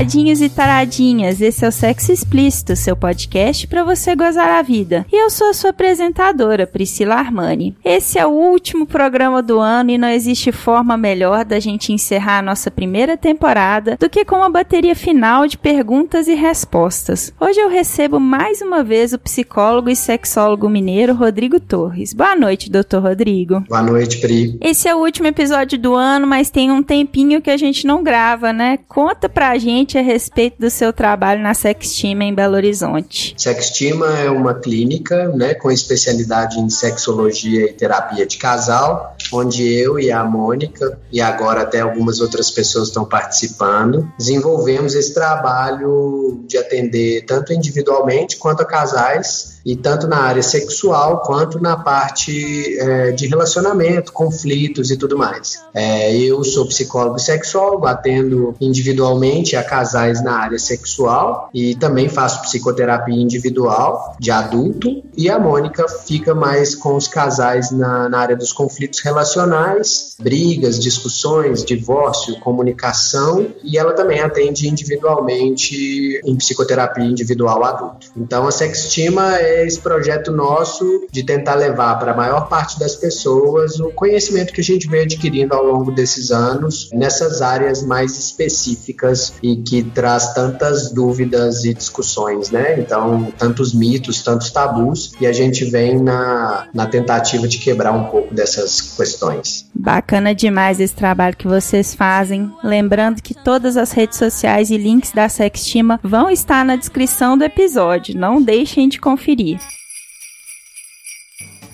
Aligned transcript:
Taradinhos 0.00 0.40
e 0.40 0.48
taradinhas, 0.48 1.42
esse 1.42 1.62
é 1.62 1.68
o 1.68 1.72
Sexo 1.72 2.10
Explícito, 2.10 2.74
seu 2.74 2.96
podcast 2.96 3.66
para 3.66 3.84
você 3.84 4.16
gozar 4.16 4.48
a 4.48 4.62
vida. 4.62 5.04
E 5.12 5.22
eu 5.22 5.28
sou 5.28 5.50
a 5.50 5.52
sua 5.52 5.70
apresentadora, 5.70 6.66
Priscila 6.66 7.16
Armani. 7.16 7.76
Esse 7.84 8.18
é 8.18 8.26
o 8.26 8.30
último 8.30 8.86
programa 8.86 9.42
do 9.42 9.60
ano 9.60 9.90
e 9.90 9.98
não 9.98 10.08
existe 10.08 10.52
forma 10.52 10.96
melhor 10.96 11.44
da 11.44 11.60
gente 11.60 11.92
encerrar 11.92 12.38
a 12.38 12.42
nossa 12.42 12.70
primeira 12.70 13.14
temporada 13.14 13.98
do 14.00 14.08
que 14.08 14.24
com 14.24 14.36
uma 14.36 14.48
bateria 14.48 14.96
final 14.96 15.46
de 15.46 15.58
perguntas 15.58 16.28
e 16.28 16.34
respostas. 16.34 17.30
Hoje 17.38 17.60
eu 17.60 17.68
recebo 17.68 18.18
mais 18.18 18.62
uma 18.62 18.82
vez 18.82 19.12
o 19.12 19.18
psicólogo 19.18 19.90
e 19.90 19.96
sexólogo 19.96 20.66
mineiro 20.70 21.12
Rodrigo 21.12 21.60
Torres. 21.60 22.14
Boa 22.14 22.34
noite, 22.34 22.70
doutor 22.70 23.02
Rodrigo. 23.02 23.60
Boa 23.68 23.82
noite, 23.82 24.18
Pri. 24.18 24.56
Esse 24.62 24.88
é 24.88 24.94
o 24.94 24.98
último 24.98 25.28
episódio 25.28 25.78
do 25.78 25.94
ano, 25.94 26.26
mas 26.26 26.48
tem 26.48 26.70
um 26.70 26.82
tempinho 26.82 27.42
que 27.42 27.50
a 27.50 27.56
gente 27.58 27.86
não 27.86 28.02
grava, 28.02 28.50
né? 28.50 28.78
Conta 28.88 29.28
pra 29.28 29.58
gente 29.58 29.89
gente 29.90 29.98
a 29.98 30.02
respeito 30.02 30.60
do 30.60 30.70
seu 30.70 30.92
trabalho 30.92 31.42
na 31.42 31.52
Sextima 31.52 32.22
em 32.22 32.32
Belo 32.32 32.54
Horizonte. 32.54 33.34
Sextima 33.36 34.06
é 34.18 34.30
uma 34.30 34.54
clínica 34.54 35.28
né, 35.30 35.54
com 35.54 35.70
especialidade 35.70 36.60
em 36.60 36.70
sexologia 36.70 37.66
e 37.66 37.72
terapia 37.72 38.24
de 38.24 38.38
casal, 38.38 39.16
onde 39.32 39.66
eu 39.66 39.98
e 39.98 40.12
a 40.12 40.22
Mônica, 40.22 40.98
e 41.10 41.20
agora 41.20 41.62
até 41.62 41.80
algumas 41.80 42.20
outras 42.20 42.50
pessoas 42.50 42.88
estão 42.88 43.04
participando, 43.04 44.10
desenvolvemos 44.16 44.94
esse 44.94 45.12
trabalho 45.12 46.44
de 46.46 46.56
atender 46.56 47.24
tanto 47.26 47.52
individualmente 47.52 48.36
quanto 48.36 48.62
a 48.62 48.66
casais 48.66 49.59
e 49.64 49.76
tanto 49.76 50.06
na 50.06 50.18
área 50.18 50.42
sexual 50.42 51.22
quanto 51.22 51.60
na 51.60 51.76
parte 51.76 52.78
é, 52.78 53.12
de 53.12 53.26
relacionamento, 53.26 54.12
conflitos 54.12 54.90
e 54.90 54.96
tudo 54.96 55.16
mais. 55.16 55.62
É, 55.74 56.16
eu 56.16 56.42
sou 56.44 56.66
psicólogo 56.66 57.18
sexólogo, 57.18 57.86
atendo 57.86 58.54
individualmente 58.60 59.56
a 59.56 59.62
casais 59.62 60.22
na 60.22 60.32
área 60.32 60.58
sexual 60.58 61.50
e 61.54 61.74
também 61.74 62.08
faço 62.08 62.42
psicoterapia 62.42 63.14
individual 63.14 64.16
de 64.18 64.30
adulto 64.30 65.02
e 65.16 65.28
a 65.28 65.38
Mônica 65.38 65.86
fica 65.88 66.34
mais 66.34 66.74
com 66.74 66.96
os 66.96 67.06
casais 67.06 67.70
na, 67.70 68.08
na 68.08 68.18
área 68.18 68.36
dos 68.36 68.52
conflitos 68.52 69.00
relacionais, 69.00 70.16
brigas, 70.18 70.78
discussões, 70.78 71.64
divórcio, 71.64 72.38
comunicação 72.40 73.48
e 73.62 73.78
ela 73.78 73.92
também 73.92 74.20
atende 74.20 74.68
individualmente 74.68 76.20
em 76.24 76.36
psicoterapia 76.36 77.04
individual 77.04 77.64
adulto. 77.64 78.08
Então 78.16 78.46
a 78.46 78.50
Sextima 78.50 79.36
é 79.36 79.49
esse 79.50 79.80
projeto 79.80 80.32
nosso 80.32 81.06
de 81.10 81.22
tentar 81.22 81.54
levar 81.54 81.98
para 81.98 82.12
a 82.12 82.16
maior 82.16 82.48
parte 82.48 82.78
das 82.78 82.94
pessoas 82.94 83.78
o 83.80 83.90
conhecimento 83.90 84.52
que 84.52 84.60
a 84.60 84.64
gente 84.64 84.88
vem 84.88 85.02
adquirindo 85.02 85.54
ao 85.54 85.64
longo 85.64 85.90
desses 85.92 86.30
anos 86.30 86.90
nessas 86.92 87.42
áreas 87.42 87.82
mais 87.82 88.18
específicas 88.18 89.34
e 89.42 89.56
que 89.56 89.82
traz 89.82 90.32
tantas 90.34 90.92
dúvidas 90.92 91.64
e 91.64 91.74
discussões, 91.74 92.50
né? 92.50 92.78
Então, 92.78 93.32
tantos 93.38 93.74
mitos, 93.74 94.22
tantos 94.22 94.50
tabus, 94.50 95.12
e 95.20 95.26
a 95.26 95.32
gente 95.32 95.64
vem 95.64 96.00
na, 96.00 96.68
na 96.72 96.86
tentativa 96.86 97.48
de 97.48 97.58
quebrar 97.58 97.92
um 97.92 98.04
pouco 98.04 98.34
dessas 98.34 98.80
questões. 98.96 99.66
Bacana 99.74 100.34
demais 100.34 100.80
esse 100.80 100.94
trabalho 100.94 101.36
que 101.36 101.48
vocês 101.48 101.94
fazem. 101.94 102.50
Lembrando 102.62 103.22
que 103.22 103.34
todas 103.34 103.76
as 103.76 103.92
redes 103.92 104.18
sociais 104.18 104.70
e 104.70 104.76
links 104.76 105.12
da 105.12 105.28
Sextima 105.28 105.98
vão 106.02 106.30
estar 106.30 106.64
na 106.64 106.76
descrição 106.76 107.36
do 107.36 107.44
episódio. 107.44 108.18
Não 108.18 108.40
deixem 108.42 108.88
de 108.88 108.98
conferir. 108.98 109.39
Didi. 109.40 109.79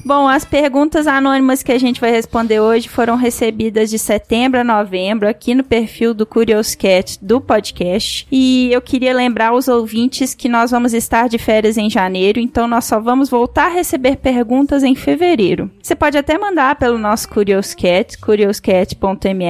Bom, 0.07 0.29
as 0.29 0.45
perguntas 0.45 1.09
anônimas 1.09 1.65
que 1.65 1.73
a 1.73 1.79
gente 1.81 2.01
vai 2.01 2.13
responder 2.13 2.61
hoje 2.61 2.89
foram 2.89 3.17
recebidas 3.17 3.91
de 3.91 3.99
setembro 3.99 4.61
a 4.61 4.63
novembro 4.63 5.29
aqui 5.29 5.53
no 5.53 5.65
perfil 5.65 6.15
do 6.15 6.25
Curious 6.25 6.77
Cat 6.77 7.19
do 7.21 7.41
podcast. 7.41 8.25
E 8.31 8.71
eu 8.71 8.81
queria 8.81 9.13
lembrar 9.13 9.49
aos 9.49 9.67
ouvintes 9.67 10.33
que 10.33 10.49
nós 10.49 10.71
vamos 10.71 10.95
estar 10.95 11.29
de 11.29 11.39
férias 11.39 11.77
em 11.77 11.91
janeiro, 11.91 12.39
então 12.39 12.69
nós 12.69 12.85
só 12.85 13.01
vamos 13.01 13.29
voltar 13.29 13.67
a 13.67 13.75
receber 13.75 14.19
perguntas 14.19 14.85
em 14.85 14.95
fevereiro. 14.95 15.69
Você 15.83 15.97
pode 15.97 16.17
até 16.17 16.39
mandar 16.39 16.77
pelo 16.77 16.99
nosso 16.99 17.29
Curious 17.29 17.75
Cat, 17.75 18.17
curiouscat.me. 18.19 19.47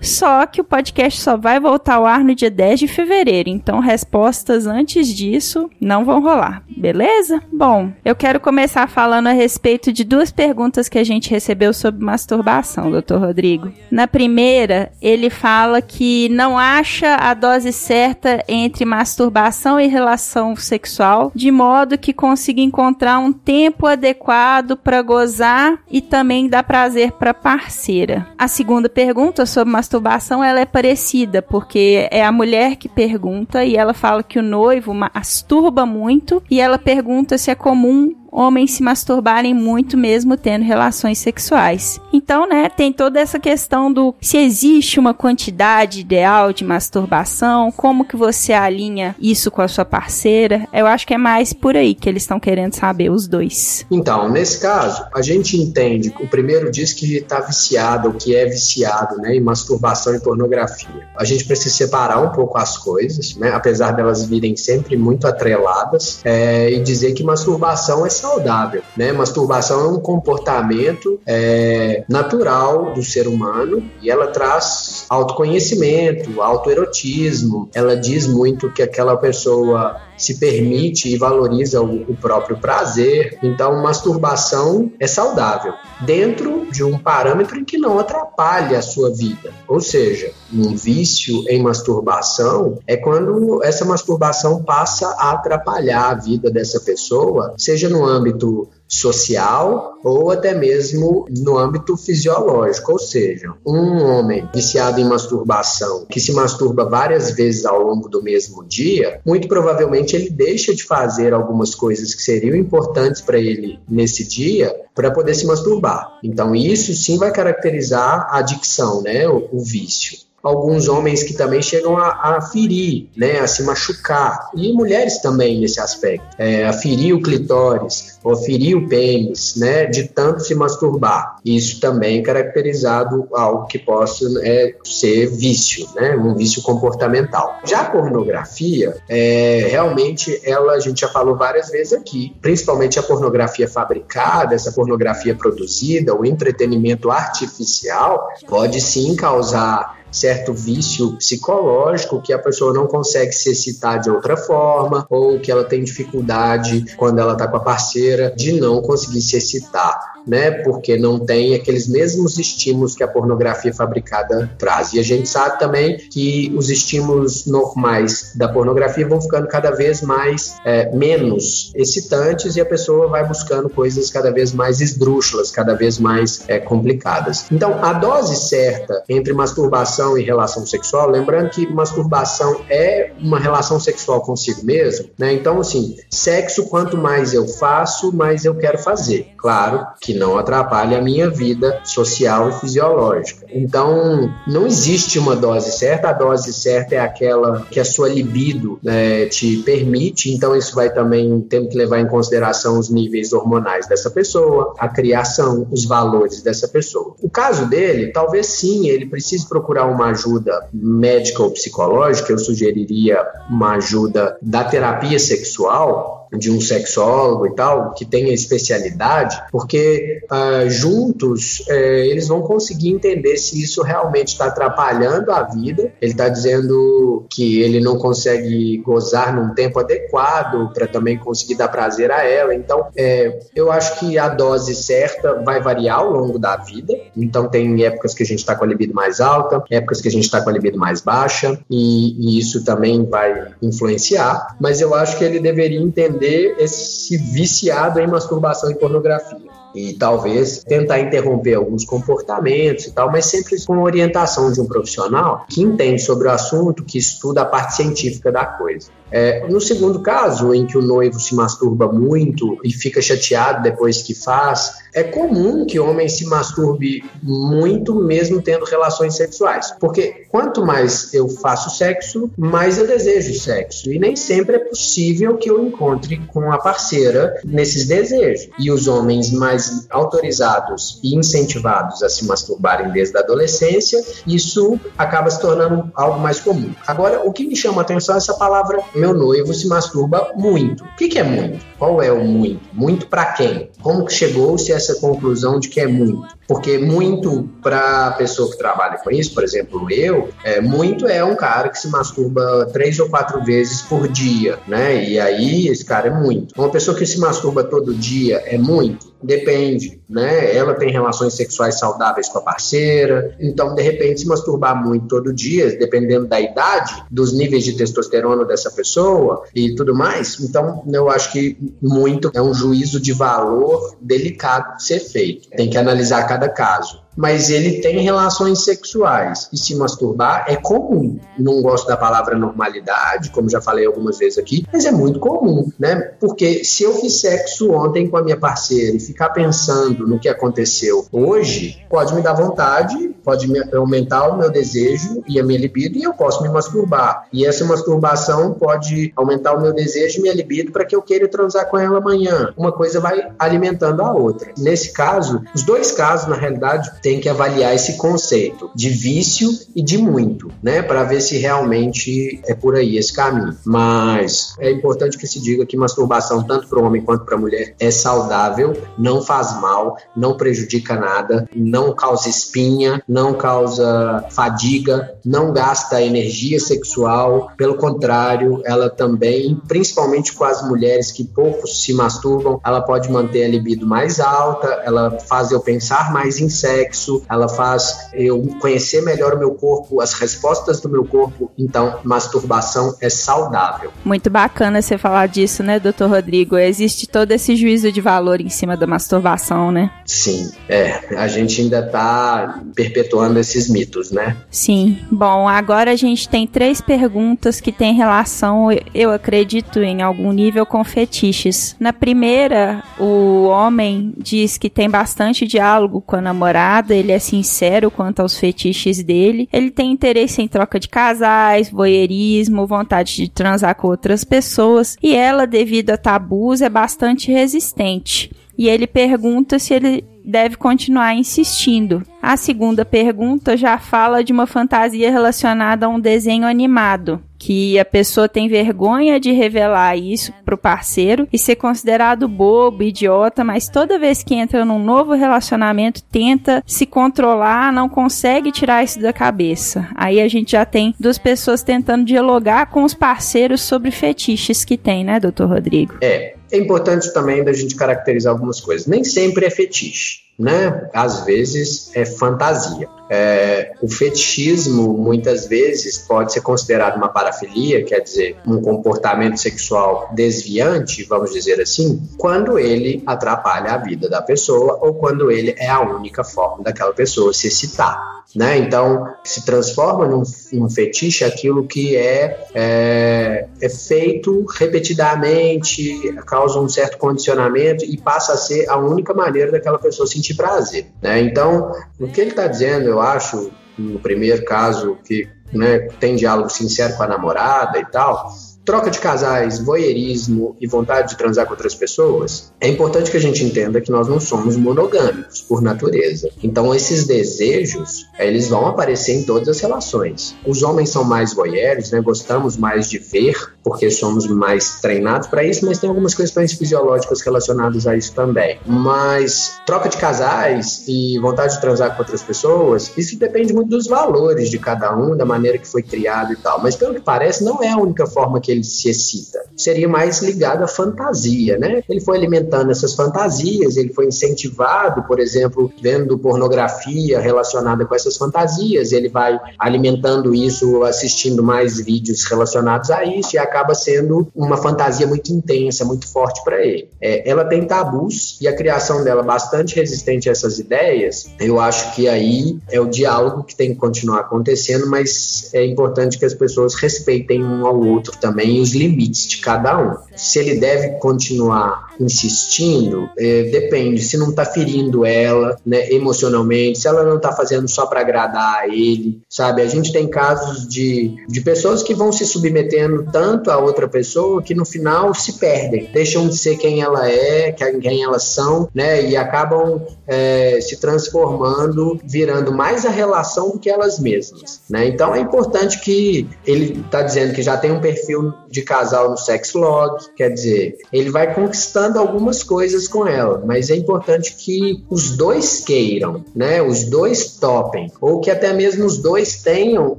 Só 0.00 0.46
que 0.46 0.60
o 0.60 0.64
podcast 0.64 1.20
só 1.20 1.36
vai 1.36 1.58
voltar 1.58 1.94
ao 1.94 2.06
ar 2.06 2.22
no 2.22 2.32
dia 2.32 2.48
10 2.48 2.78
de 2.78 2.86
fevereiro, 2.86 3.48
então 3.48 3.80
respostas 3.80 4.68
antes 4.68 5.08
disso 5.08 5.68
não 5.80 6.04
vão 6.04 6.22
rolar, 6.22 6.62
beleza? 6.76 7.42
Bom, 7.52 7.90
eu 8.04 8.14
quero 8.14 8.38
começar 8.38 8.51
falando 8.88 9.28
a 9.28 9.32
respeito 9.32 9.92
de 9.92 10.04
duas 10.04 10.30
perguntas 10.30 10.88
que 10.88 10.98
a 10.98 11.04
gente 11.04 11.30
recebeu 11.30 11.72
sobre 11.72 12.04
masturbação, 12.04 12.90
doutor 12.90 13.20
Rodrigo. 13.20 13.72
Na 13.90 14.06
primeira, 14.06 14.92
ele 15.00 15.30
fala 15.30 15.80
que 15.80 16.28
não 16.28 16.58
acha 16.58 17.16
a 17.16 17.34
dose 17.34 17.72
certa 17.72 18.44
entre 18.46 18.84
masturbação 18.84 19.80
e 19.80 19.86
relação 19.86 20.54
sexual, 20.56 21.32
de 21.34 21.50
modo 21.50 21.98
que 21.98 22.12
consiga 22.12 22.60
encontrar 22.60 23.18
um 23.18 23.32
tempo 23.32 23.86
adequado 23.86 24.76
para 24.76 25.02
gozar 25.02 25.78
e 25.90 26.00
também 26.00 26.48
dar 26.48 26.62
prazer 26.62 27.12
para 27.12 27.34
parceira. 27.34 28.26
A 28.38 28.48
segunda 28.48 28.88
pergunta 28.88 29.46
sobre 29.46 29.72
masturbação, 29.72 30.42
ela 30.42 30.60
é 30.60 30.66
parecida, 30.66 31.42
porque 31.42 32.08
é 32.10 32.24
a 32.24 32.32
mulher 32.32 32.76
que 32.76 32.88
pergunta 32.88 33.64
e 33.64 33.76
ela 33.76 33.94
fala 33.94 34.22
que 34.22 34.38
o 34.38 34.42
noivo 34.42 34.94
masturba 34.94 35.84
muito 35.86 36.42
e 36.50 36.60
ela 36.60 36.78
pergunta 36.78 37.38
se 37.38 37.50
é 37.50 37.54
comum 37.54 38.21
homens 38.32 38.72
se 38.72 38.82
masturbarem 38.82 39.52
muito 39.52 39.96
mesmo 39.96 40.36
tendo 40.36 40.64
relações 40.64 41.18
sexuais. 41.18 42.00
Então, 42.12 42.48
né, 42.48 42.70
tem 42.74 42.92
toda 42.92 43.20
essa 43.20 43.38
questão 43.38 43.92
do 43.92 44.14
se 44.20 44.38
existe 44.38 44.98
uma 44.98 45.12
quantidade 45.12 46.00
ideal 46.00 46.52
de 46.52 46.64
masturbação, 46.64 47.70
como 47.70 48.06
que 48.06 48.16
você 48.16 48.52
alinha 48.52 49.14
isso 49.20 49.50
com 49.50 49.60
a 49.60 49.68
sua 49.68 49.84
parceira. 49.84 50.66
Eu 50.72 50.86
acho 50.86 51.06
que 51.06 51.14
é 51.14 51.18
mais 51.18 51.52
por 51.52 51.76
aí 51.76 51.94
que 51.94 52.08
eles 52.08 52.22
estão 52.22 52.40
querendo 52.40 52.74
saber 52.74 53.10
os 53.10 53.28
dois. 53.28 53.86
Então, 53.90 54.30
nesse 54.30 54.60
caso, 54.60 55.04
a 55.14 55.20
gente 55.20 55.56
entende, 55.56 56.14
o 56.20 56.26
primeiro 56.26 56.70
diz 56.70 56.92
que 56.92 57.16
está 57.16 57.40
viciado, 57.40 58.08
ou 58.08 58.14
que 58.14 58.34
é 58.34 58.46
viciado, 58.46 59.16
né, 59.16 59.36
em 59.36 59.40
masturbação 59.40 60.14
e 60.14 60.20
pornografia. 60.20 61.06
A 61.16 61.24
gente 61.24 61.44
precisa 61.44 61.74
separar 61.74 62.20
um 62.20 62.30
pouco 62.30 62.58
as 62.58 62.78
coisas, 62.78 63.36
né, 63.36 63.50
apesar 63.52 63.92
delas 63.92 64.24
virem 64.24 64.56
sempre 64.56 64.96
muito 64.96 65.26
atreladas, 65.26 66.20
é, 66.24 66.70
e 66.70 66.80
dizer 66.80 67.12
que 67.12 67.22
masturbação 67.22 68.06
é 68.06 68.08
saudável, 68.22 68.82
né? 68.96 69.12
Masturbação 69.12 69.80
é 69.80 69.88
um 69.88 70.00
comportamento 70.00 71.20
é, 71.26 72.04
natural 72.08 72.94
do 72.94 73.02
ser 73.02 73.26
humano 73.26 73.82
e 74.00 74.08
ela 74.08 74.28
traz 74.28 74.91
autoconhecimento, 75.12 76.40
autoerotismo. 76.40 77.68
Ela 77.74 77.94
diz 77.94 78.26
muito 78.26 78.72
que 78.72 78.82
aquela 78.82 79.14
pessoa 79.14 80.00
se 80.16 80.38
permite 80.38 81.12
e 81.12 81.18
valoriza 81.18 81.82
o, 81.82 82.02
o, 82.10 82.16
próprio 82.16 82.56
prazer. 82.56 83.38
Então, 83.42 83.82
masturbação 83.82 84.90
é 84.98 85.06
saudável, 85.06 85.74
dentro 86.00 86.66
de 86.70 86.82
um 86.82 86.96
parâmetro 86.96 87.58
em 87.58 87.64
que 87.64 87.76
não 87.76 87.98
atrapalhe 87.98 88.74
a 88.74 88.80
sua 88.80 89.12
vida. 89.12 89.50
Ou 89.68 89.80
seja, 89.80 90.32
um 90.52 90.74
vício 90.74 91.44
em 91.48 91.62
masturbação 91.62 92.78
é 92.86 92.96
quando 92.96 93.62
essa 93.62 93.84
masturbação 93.84 94.62
passa 94.62 95.08
a 95.18 95.32
atrapalhar 95.32 96.10
a 96.10 96.14
vida 96.14 96.50
dessa 96.50 96.80
pessoa, 96.80 97.54
seja 97.58 97.88
no 97.88 98.06
âmbito 98.06 98.68
social 98.92 99.98
ou 100.04 100.30
até 100.30 100.54
mesmo 100.54 101.26
no 101.30 101.56
âmbito 101.56 101.96
fisiológico, 101.96 102.92
ou 102.92 102.98
seja, 102.98 103.54
um 103.66 104.02
homem 104.04 104.46
viciado 104.54 105.00
em 105.00 105.04
masturbação 105.04 106.04
que 106.06 106.20
se 106.20 106.32
masturba 106.32 106.84
várias 106.84 107.30
vezes 107.30 107.64
ao 107.64 107.82
longo 107.82 108.08
do 108.08 108.22
mesmo 108.22 108.62
dia, 108.64 109.20
muito 109.24 109.48
provavelmente 109.48 110.14
ele 110.14 110.28
deixa 110.28 110.74
de 110.74 110.84
fazer 110.84 111.32
algumas 111.32 111.74
coisas 111.74 112.14
que 112.14 112.22
seriam 112.22 112.54
importantes 112.54 113.22
para 113.22 113.38
ele 113.38 113.80
nesse 113.88 114.28
dia 114.28 114.74
para 114.94 115.10
poder 115.10 115.34
se 115.34 115.46
masturbar. 115.46 116.18
Então 116.22 116.54
isso 116.54 116.92
sim 116.92 117.16
vai 117.16 117.32
caracterizar 117.32 118.26
a 118.28 118.38
adicção, 118.38 119.02
né, 119.02 119.26
o, 119.26 119.48
o 119.52 119.64
vício. 119.64 120.18
Alguns 120.42 120.88
homens 120.88 121.22
que 121.22 121.34
também 121.34 121.62
chegam 121.62 121.96
a, 121.96 122.36
a 122.36 122.40
ferir, 122.42 123.08
né, 123.16 123.38
a 123.40 123.46
se 123.46 123.62
machucar, 123.62 124.50
e 124.54 124.72
mulheres 124.72 125.20
também 125.20 125.60
nesse 125.60 125.80
aspecto, 125.80 126.26
é, 126.38 126.66
a 126.66 126.72
ferir 126.72 127.14
o 127.14 127.22
clitóris, 127.22 128.18
ou 128.24 128.36
ferir 128.36 128.76
o 128.76 128.88
pênis, 128.88 129.54
né, 129.56 129.86
de 129.86 130.08
tanto 130.08 130.40
se 130.40 130.54
masturbar. 130.54 131.36
Isso 131.44 131.80
também 131.80 132.18
é 132.18 132.22
caracterizado 132.22 133.28
algo 133.32 133.66
que 133.66 133.78
possa 133.78 134.24
é, 134.42 134.74
ser 134.84 135.26
vício, 135.26 135.86
né, 135.94 136.16
um 136.16 136.34
vício 136.34 136.62
comportamental. 136.62 137.60
Já 137.64 137.82
a 137.82 137.90
pornografia, 137.90 138.96
é, 139.08 139.68
realmente, 139.70 140.40
ela 140.44 140.72
a 140.72 140.80
gente 140.80 141.02
já 141.02 141.08
falou 141.08 141.36
várias 141.36 141.70
vezes 141.70 141.92
aqui, 141.92 142.34
principalmente 142.40 142.98
a 142.98 143.02
pornografia 143.02 143.68
fabricada, 143.68 144.54
essa 144.54 144.72
pornografia 144.72 145.34
produzida, 145.34 146.14
o 146.14 146.24
entretenimento 146.24 147.10
artificial, 147.10 148.28
pode 148.48 148.80
sim 148.80 149.14
causar 149.14 150.01
certo 150.12 150.52
vício 150.52 151.16
psicológico 151.16 152.20
que 152.20 152.32
a 152.32 152.38
pessoa 152.38 152.72
não 152.72 152.86
consegue 152.86 153.32
se 153.32 153.50
excitar 153.50 154.00
de 154.00 154.10
outra 154.10 154.36
forma 154.36 155.06
ou 155.10 155.40
que 155.40 155.50
ela 155.50 155.64
tem 155.64 155.82
dificuldade 155.82 156.84
quando 156.96 157.18
ela 157.18 157.32
está 157.32 157.48
com 157.48 157.56
a 157.56 157.60
parceira 157.60 158.32
de 158.36 158.52
não 158.52 158.82
conseguir 158.82 159.22
se 159.22 159.36
excitar 159.36 160.12
né? 160.26 160.50
Porque 160.50 160.96
não 160.96 161.18
tem 161.18 161.54
aqueles 161.54 161.88
mesmos 161.88 162.38
estímulos 162.38 162.94
que 162.94 163.02
a 163.02 163.08
pornografia 163.08 163.72
fabricada 163.72 164.50
traz. 164.58 164.92
E 164.92 165.00
a 165.00 165.02
gente 165.02 165.28
sabe 165.28 165.58
também 165.58 165.96
que 165.96 166.52
os 166.56 166.70
estímulos 166.70 167.46
normais 167.46 168.32
da 168.34 168.48
pornografia 168.48 169.06
vão 169.06 169.20
ficando 169.20 169.48
cada 169.48 169.70
vez 169.70 170.02
mais 170.02 170.56
é, 170.64 170.94
menos 170.94 171.72
excitantes 171.74 172.56
e 172.56 172.60
a 172.60 172.64
pessoa 172.64 173.08
vai 173.08 173.26
buscando 173.26 173.68
coisas 173.68 174.10
cada 174.10 174.30
vez 174.30 174.52
mais 174.52 174.80
esdrúxulas, 174.80 175.50
cada 175.50 175.74
vez 175.74 175.98
mais 175.98 176.44
é, 176.48 176.58
complicadas. 176.58 177.46
Então, 177.50 177.82
a 177.82 177.92
dose 177.92 178.36
certa 178.36 179.02
entre 179.08 179.32
masturbação 179.32 180.01
e 180.18 180.22
relação 180.22 180.66
sexual, 180.66 181.08
lembrando 181.08 181.50
que 181.50 181.66
masturbação 181.66 182.64
é 182.68 183.12
uma 183.18 183.38
relação 183.38 183.78
sexual 183.80 184.20
consigo 184.20 184.64
mesmo, 184.64 185.08
né? 185.18 185.32
Então, 185.32 185.60
assim, 185.60 185.96
sexo 186.10 186.68
quanto 186.68 186.96
mais 186.96 187.32
eu 187.32 187.46
faço, 187.46 188.12
mais 188.12 188.44
eu 188.44 188.54
quero 188.54 188.78
fazer. 188.78 189.31
Claro 189.42 189.88
que 190.00 190.14
não 190.14 190.38
atrapalhe 190.38 190.94
a 190.94 191.02
minha 191.02 191.28
vida 191.28 191.80
social 191.82 192.48
e 192.48 192.52
fisiológica. 192.52 193.44
Então, 193.52 194.32
não 194.46 194.68
existe 194.68 195.18
uma 195.18 195.34
dose 195.34 195.72
certa, 195.72 196.10
a 196.10 196.12
dose 196.12 196.52
certa 196.52 196.94
é 196.94 197.00
aquela 197.00 197.66
que 197.68 197.80
a 197.80 197.84
sua 197.84 198.08
libido 198.08 198.78
né, 198.80 199.26
te 199.26 199.56
permite, 199.58 200.32
então 200.32 200.54
isso 200.54 200.76
vai 200.76 200.94
também 200.94 201.40
ter 201.40 201.66
que 201.66 201.76
levar 201.76 201.98
em 201.98 202.06
consideração 202.06 202.78
os 202.78 202.88
níveis 202.88 203.32
hormonais 203.32 203.88
dessa 203.88 204.10
pessoa, 204.10 204.74
a 204.78 204.88
criação, 204.88 205.66
os 205.72 205.84
valores 205.84 206.40
dessa 206.40 206.68
pessoa. 206.68 207.16
O 207.20 207.28
caso 207.28 207.66
dele, 207.66 208.12
talvez 208.12 208.46
sim, 208.46 208.88
ele 208.88 209.06
precise 209.06 209.48
procurar 209.48 209.86
uma 209.86 210.10
ajuda 210.10 210.68
médica 210.72 211.42
ou 211.42 211.50
psicológica, 211.50 212.30
eu 212.30 212.38
sugeriria 212.38 213.26
uma 213.50 213.72
ajuda 213.72 214.36
da 214.40 214.62
terapia 214.62 215.18
sexual, 215.18 216.21
de 216.36 216.50
um 216.50 216.60
sexólogo 216.60 217.46
e 217.46 217.54
tal, 217.54 217.92
que 217.94 218.04
tenha 218.04 218.32
especialidade, 218.32 219.42
porque 219.50 220.22
uh, 220.30 220.68
juntos 220.68 221.60
uh, 221.60 221.72
eles 221.72 222.28
vão 222.28 222.42
conseguir 222.42 222.90
entender 222.90 223.36
se 223.36 223.62
isso 223.62 223.82
realmente 223.82 224.28
está 224.28 224.46
atrapalhando 224.46 225.30
a 225.30 225.42
vida. 225.42 225.92
Ele 226.00 226.12
está 226.12 226.28
dizendo 226.28 227.26
que 227.30 227.60
ele 227.62 227.80
não 227.80 227.98
consegue 227.98 228.78
gozar 228.78 229.34
num 229.34 229.54
tempo 229.54 229.78
adequado 229.78 230.72
para 230.72 230.86
também 230.86 231.18
conseguir 231.18 231.56
dar 231.56 231.68
prazer 231.68 232.10
a 232.10 232.24
ela. 232.24 232.54
Então, 232.54 232.86
é, 232.96 233.38
eu 233.54 233.70
acho 233.70 233.98
que 234.00 234.18
a 234.18 234.28
dose 234.28 234.74
certa 234.74 235.42
vai 235.42 235.60
variar 235.60 235.98
ao 235.98 236.10
longo 236.10 236.38
da 236.38 236.56
vida. 236.56 236.94
Então, 237.16 237.48
tem 237.48 237.84
épocas 237.84 238.14
que 238.14 238.22
a 238.22 238.26
gente 238.26 238.38
está 238.38 238.54
com 238.54 238.64
a 238.64 238.66
libido 238.66 238.94
mais 238.94 239.20
alta, 239.20 239.62
épocas 239.70 240.00
que 240.00 240.08
a 240.08 240.10
gente 240.10 240.24
está 240.24 240.40
com 240.40 240.50
a 240.50 240.52
libido 240.52 240.78
mais 240.78 241.00
baixa, 241.00 241.58
e, 241.70 242.36
e 242.36 242.38
isso 242.38 242.64
também 242.64 243.04
vai 243.04 243.52
influenciar. 243.60 244.56
Mas 244.60 244.80
eu 244.80 244.94
acho 244.94 245.18
que 245.18 245.24
ele 245.24 245.40
deveria 245.40 245.80
entender 245.80 246.21
entender 246.22 246.54
esse 246.58 247.16
viciado 247.16 248.00
em 248.00 248.06
masturbação 248.06 248.70
e 248.70 248.74
pornografia 248.74 249.51
e 249.74 249.94
talvez 249.94 250.62
tentar 250.64 251.00
interromper 251.00 251.54
alguns 251.54 251.84
comportamentos 251.84 252.86
e 252.86 252.92
tal, 252.92 253.10
mas 253.10 253.26
sempre 253.26 253.56
com 253.64 253.82
orientação 253.82 254.52
de 254.52 254.60
um 254.60 254.66
profissional 254.66 255.44
que 255.48 255.62
entende 255.62 256.00
sobre 256.00 256.28
o 256.28 256.30
assunto, 256.30 256.84
que 256.84 256.98
estuda 256.98 257.42
a 257.42 257.44
parte 257.44 257.76
científica 257.76 258.30
da 258.30 258.44
coisa. 258.44 258.88
É, 259.12 259.46
no 259.46 259.60
segundo 259.60 260.00
caso, 260.00 260.54
em 260.54 260.66
que 260.66 260.78
o 260.78 260.80
noivo 260.80 261.20
se 261.20 261.34
masturba 261.34 261.86
muito 261.92 262.58
e 262.64 262.72
fica 262.72 263.02
chateado 263.02 263.62
depois 263.62 264.00
que 264.00 264.14
faz, 264.14 264.72
é 264.94 265.02
comum 265.02 265.66
que 265.66 265.78
o 265.78 265.86
homem 265.86 266.08
se 266.08 266.24
masturbe 266.24 267.04
muito 267.22 267.94
mesmo 267.94 268.40
tendo 268.40 268.64
relações 268.64 269.14
sexuais. 269.14 269.74
Porque 269.78 270.24
quanto 270.30 270.64
mais 270.64 271.12
eu 271.12 271.28
faço 271.28 271.68
sexo, 271.76 272.30
mais 272.38 272.78
eu 272.78 272.86
desejo 272.86 273.38
sexo. 273.38 273.92
E 273.92 273.98
nem 273.98 274.16
sempre 274.16 274.56
é 274.56 274.58
possível 274.58 275.36
que 275.36 275.50
eu 275.50 275.62
encontre 275.62 276.18
com 276.28 276.50
a 276.50 276.56
parceira 276.56 277.38
nesses 277.44 277.86
desejos. 277.86 278.48
E 278.58 278.70
os 278.70 278.88
homens 278.88 279.30
mais 279.30 279.61
autorizados 279.90 281.00
e 281.02 281.14
incentivados 281.16 282.02
a 282.02 282.08
se 282.08 282.26
masturbarem 282.26 282.90
desde 282.90 283.16
a 283.16 283.20
adolescência, 283.20 284.02
isso 284.26 284.78
acaba 284.96 285.30
se 285.30 285.40
tornando 285.40 285.90
algo 285.94 286.20
mais 286.20 286.40
comum. 286.40 286.72
Agora, 286.86 287.22
o 287.24 287.32
que 287.32 287.46
me 287.46 287.56
chama 287.56 287.80
a 287.80 287.82
atenção 287.82 288.14
é 288.14 288.18
essa 288.18 288.34
palavra 288.34 288.82
meu 288.94 289.14
noivo 289.14 289.52
se 289.54 289.66
masturba 289.66 290.32
muito. 290.36 290.84
O 290.84 290.96
que, 290.96 291.08
que 291.08 291.18
é 291.18 291.22
muito? 291.22 291.64
Qual 291.78 292.02
é 292.02 292.12
o 292.12 292.24
muito? 292.24 292.60
Muito 292.72 293.06
para 293.06 293.26
quem? 293.32 293.70
Como 293.82 294.04
que 294.04 294.12
chegou-se 294.12 294.72
a 294.72 294.76
essa 294.76 294.96
conclusão 294.96 295.58
de 295.58 295.68
que 295.68 295.80
é 295.80 295.86
muito? 295.86 296.26
Porque 296.46 296.78
muito 296.78 297.48
para 297.62 298.08
a 298.08 298.10
pessoa 298.12 298.50
que 298.50 298.58
trabalha 298.58 298.98
com 298.98 299.10
isso, 299.10 299.32
por 299.34 299.42
exemplo, 299.42 299.90
eu, 299.90 300.28
é, 300.44 300.60
muito 300.60 301.06
é 301.06 301.24
um 301.24 301.34
cara 301.34 301.68
que 301.68 301.78
se 301.78 301.88
masturba 301.88 302.68
três 302.72 302.98
ou 302.98 303.08
quatro 303.08 303.42
vezes 303.44 303.82
por 303.82 304.06
dia, 304.08 304.58
né? 304.66 305.02
E 305.04 305.18
aí 305.18 305.68
esse 305.68 305.84
cara 305.84 306.08
é 306.08 306.10
muito. 306.10 306.52
Uma 306.58 306.68
pessoa 306.68 306.96
que 306.96 307.06
se 307.06 307.18
masturba 307.18 307.64
todo 307.64 307.94
dia 307.94 308.42
é 308.46 308.58
muito? 308.58 309.11
Depende, 309.22 310.00
né? 310.08 310.54
Ela 310.54 310.74
tem 310.74 310.90
relações 310.90 311.34
sexuais 311.34 311.78
saudáveis 311.78 312.28
com 312.28 312.38
a 312.38 312.42
parceira, 312.42 313.36
então 313.40 313.74
de 313.74 313.82
repente 313.82 314.20
se 314.20 314.26
masturbar 314.26 314.74
muito 314.82 315.06
todo 315.06 315.32
dia, 315.32 315.76
dependendo 315.76 316.26
da 316.26 316.40
idade, 316.40 317.04
dos 317.10 317.32
níveis 317.32 317.64
de 317.64 317.76
testosterona 317.76 318.44
dessa 318.44 318.70
pessoa 318.70 319.44
e 319.54 319.74
tudo 319.74 319.94
mais, 319.94 320.40
então 320.40 320.82
eu 320.92 321.10
acho 321.10 321.32
que 321.32 321.56
muito 321.80 322.30
é 322.34 322.42
um 322.42 322.52
juízo 322.52 323.00
de 323.00 323.12
valor 323.12 323.96
delicado 324.00 324.76
de 324.76 324.84
ser 324.84 325.00
feito. 325.00 325.48
Tem 325.50 325.70
que 325.70 325.78
analisar 325.78 326.26
cada 326.26 326.48
caso 326.48 327.01
mas 327.16 327.50
ele 327.50 327.80
tem 327.80 328.00
relações 328.00 328.64
sexuais 328.64 329.48
e 329.52 329.58
se 329.58 329.74
masturbar 329.74 330.44
é 330.48 330.56
comum. 330.56 331.18
Não 331.38 331.62
gosto 331.62 331.86
da 331.86 331.96
palavra 331.96 332.36
normalidade, 332.36 333.30
como 333.30 333.48
já 333.48 333.60
falei 333.60 333.86
algumas 333.86 334.18
vezes 334.18 334.38
aqui, 334.38 334.66
mas 334.72 334.84
é 334.84 334.90
muito 334.90 335.18
comum, 335.18 335.70
né? 335.78 335.96
Porque 336.20 336.64
se 336.64 336.82
eu 336.82 336.94
fiz 336.94 337.20
sexo 337.20 337.72
ontem 337.72 338.08
com 338.08 338.16
a 338.16 338.22
minha 338.22 338.36
parceira 338.36 338.96
e 338.96 339.00
ficar 339.00 339.30
pensando 339.30 340.06
no 340.06 340.18
que 340.18 340.28
aconteceu 340.28 341.06
hoje, 341.12 341.84
pode 341.88 342.14
me 342.14 342.22
dar 342.22 342.32
vontade, 342.32 343.14
pode 343.24 343.46
aumentar 343.74 344.28
o 344.28 344.38
meu 344.38 344.50
desejo 344.50 345.22
e 345.28 345.38
a 345.38 345.44
minha 345.44 345.58
libido 345.58 345.98
e 345.98 346.02
eu 346.02 346.14
posso 346.14 346.42
me 346.42 346.48
masturbar. 346.48 347.26
E 347.32 347.46
essa 347.46 347.64
masturbação 347.64 348.54
pode 348.54 349.12
aumentar 349.16 349.54
o 349.54 349.60
meu 349.60 349.72
desejo 349.72 350.18
e 350.18 350.22
minha 350.22 350.34
libido 350.34 350.72
para 350.72 350.84
que 350.84 350.94
eu 350.94 351.02
queira 351.02 351.28
transar 351.28 351.68
com 351.68 351.78
ela 351.78 351.98
amanhã. 351.98 352.52
Uma 352.56 352.72
coisa 352.72 353.00
vai 353.00 353.30
alimentando 353.38 354.02
a 354.02 354.12
outra. 354.12 354.52
Nesse 354.58 354.92
caso, 354.92 355.42
os 355.54 355.62
dois 355.62 355.92
casos, 355.92 356.28
na 356.28 356.36
realidade, 356.36 356.90
tem 357.02 357.20
que 357.20 357.28
avaliar 357.28 357.74
esse 357.74 357.96
conceito 357.96 358.70
de 358.74 358.88
vício 358.88 359.50
e 359.74 359.82
de 359.82 359.98
muito, 359.98 360.50
né, 360.62 360.80
para 360.80 361.02
ver 361.02 361.20
se 361.20 361.36
realmente 361.36 362.40
é 362.46 362.54
por 362.54 362.76
aí 362.76 362.96
esse 362.96 363.12
caminho. 363.12 363.56
Mas 363.64 364.54
é 364.58 364.70
importante 364.70 365.18
que 365.18 365.26
se 365.26 365.40
diga 365.40 365.66
que 365.66 365.76
masturbação, 365.76 366.42
tanto 366.44 366.68
para 366.68 366.78
o 366.78 366.84
homem 366.84 367.02
quanto 367.02 367.24
para 367.24 367.34
a 367.34 367.38
mulher, 367.38 367.74
é 367.80 367.90
saudável, 367.90 368.72
não 368.96 369.20
faz 369.20 369.60
mal, 369.60 369.96
não 370.16 370.36
prejudica 370.36 370.94
nada, 370.94 371.48
não 371.54 371.94
causa 371.94 372.28
espinha, 372.28 373.02
não 373.08 373.34
causa 373.34 374.24
fadiga, 374.30 375.14
não 375.24 375.52
gasta 375.52 376.00
energia 376.00 376.60
sexual, 376.60 377.50
pelo 377.56 377.74
contrário, 377.74 378.62
ela 378.64 378.88
também, 378.88 379.60
principalmente 379.66 380.32
com 380.32 380.44
as 380.44 380.66
mulheres 380.66 381.10
que 381.10 381.24
pouco 381.24 381.66
se 381.66 381.92
masturbam, 381.92 382.60
ela 382.64 382.80
pode 382.80 383.10
manter 383.10 383.44
a 383.44 383.48
libido 383.48 383.86
mais 383.86 384.20
alta, 384.20 384.68
ela 384.84 385.18
faz 385.18 385.50
eu 385.50 385.60
pensar 385.60 386.12
mais 386.12 386.38
em 386.38 386.48
sexo 386.48 386.91
sexo, 386.92 387.22
ela 387.28 387.48
faz 387.48 388.10
eu 388.12 388.40
conhecer 388.60 389.02
melhor 389.02 389.34
o 389.34 389.38
meu 389.38 389.52
corpo, 389.54 390.00
as 390.00 390.12
respostas 390.12 390.80
do 390.80 390.88
meu 390.88 391.04
corpo. 391.04 391.50
Então, 391.58 391.98
masturbação 392.04 392.94
é 393.00 393.08
saudável. 393.08 393.90
Muito 394.04 394.28
bacana 394.28 394.82
você 394.82 394.98
falar 394.98 395.26
disso, 395.26 395.62
né, 395.62 395.80
doutor 395.80 396.10
Rodrigo? 396.10 396.56
Existe 396.56 397.06
todo 397.08 397.32
esse 397.32 397.56
juízo 397.56 397.90
de 397.90 398.00
valor 398.00 398.40
em 398.40 398.50
cima 398.50 398.76
da 398.76 398.86
masturbação, 398.86 399.72
né? 399.72 399.90
Sim, 400.12 400.50
é. 400.68 401.16
A 401.16 401.26
gente 401.26 401.62
ainda 401.62 401.80
está 401.80 402.62
perpetuando 402.74 403.38
esses 403.38 403.66
mitos, 403.70 404.12
né? 404.12 404.36
Sim. 404.50 404.98
Bom, 405.10 405.48
agora 405.48 405.90
a 405.90 405.96
gente 405.96 406.28
tem 406.28 406.46
três 406.46 406.82
perguntas 406.82 407.62
que 407.62 407.72
têm 407.72 407.94
relação, 407.94 408.68
eu 408.94 409.10
acredito, 409.10 409.80
em 409.80 410.02
algum 410.02 410.30
nível 410.30 410.66
com 410.66 410.84
fetiches. 410.84 411.74
Na 411.80 411.94
primeira, 411.94 412.84
o 413.00 413.44
homem 413.44 414.12
diz 414.18 414.58
que 414.58 414.68
tem 414.68 414.88
bastante 414.88 415.46
diálogo 415.46 416.02
com 416.02 416.16
a 416.16 416.20
namorada, 416.20 416.94
ele 416.94 417.10
é 417.10 417.18
sincero 417.18 417.90
quanto 417.90 418.20
aos 418.20 418.38
fetiches 418.38 419.02
dele, 419.02 419.48
ele 419.50 419.70
tem 419.70 419.90
interesse 419.90 420.42
em 420.42 420.46
troca 420.46 420.78
de 420.78 420.90
casais, 420.90 421.70
voyeurismo, 421.70 422.66
vontade 422.66 423.16
de 423.16 423.30
transar 423.30 423.74
com 423.76 423.88
outras 423.88 424.24
pessoas, 424.24 424.94
e 425.02 425.16
ela, 425.16 425.46
devido 425.46 425.88
a 425.88 425.96
tabus, 425.96 426.60
é 426.60 426.68
bastante 426.68 427.32
resistente 427.32 428.30
e 428.56 428.68
ele 428.68 428.86
pergunta 428.86 429.58
se 429.58 429.74
ele 429.74 430.04
deve 430.24 430.56
continuar 430.56 431.14
insistindo. 431.14 432.02
A 432.20 432.36
segunda 432.36 432.84
pergunta 432.84 433.56
já 433.56 433.78
fala 433.78 434.22
de 434.22 434.32
uma 434.32 434.46
fantasia 434.46 435.10
relacionada 435.10 435.86
a 435.86 435.88
um 435.88 435.98
desenho 435.98 436.46
animado, 436.46 437.20
que 437.36 437.76
a 437.76 437.84
pessoa 437.84 438.28
tem 438.28 438.48
vergonha 438.48 439.18
de 439.18 439.32
revelar 439.32 439.96
isso 439.96 440.32
pro 440.44 440.56
parceiro 440.56 441.26
e 441.32 441.36
ser 441.36 441.56
considerado 441.56 442.28
bobo, 442.28 442.84
idiota, 442.84 443.42
mas 443.42 443.68
toda 443.68 443.98
vez 443.98 444.22
que 444.22 444.36
entra 444.36 444.64
num 444.64 444.78
novo 444.78 445.12
relacionamento 445.14 446.02
tenta 446.04 446.62
se 446.64 446.86
controlar, 446.86 447.72
não 447.72 447.88
consegue 447.88 448.52
tirar 448.52 448.84
isso 448.84 449.00
da 449.00 449.12
cabeça. 449.12 449.88
Aí 449.96 450.20
a 450.20 450.28
gente 450.28 450.52
já 450.52 450.64
tem 450.64 450.94
duas 451.00 451.18
pessoas 451.18 451.64
tentando 451.64 452.04
dialogar 452.04 452.66
com 452.66 452.84
os 452.84 452.94
parceiros 452.94 453.60
sobre 453.62 453.90
fetiches 453.90 454.64
que 454.64 454.76
tem, 454.76 455.02
né, 455.02 455.18
doutor 455.18 455.48
Rodrigo? 455.48 455.94
É, 456.00 456.36
é 456.52 456.58
importante 456.58 457.12
também 457.12 457.42
da 457.42 457.52
gente 457.52 457.74
caracterizar 457.74 458.32
algumas 458.32 458.60
coisas. 458.60 458.86
Nem 458.86 459.02
sempre 459.02 459.46
é 459.46 459.50
fetiche, 459.50 460.20
né? 460.38 460.88
Às 460.92 461.24
vezes 461.24 461.90
é 461.96 462.04
fantasia. 462.04 462.88
É, 463.14 463.74
o 463.82 463.90
fetichismo, 463.90 464.96
muitas 464.96 465.46
vezes, 465.46 465.98
pode 465.98 466.32
ser 466.32 466.40
considerado 466.40 466.96
uma 466.96 467.10
parafilia, 467.10 467.84
quer 467.84 468.00
dizer, 468.00 468.38
um 468.46 468.58
comportamento 468.62 469.36
sexual 469.36 470.08
desviante, 470.14 471.04
vamos 471.04 471.30
dizer 471.30 471.60
assim, 471.60 472.00
quando 472.16 472.58
ele 472.58 473.02
atrapalha 473.06 473.72
a 473.72 473.76
vida 473.76 474.08
da 474.08 474.22
pessoa 474.22 474.78
ou 474.80 474.94
quando 474.94 475.30
ele 475.30 475.54
é 475.58 475.68
a 475.68 475.80
única 475.82 476.24
forma 476.24 476.64
daquela 476.64 476.94
pessoa 476.94 477.34
se 477.34 477.48
excitar. 477.48 478.22
Né? 478.34 478.56
Então, 478.58 479.14
se 479.22 479.44
transforma 479.44 480.06
num, 480.06 480.22
num 480.52 480.70
fetiche 480.70 481.22
aquilo 481.22 481.66
que 481.66 481.96
é, 481.96 482.46
é, 482.54 483.46
é, 483.60 483.68
feito 483.68 484.46
repetidamente, 484.58 486.14
causa 486.26 486.58
um 486.58 486.68
certo 486.68 486.96
condicionamento 486.96 487.84
e 487.84 487.98
passa 487.98 488.32
a 488.32 488.36
ser 488.36 488.68
a 488.70 488.78
única 488.78 489.12
maneira 489.12 489.52
daquela 489.52 489.78
pessoa 489.78 490.06
sentir 490.06 490.34
prazer. 490.34 490.86
Né? 491.02 491.20
Então, 491.20 491.72
o 492.00 492.08
que 492.08 492.22
ele 492.22 492.30
está 492.30 492.46
dizendo, 492.46 492.88
eu 492.88 493.01
acho, 493.02 493.50
no 493.76 493.98
primeiro 493.98 494.44
caso, 494.44 494.96
que 495.04 495.28
né, 495.52 495.80
tem 496.00 496.16
diálogo 496.16 496.48
sincero 496.48 496.96
com 496.96 497.02
a 497.02 497.06
namorada 497.06 497.78
e 497.78 497.84
tal, 497.84 498.32
troca 498.64 498.90
de 498.90 498.98
casais, 498.98 499.58
voyeurismo 499.58 500.56
e 500.60 500.66
vontade 500.66 501.10
de 501.10 501.16
transar 501.16 501.46
com 501.46 501.52
outras 501.52 501.74
pessoas, 501.74 502.52
é 502.60 502.68
importante 502.68 503.10
que 503.10 503.16
a 503.16 503.20
gente 503.20 503.44
entenda 503.44 503.80
que 503.80 503.90
nós 503.90 504.08
não 504.08 504.20
somos 504.20 504.56
monogâmicos 504.56 505.40
por 505.42 505.60
natureza. 505.60 506.30
Então 506.42 506.74
esses 506.74 507.06
desejos, 507.06 508.08
eles 508.18 508.48
vão 508.48 508.66
aparecer 508.66 509.14
em 509.14 509.24
todas 509.24 509.48
as 509.48 509.60
relações. 509.60 510.34
Os 510.46 510.62
homens 510.62 510.90
são 510.90 511.04
mais 511.04 511.34
voyeurs, 511.34 511.90
né? 511.90 512.00
Gostamos 512.00 512.56
mais 512.56 512.88
de 512.88 512.98
ver, 512.98 513.34
porque 513.62 513.90
somos 513.90 514.26
mais 514.26 514.80
treinados 514.80 515.28
para 515.28 515.44
isso, 515.44 515.64
mas 515.64 515.78
tem 515.78 515.88
algumas 515.88 516.14
questões 516.14 516.52
fisiológicas 516.52 517.20
relacionadas 517.20 517.86
a 517.86 517.96
isso 517.96 518.12
também. 518.12 518.58
Mas 518.66 519.60
troca 519.66 519.88
de 519.88 519.96
casais 519.96 520.84
e 520.88 521.18
vontade 521.18 521.54
de 521.54 521.60
transar 521.60 521.94
com 521.94 522.02
outras 522.02 522.22
pessoas, 522.22 522.92
isso 522.96 523.18
depende 523.18 523.52
muito 523.52 523.70
dos 523.70 523.86
valores 523.86 524.50
de 524.50 524.58
cada 524.58 524.96
um, 524.96 525.16
da 525.16 525.24
maneira 525.24 525.58
que 525.58 525.66
foi 525.66 525.82
criado 525.82 526.32
e 526.32 526.36
tal. 526.36 526.60
Mas 526.60 526.76
pelo 526.76 526.94
que 526.94 527.00
parece, 527.00 527.44
não 527.44 527.62
é 527.62 527.70
a 527.70 527.76
única 527.76 528.06
forma 528.06 528.40
que 528.40 528.50
ele 528.50 528.64
se 528.64 528.88
excita. 528.88 529.40
Seria 529.56 529.88
mais 529.88 530.20
ligado 530.22 530.64
à 530.64 530.68
fantasia, 530.68 531.58
né? 531.58 531.82
Ele 531.88 532.00
foi 532.00 532.16
alimentando 532.16 532.70
essas 532.70 532.94
fantasias, 532.94 533.76
ele 533.76 533.92
foi 533.92 534.06
incentivado, 534.06 535.02
por 535.04 535.20
exemplo, 535.20 535.72
vendo 535.80 536.18
pornografia 536.18 537.20
relacionada 537.20 537.84
com 537.84 537.94
essas 537.94 538.16
fantasias, 538.16 538.92
ele 538.92 539.08
vai 539.08 539.38
alimentando 539.58 540.34
isso, 540.34 540.82
assistindo 540.82 541.42
mais 541.42 541.78
vídeos 541.80 542.24
relacionados 542.24 542.90
a 542.90 543.04
isso 543.04 543.36
e 543.36 543.38
acaba 543.52 543.74
sendo 543.74 544.28
uma 544.34 544.56
fantasia 544.56 545.06
muito 545.06 545.30
intensa, 545.30 545.84
muito 545.84 546.10
forte 546.10 546.42
para 546.42 546.64
ele. 546.64 546.88
É, 547.00 547.28
ela 547.28 547.44
tem 547.44 547.66
tabus 547.66 548.38
e 548.40 548.48
a 548.48 548.56
criação 548.56 549.04
dela 549.04 549.22
bastante 549.22 549.76
resistente 549.76 550.28
a 550.28 550.32
essas 550.32 550.58
ideias. 550.58 551.30
Eu 551.38 551.60
acho 551.60 551.94
que 551.94 552.08
aí 552.08 552.58
é 552.70 552.80
o 552.80 552.86
diálogo 552.86 553.44
que 553.44 553.54
tem 553.54 553.74
que 553.74 553.76
continuar 553.76 554.20
acontecendo, 554.20 554.86
mas 554.86 555.50
é 555.52 555.64
importante 555.64 556.18
que 556.18 556.24
as 556.24 556.34
pessoas 556.34 556.74
respeitem 556.74 557.44
um 557.44 557.66
ao 557.66 557.78
outro 557.78 558.16
também 558.16 558.60
os 558.60 558.72
limites 558.72 559.26
de 559.26 559.38
cada 559.38 559.78
um. 559.78 559.96
Se 560.22 560.38
ele 560.38 560.54
deve 560.54 560.98
continuar 560.98 561.92
insistindo, 562.00 563.08
é, 563.18 563.44
depende. 563.44 564.02
Se 564.02 564.16
não 564.16 564.30
está 564.30 564.44
ferindo 564.44 565.04
ela 565.04 565.56
né, 565.64 565.90
emocionalmente, 565.92 566.78
se 566.78 566.88
ela 566.88 567.04
não 567.04 567.16
está 567.16 567.32
fazendo 567.32 567.68
só 567.68 567.86
para 567.86 568.00
agradar 568.00 568.60
a 568.60 568.68
ele, 568.68 569.20
sabe? 569.28 569.62
A 569.62 569.66
gente 569.66 569.92
tem 569.92 570.08
casos 570.08 570.66
de, 570.66 571.14
de 571.28 571.40
pessoas 571.40 571.82
que 571.82 571.94
vão 571.94 572.12
se 572.12 572.24
submetendo 572.24 573.06
tanto 573.12 573.50
a 573.50 573.58
outra 573.58 573.88
pessoa 573.88 574.42
que 574.42 574.54
no 574.54 574.64
final 574.64 575.14
se 575.14 575.34
perdem, 575.34 575.88
deixam 575.92 576.28
de 576.28 576.36
ser 576.36 576.56
quem 576.56 576.82
ela 576.82 577.08
é, 577.08 577.52
quem 577.52 578.02
elas 578.02 578.24
são, 578.24 578.68
né? 578.74 579.02
E 579.02 579.16
acabam 579.16 579.82
é, 580.06 580.60
se 580.60 580.76
transformando, 580.78 582.00
virando 582.04 582.52
mais 582.52 582.84
a 582.84 582.90
relação 582.90 583.50
do 583.50 583.58
que 583.58 583.70
elas 583.70 583.98
mesmas, 583.98 584.60
né? 584.68 584.86
Então 584.86 585.14
é 585.14 585.20
importante 585.20 585.80
que 585.80 586.28
ele 586.46 586.80
está 586.84 587.02
dizendo 587.02 587.34
que 587.34 587.42
já 587.42 587.56
tem 587.56 587.70
um 587.70 587.80
perfil 587.80 588.32
de 588.50 588.62
casal 588.62 589.10
no 589.10 589.16
sex 589.16 589.54
log, 589.54 589.96
quer 590.16 590.30
dizer, 590.30 590.76
ele 590.92 591.10
vai 591.10 591.34
conquistando 591.34 591.98
algumas 591.98 592.42
coisas 592.42 592.86
com 592.86 593.06
ela, 593.06 593.42
mas 593.44 593.70
é 593.70 593.76
importante 593.76 594.36
que 594.36 594.82
os 594.90 595.16
dois 595.16 595.60
queiram, 595.60 596.24
né? 596.34 596.62
Os 596.62 596.84
dois 596.84 597.36
topem, 597.38 597.90
ou 598.00 598.20
que 598.20 598.30
até 598.30 598.52
mesmo 598.52 598.84
os 598.84 598.98
dois 598.98 599.42
tenham 599.42 599.98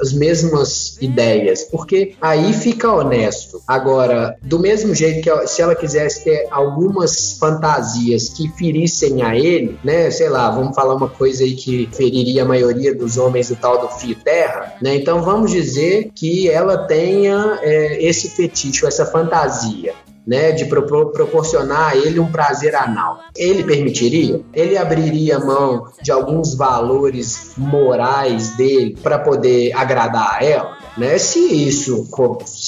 as 0.00 0.12
mesmas 0.12 0.96
ideias, 1.00 1.64
porque 1.64 2.14
aí 2.20 2.52
fica 2.52 2.92
honesto. 2.92 3.60
Agora, 3.66 4.36
do 4.42 4.58
mesmo 4.58 4.94
jeito 4.94 5.22
que 5.22 5.46
se 5.46 5.62
ela 5.62 5.74
quisesse 5.74 6.24
ter 6.24 6.46
algumas 6.50 7.34
fantasias 7.38 8.28
que 8.28 8.48
ferissem 8.52 9.22
a 9.22 9.36
ele, 9.36 9.78
né? 9.84 10.10
Sei 10.10 10.28
lá, 10.28 10.50
vamos 10.50 10.74
falar 10.74 10.94
uma 10.94 11.08
coisa 11.08 11.44
aí 11.44 11.54
que 11.54 11.88
feriria 11.92 12.42
a 12.42 12.46
maioria 12.46 12.94
dos 12.94 13.18
homens 13.18 13.48
do 13.48 13.56
tal 13.56 13.80
do 13.80 13.88
fio 13.88 14.16
terra, 14.16 14.74
né? 14.80 14.94
Então 14.94 15.22
vamos 15.22 15.50
dizer 15.50 16.10
que 16.14 16.48
ela 16.48 16.78
tenha 16.78 17.58
é, 17.62 18.02
esse 18.02 18.30
fetiche, 18.30 18.86
essa 18.86 19.06
fantasia 19.06 19.94
né, 20.28 20.52
de 20.52 20.66
propor, 20.66 21.10
proporcionar 21.10 21.92
a 21.92 21.96
ele 21.96 22.20
um 22.20 22.30
prazer 22.30 22.74
anal. 22.74 23.20
Ele 23.34 23.64
permitiria? 23.64 24.42
Ele 24.52 24.76
abriria 24.76 25.38
mão 25.38 25.88
de 26.02 26.12
alguns 26.12 26.54
valores 26.54 27.52
morais 27.56 28.50
dele 28.50 28.94
para 29.02 29.18
poder 29.18 29.72
agradar 29.74 30.36
a 30.38 30.44
ela? 30.44 30.76
Né? 30.98 31.16
Se 31.16 31.38
isso 31.38 32.08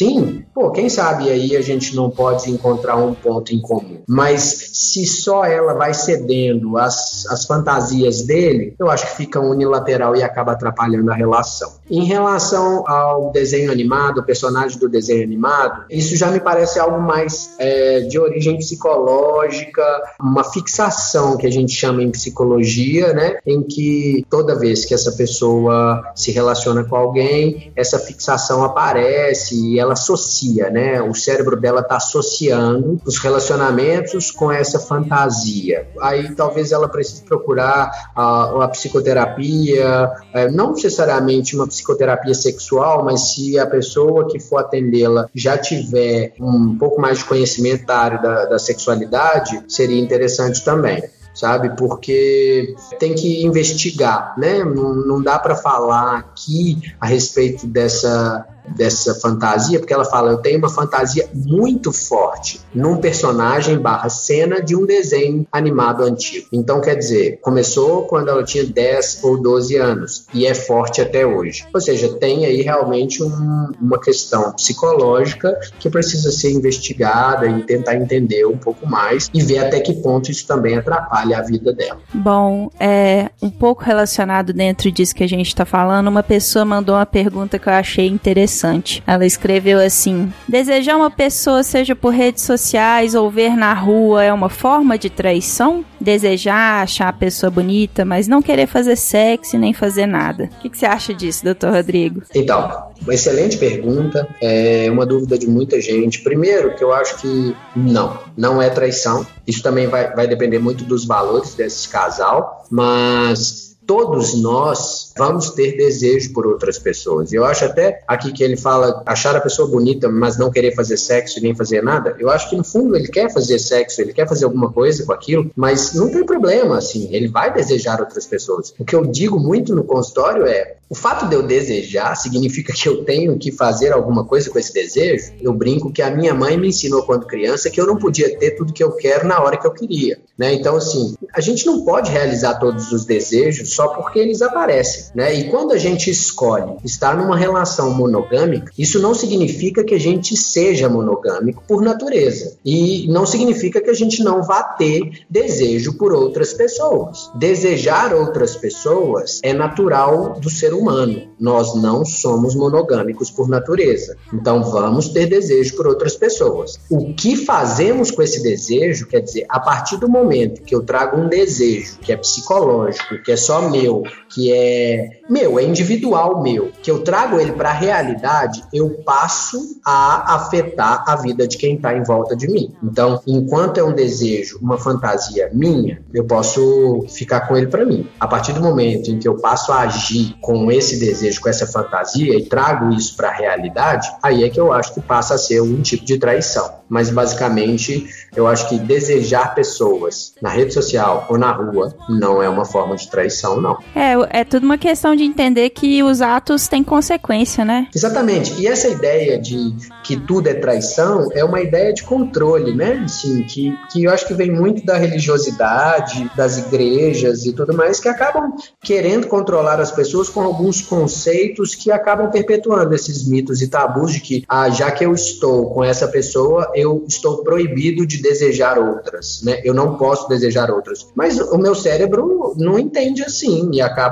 sim, 0.00 0.42
pô, 0.54 0.71
quem 0.71 0.88
sabe 0.88 1.28
aí 1.28 1.54
a 1.54 1.61
gente 1.61 1.95
não 1.95 2.09
pode 2.09 2.50
encontrar 2.50 2.97
um 2.97 3.12
ponto 3.12 3.54
em 3.54 3.61
comum. 3.61 4.00
Mas 4.09 4.71
se 4.73 5.04
só 5.04 5.45
ela 5.45 5.75
vai 5.75 5.92
cedendo 5.92 6.78
às, 6.78 7.26
às 7.26 7.45
fantasias 7.45 8.23
dele, 8.23 8.75
eu 8.78 8.90
acho 8.90 9.07
que 9.09 9.16
fica 9.16 9.38
unilateral 9.38 10.16
e 10.16 10.23
acaba 10.23 10.52
atrapalhando 10.52 11.11
a 11.12 11.14
relação. 11.14 11.75
Em 11.90 12.04
relação 12.04 12.88
ao 12.88 13.30
desenho 13.30 13.71
animado, 13.71 14.21
o 14.21 14.25
personagem 14.25 14.78
do 14.78 14.88
desenho 14.88 15.23
animado, 15.23 15.85
isso 15.90 16.16
já 16.16 16.30
me 16.30 16.40
parece 16.40 16.80
algo 16.80 16.99
mais 16.99 17.54
é, 17.59 18.00
de 18.00 18.19
origem 18.19 18.57
psicológica, 18.57 19.83
uma 20.19 20.45
fixação 20.45 21.37
que 21.37 21.47
a 21.47 21.52
gente 21.52 21.73
chama 21.73 22.02
em 22.02 22.11
psicologia, 22.11 23.12
né? 23.12 23.37
Em 23.47 23.62
que 23.62 24.25
toda 24.30 24.59
vez 24.59 24.87
que 24.87 24.95
essa 24.95 25.12
pessoa 25.12 26.11
se 26.14 26.30
relaciona 26.33 26.85
com 26.85 26.97
alguém, 26.97 27.71
essa 27.76 27.99
fixação 27.99 28.64
aparece 28.64 29.54
e 29.54 29.78
ela 29.78 29.90
associa, 29.93 30.71
né? 30.71 31.01
O 31.03 31.15
cérebro 31.15 31.57
dela 31.59 31.81
está 31.81 31.97
associando 31.97 33.01
os 33.05 33.19
relacionamentos 33.19 34.31
com 34.31 34.51
essa 34.51 34.79
fantasia. 34.79 35.89
Aí 36.01 36.35
talvez 36.35 36.73
ela 36.73 36.89
precise 36.89 37.23
procurar 37.23 37.91
a, 38.15 38.65
a 38.65 38.69
psicoterapia, 38.69 40.11
é, 40.33 40.51
não 40.51 40.73
necessariamente 40.73 41.55
uma 41.55 41.67
psicoterapia 41.67 42.35
sexual, 42.35 43.05
mas 43.05 43.33
se 43.33 43.59
a 43.59 43.67
pessoa 43.67 44.29
que 44.29 44.39
for 44.39 44.59
atendê-la 44.59 45.29
já 45.35 45.57
tiver 45.57 46.35
um 46.41 46.77
pouco 46.79 47.01
mais 47.01 47.19
de 47.19 47.25
conhecimento 47.25 47.87
da 47.87 47.99
área 47.99 48.19
da, 48.19 48.45
da 48.47 48.59
sexualidade, 48.59 49.63
seria 49.69 50.01
interessante 50.01 50.65
também 50.65 51.03
sabe? 51.35 51.71
Porque 51.77 52.75
tem 52.99 53.15
que 53.15 53.45
investigar, 53.45 54.35
né? 54.37 54.65
Não, 54.65 54.95
não 54.95 55.23
dá 55.23 55.39
para 55.39 55.55
falar 55.55 56.19
aqui 56.19 56.79
a 57.01 57.07
respeito 57.07 57.67
dessa 57.67 58.47
dessa 58.75 59.15
fantasia, 59.15 59.79
porque 59.79 59.93
ela 59.93 60.05
fala: 60.05 60.33
eu 60.33 60.39
tenho 60.39 60.59
uma 60.59 60.69
fantasia 60.69 61.29
muito 61.35 61.93
forte 61.93 62.61
num 62.75 62.97
personagem 62.97 63.79
barra 63.79 64.09
cena 64.09 64.61
de 64.62 64.77
um 64.77 64.87
desenho 64.87 65.47
animado 65.50 66.03
antigo. 66.03 66.47
Então, 66.53 66.81
quer 66.81 66.95
dizer, 66.95 67.39
começou 67.41 68.03
quando 68.03 68.29
ela 68.29 68.45
tinha 68.45 68.65
10 68.65 69.21
ou 69.23 69.41
12 69.41 69.77
anos 69.77 70.27
e 70.33 70.47
é 70.47 70.55
forte 70.55 71.00
até 71.00 71.27
hoje. 71.27 71.67
Ou 71.73 71.81
seja, 71.81 72.09
tem 72.15 72.45
aí 72.45 72.62
realmente 72.62 73.23
um, 73.23 73.73
uma 73.81 73.99
questão 73.99 74.53
psicológica 74.53 75.59
que 75.79 75.91
precisa 75.91 76.31
ser 76.31 76.53
investigada 76.53 77.47
e 77.47 77.62
tentar 77.62 77.97
entender 77.97 78.47
um 78.47 78.57
pouco 78.57 78.87
mais 78.87 79.31
e 79.33 79.43
ver 79.43 79.59
até 79.59 79.81
que 79.81 79.93
ponto 79.95 80.31
isso 80.31 80.47
também 80.47 80.77
atrapalha 80.77 81.39
a 81.39 81.43
vida 81.43 81.73
dela. 81.73 81.99
Bom, 82.12 82.71
é 82.79 83.31
um 83.43 83.50
pouco 83.50 83.83
relacionado 83.83 84.53
dentro 84.53 84.91
disso 84.91 85.15
que 85.15 85.25
a 85.25 85.29
gente 85.29 85.49
está 85.49 85.65
falando, 85.65 86.09
uma 86.09 86.23
pessoa 86.23 86.65
mandou 86.65 86.95
uma 86.95 87.07
pergunta 87.07 87.59
que 87.59 87.69
eu 87.69 87.73
achei 87.73 88.07
interessante. 88.07 88.60
Ela 89.07 89.26
escreveu 89.26 89.79
assim: 89.79 90.33
Desejar 90.49 90.97
uma 90.97 91.11
pessoa, 91.11 91.62
seja 91.62 91.95
por 91.95 92.11
redes 92.11 92.45
sociais 92.45 93.14
ou 93.14 93.31
ver 93.31 93.57
na 93.57 93.73
rua, 93.75 94.25
é 94.25 94.33
uma 94.33 94.49
forma 94.49 94.99
de 94.99 95.11
traição? 95.11 95.85
Desejar, 96.00 96.83
achar 96.83 97.09
a 97.09 97.12
pessoa 97.12 97.50
bonita, 97.50 98.05
mas 98.05 98.26
não 98.26 98.40
querer 98.43 98.67
fazer 98.67 98.97
sexo 98.97 99.59
nem 99.59 99.73
fazer 99.73 100.07
nada. 100.07 100.50
O 100.59 100.62
que, 100.62 100.71
que 100.71 100.79
você 100.79 100.87
acha 100.87 101.12
disso, 101.12 101.45
doutor 101.45 101.73
Rodrigo? 101.73 102.23
Então, 102.35 102.90
uma 103.02 103.14
excelente 103.14 103.57
pergunta, 103.57 104.29
é 104.40 104.88
uma 104.90 105.07
dúvida 105.07 105.38
de 105.38 105.47
muita 105.47 105.81
gente. 105.81 106.21
Primeiro, 106.23 106.75
que 106.75 106.85
eu 106.85 106.93
acho 106.93 107.19
que 107.21 107.57
não, 107.75 108.19
não 108.37 108.61
é 108.61 108.69
traição. 108.69 109.26
Isso 109.47 109.62
também 109.62 109.87
vai, 109.87 110.14
vai 110.14 110.26
depender 110.26 110.59
muito 110.59 110.85
dos 110.85 111.05
valores 111.05 111.55
desse 111.55 111.88
casal, 111.88 112.67
mas 112.71 113.76
todos 113.87 114.40
nós 114.40 115.10
vamos 115.17 115.50
ter 115.50 115.76
desejo 115.76 116.33
por 116.33 116.47
outras 116.47 116.79
pessoas. 116.79 117.33
Eu 117.33 117.45
acho 117.45 117.64
até 117.64 118.02
aqui 118.07 118.33
que 118.33 118.43
ele 118.43 118.57
fala 118.57 119.02
achar 119.07 119.37
a 119.37 119.40
pessoa 119.40 119.69
bonita, 119.69 120.09
mas 120.09 120.38
não 120.38 120.50
querer 120.50 120.75
fazer 120.75 120.97
sexo 120.97 121.38
e 121.38 121.43
nem 121.43 121.55
fazer 121.55 121.83
nada. 121.83 122.17
Eu 122.19 122.31
acho 122.31 122.49
que 122.49 122.57
no 122.57 122.64
fundo 122.64 122.97
ele 122.97 123.09
quer 123.09 123.33
fazer 123.33 123.59
sexo, 123.59 124.00
ele 124.00 124.12
quer 124.12 124.29
fazer 124.29 124.45
alguma 124.45 124.73
coisa 124.73 125.05
com 125.05 125.12
aquilo, 125.12 125.50
mas 125.57 125.95
não 125.95 126.11
tem 126.11 126.25
problema, 126.25 126.79
assim, 126.79 127.09
ele 127.12 127.29
vai 127.29 127.52
desejar 127.52 128.00
outras 128.00 128.26
pessoas. 128.26 128.75
O 128.79 128.85
que 128.85 128.95
eu 128.95 129.05
digo 129.07 129.38
muito 129.38 129.75
no 129.75 129.85
consultório 129.85 130.47
é 130.47 130.76
o 130.90 130.95
fato 130.97 131.29
de 131.29 131.37
eu 131.37 131.43
desejar 131.45 132.17
significa 132.17 132.73
que 132.73 132.88
eu 132.88 133.05
tenho 133.05 133.38
que 133.38 133.52
fazer 133.52 133.93
alguma 133.93 134.25
coisa 134.25 134.50
com 134.50 134.59
esse 134.59 134.75
desejo. 134.75 135.33
Eu 135.40 135.52
brinco 135.52 135.93
que 135.93 136.02
a 136.02 136.11
minha 136.11 136.35
mãe 136.35 136.59
me 136.59 136.67
ensinou 136.67 137.05
quando 137.05 137.26
criança 137.26 137.71
que 137.71 137.81
eu 137.81 137.87
não 137.87 137.97
podia 137.97 138.37
ter 138.37 138.57
tudo 138.57 138.73
que 138.73 138.83
eu 138.83 138.90
quero 138.90 139.25
na 139.25 139.40
hora 139.40 139.57
que 139.57 139.64
eu 139.64 139.71
queria. 139.71 140.19
Né? 140.37 140.52
Então, 140.52 140.75
assim, 140.75 141.14
a 141.33 141.40
gente 141.40 141.64
não 141.64 141.85
pode 141.85 142.11
realizar 142.11 142.57
todos 142.57 142.90
os 142.90 143.05
desejos 143.05 143.73
só 143.73 143.87
porque 143.87 144.19
eles 144.19 144.43
aparecem. 144.43 145.00
Né? 145.14 145.35
E 145.35 145.50
quando 145.50 145.73
a 145.73 145.78
gente 145.78 146.11
escolhe 146.11 146.76
estar 146.85 147.16
numa 147.16 147.37
relação 147.37 147.92
monogâmica, 147.92 148.73
isso 148.78 149.00
não 149.00 149.14
significa 149.14 149.85
que 149.85 149.95
a 149.95 149.99
gente 149.99 150.37
seja 150.37 150.88
monogâmico 150.88 151.62
por 151.66 151.83
natureza. 151.83 152.57
E 152.64 153.07
não 153.09 153.26
significa 153.26 153.80
que 153.80 153.90
a 153.90 153.95
gente 153.95 154.23
não 154.23 154.42
vá 154.42 154.62
ter 154.62 155.25
desejo 155.28 155.95
por 155.95 156.12
outras 156.12 156.52
pessoas. 156.52 157.30
Desejar 157.35 158.14
outras 158.14 158.57
pessoas 158.57 159.40
é 159.42 159.52
natural 159.52 160.38
do 160.40 160.50
ser 160.50 160.73
humano. 160.73 161.28
Nós 161.38 161.75
não 161.75 162.04
somos 162.04 162.54
monogâmicos 162.54 163.30
por 163.30 163.49
natureza. 163.49 164.16
Então 164.33 164.62
vamos 164.62 165.09
ter 165.09 165.26
desejo 165.26 165.76
por 165.76 165.87
outras 165.87 166.16
pessoas. 166.16 166.78
O 166.90 167.14
que 167.14 167.37
fazemos 167.37 168.11
com 168.11 168.23
esse 168.23 168.42
desejo, 168.42 169.07
quer 169.07 169.21
dizer, 169.21 169.47
a 169.49 169.59
partir 169.59 169.97
do 169.97 170.09
momento 170.09 170.62
que 170.62 170.75
eu 170.75 170.83
trago 170.83 171.16
um 171.16 171.28
desejo 171.28 171.99
que 172.00 172.12
é 172.12 172.16
psicológico, 172.16 173.23
que 173.23 173.33
é 173.33 173.37
só 173.37 173.69
meu, 173.69 174.02
que 174.33 174.53
é 174.53 175.21
meu, 175.29 175.59
é 175.59 175.63
individual 175.63 176.43
meu, 176.43 176.71
que 176.83 176.91
eu 176.91 177.01
trago 177.01 177.39
ele 177.39 177.53
para 177.53 177.71
a 177.71 177.75
realidade, 177.75 178.63
eu 178.73 178.91
passo 179.05 179.81
a 179.85 180.35
afetar 180.35 181.05
a 181.07 181.17
vida 181.17 181.47
de 181.47 181.57
quem 181.57 181.77
está 181.77 181.97
em 181.97 182.03
volta 182.03 182.35
de 182.37 182.49
mim. 182.49 182.75
Então, 182.83 183.21
enquanto 183.27 183.79
é 183.79 183.85
um 183.85 183.93
desejo, 183.93 184.59
uma 184.61 184.79
fantasia 184.79 185.51
minha, 185.53 186.03
eu 186.13 186.25
posso 186.25 187.05
ficar 187.09 187.43
com 187.43 187.57
ele 187.57 187.67
para 187.67 187.85
mim. 187.85 188.09
A 188.19 188.27
partir 188.27 188.53
do 188.53 188.61
momento 188.61 189.11
em 189.11 189.19
que 189.19 189.29
eu 189.29 189.37
passo 189.37 189.73
a 189.73 189.81
agir 189.81 190.35
com 190.41 190.71
esse 190.71 190.99
desejo, 190.99 191.41
com 191.41 191.49
essa 191.49 191.67
fantasia 191.67 192.37
e 192.37 192.45
trago 192.47 192.91
isso 192.93 193.17
para 193.17 193.29
a 193.29 193.33
realidade, 193.33 194.09
aí 194.23 194.45
é 194.45 194.51
que 194.51 194.61
eu 194.61 194.73
acho 194.73 194.95
que 194.95 195.01
passa 195.01 195.35
a 195.35 195.39
ser 195.39 195.61
um 195.61 195.81
tipo 195.81 196.05
de 196.05 196.19
traição. 196.19 196.81
Mas 196.89 197.09
basicamente, 197.09 198.09
eu 198.35 198.49
acho 198.49 198.69
que 198.69 198.79
desejar 198.79 199.55
pessoas 199.55 200.35
na 200.43 200.49
rede 200.49 200.75
social 200.75 201.27
ou 201.29 201.39
na 201.39 201.53
rua 201.53 201.95
não 202.09 202.43
é 202.43 202.49
uma 202.49 202.65
forma 202.65 202.97
de 202.97 203.09
traição, 203.09 203.61
não. 203.61 203.79
É, 203.95 204.17
é 204.31 204.45
tudo 204.45 204.65
uma 204.65 204.79
questão 204.79 205.15
de 205.15 205.25
entender 205.25 205.71
que 205.71 206.03
os 206.03 206.21
atos 206.21 206.69
têm 206.69 206.83
consequência, 206.83 207.65
né? 207.65 207.89
Exatamente. 207.95 208.61
E 208.61 208.67
essa 208.67 208.89
ideia 208.89 209.39
de 209.39 209.75
que 210.05 210.17
tudo 210.17 210.49
é 210.49 210.55
traição 210.55 211.29
é 211.33 211.45
uma 211.45 211.61
ideia 211.61 211.93
de 211.93 212.03
controle, 212.03 212.75
né? 212.75 213.03
Assim, 213.05 213.43
que, 213.45 213.77
que 213.91 214.05
eu 214.05 214.11
acho 214.12 214.27
que 214.27 214.35
vem 214.35 214.50
muito 214.50 214.85
da 214.85 214.97
religiosidade, 214.97 216.31
das 216.37 216.59
igrejas 216.59 217.47
e 217.47 217.53
tudo 217.53 217.75
mais, 217.75 218.00
que 218.00 218.09
acabam 218.09 218.53
querendo 218.83 219.27
controlar 219.27 219.81
as 219.81 219.91
pessoas 219.91 220.29
com 220.29 220.41
alguns 220.41 220.83
conceitos 220.83 221.75
que 221.75 221.91
acabam 221.91 222.31
perpetuando 222.31 222.95
esses 222.95 223.27
mitos 223.27 223.62
e 223.62 223.69
tabus 223.69 224.12
de 224.12 224.21
que, 224.21 224.45
ah, 224.49 224.69
já 224.71 224.91
que 224.91 225.05
eu 225.05 225.12
estou 225.15 225.71
com 225.71 225.85
essa 225.85 226.09
pessoa, 226.09 226.73
eu 226.75 227.05
estou 227.07 227.45
proibido 227.45 228.07
de 228.07 228.21
desejar 228.21 228.78
outras, 228.78 229.43
né? 229.45 229.61
Eu 229.65 229.75
não 229.75 229.97
posso 229.97 230.28
desejar 230.28 230.71
outras. 230.71 231.06
Mas 231.15 231.39
o 231.39 231.59
meu 231.59 231.75
cérebro 231.75 232.54
não 232.56 232.78
entende 232.78 233.23
assim 233.23 233.71
e 233.73 233.80
acaba 233.80 234.10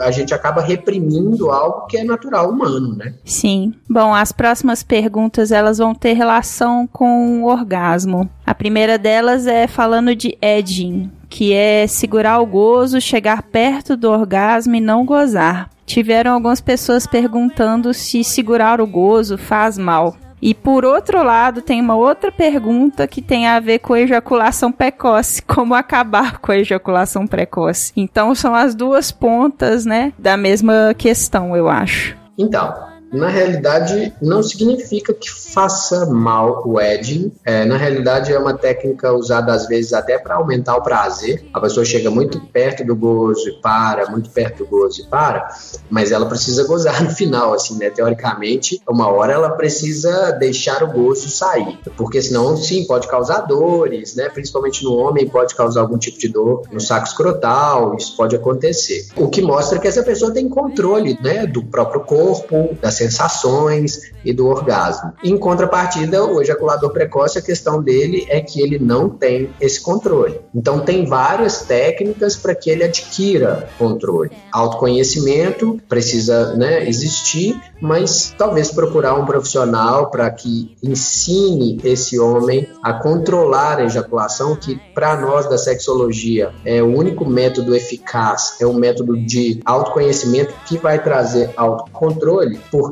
a 0.00 0.10
gente 0.10 0.34
acaba 0.34 0.60
reprimindo 0.60 1.50
algo 1.50 1.86
que 1.86 1.98
é 1.98 2.04
natural 2.04 2.50
humano, 2.50 2.94
né? 2.96 3.14
Sim. 3.24 3.74
Bom, 3.88 4.14
as 4.14 4.32
próximas 4.32 4.82
perguntas 4.82 5.52
elas 5.52 5.78
vão 5.78 5.94
ter 5.94 6.12
relação 6.12 6.86
com 6.86 7.42
o 7.42 7.46
orgasmo. 7.46 8.28
A 8.46 8.54
primeira 8.54 8.98
delas 8.98 9.46
é 9.46 9.66
falando 9.66 10.14
de 10.14 10.36
edging, 10.40 11.10
que 11.28 11.52
é 11.52 11.86
segurar 11.86 12.40
o 12.40 12.46
gozo, 12.46 13.00
chegar 13.00 13.42
perto 13.42 13.96
do 13.96 14.10
orgasmo 14.10 14.74
e 14.74 14.80
não 14.80 15.04
gozar. 15.04 15.70
Tiveram 15.84 16.32
algumas 16.34 16.60
pessoas 16.60 17.06
perguntando 17.06 17.94
se 17.94 18.22
segurar 18.22 18.80
o 18.80 18.86
gozo 18.86 19.38
faz 19.38 19.78
mal. 19.78 20.16
E 20.40 20.54
por 20.54 20.84
outro 20.84 21.22
lado, 21.22 21.62
tem 21.62 21.80
uma 21.80 21.96
outra 21.96 22.30
pergunta 22.30 23.06
que 23.06 23.20
tem 23.20 23.46
a 23.46 23.60
ver 23.60 23.80
com 23.80 23.96
ejaculação 23.96 24.70
precoce, 24.70 25.42
como 25.46 25.74
acabar 25.74 26.38
com 26.38 26.52
a 26.52 26.58
ejaculação 26.58 27.26
precoce. 27.26 27.92
Então 27.96 28.34
são 28.34 28.54
as 28.54 28.74
duas 28.74 29.10
pontas, 29.10 29.84
né, 29.84 30.12
da 30.18 30.36
mesma 30.36 30.94
questão, 30.96 31.56
eu 31.56 31.68
acho. 31.68 32.16
Então, 32.38 32.87
na 33.12 33.28
realidade, 33.28 34.12
não 34.20 34.42
significa 34.42 35.14
que 35.14 35.30
faça 35.30 36.06
mal 36.06 36.62
o 36.66 36.80
edging. 36.80 37.32
É, 37.44 37.64
na 37.64 37.76
realidade, 37.76 38.32
é 38.32 38.38
uma 38.38 38.54
técnica 38.54 39.12
usada 39.12 39.52
às 39.52 39.66
vezes 39.66 39.92
até 39.92 40.18
para 40.18 40.34
aumentar 40.34 40.76
o 40.76 40.82
prazer. 40.82 41.44
A 41.52 41.60
pessoa 41.60 41.84
chega 41.84 42.10
muito 42.10 42.40
perto 42.40 42.84
do 42.84 42.94
gozo 42.94 43.48
e 43.48 43.60
para, 43.60 44.10
muito 44.10 44.30
perto 44.30 44.64
do 44.64 44.66
gozo 44.66 45.02
e 45.02 45.06
para, 45.06 45.48
mas 45.88 46.12
ela 46.12 46.26
precisa 46.26 46.66
gozar 46.66 47.02
no 47.04 47.10
final, 47.10 47.54
assim, 47.54 47.78
né? 47.78 47.90
Teoricamente, 47.90 48.80
uma 48.88 49.08
hora 49.08 49.32
ela 49.32 49.50
precisa 49.50 50.32
deixar 50.32 50.82
o 50.82 50.92
gozo 50.92 51.30
sair, 51.30 51.78
porque 51.96 52.20
senão, 52.20 52.56
sim, 52.56 52.86
pode 52.86 53.08
causar 53.08 53.40
dores, 53.40 54.14
né? 54.14 54.28
Principalmente 54.28 54.84
no 54.84 54.94
homem, 54.94 55.26
pode 55.28 55.54
causar 55.54 55.80
algum 55.80 55.98
tipo 55.98 56.18
de 56.18 56.28
dor 56.28 56.62
no 56.70 56.80
saco 56.80 57.06
escrotal, 57.06 57.96
isso 57.96 58.16
pode 58.16 58.36
acontecer. 58.36 59.06
O 59.16 59.28
que 59.28 59.40
mostra 59.40 59.78
que 59.78 59.88
essa 59.88 60.02
pessoa 60.02 60.30
tem 60.30 60.48
controle, 60.48 61.18
né? 61.22 61.46
Do 61.46 61.64
próprio 61.64 62.02
corpo, 62.02 62.76
das 62.80 62.97
sensações 62.98 64.12
e 64.24 64.32
do 64.32 64.46
orgasmo. 64.46 65.12
Em 65.22 65.38
contrapartida, 65.38 66.24
o 66.24 66.42
ejaculador 66.42 66.92
precoce, 66.92 67.38
a 67.38 67.42
questão 67.42 67.82
dele 67.82 68.26
é 68.28 68.40
que 68.40 68.60
ele 68.60 68.78
não 68.78 69.08
tem 69.08 69.50
esse 69.60 69.80
controle. 69.80 70.40
Então, 70.54 70.80
tem 70.80 71.06
várias 71.06 71.62
técnicas 71.62 72.36
para 72.36 72.54
que 72.54 72.70
ele 72.70 72.84
adquira 72.84 73.68
controle. 73.78 74.30
Autoconhecimento 74.52 75.80
precisa 75.88 76.54
né, 76.54 76.86
existir, 76.88 77.60
mas 77.80 78.34
talvez 78.36 78.70
procurar 78.70 79.14
um 79.14 79.24
profissional 79.24 80.10
para 80.10 80.28
que 80.30 80.76
ensine 80.82 81.80
esse 81.84 82.18
homem 82.18 82.68
a 82.82 82.92
controlar 82.92 83.78
a 83.78 83.84
ejaculação, 83.84 84.56
que 84.56 84.80
para 84.94 85.20
nós 85.20 85.48
da 85.48 85.56
sexologia 85.56 86.50
é 86.64 86.82
o 86.82 86.86
único 86.86 87.24
método 87.24 87.74
eficaz, 87.74 88.56
é 88.60 88.66
um 88.66 88.74
método 88.74 89.16
de 89.16 89.60
autoconhecimento 89.64 90.52
que 90.66 90.78
vai 90.78 91.02
trazer 91.02 91.50
autocontrole, 91.56 92.58
porque 92.70 92.87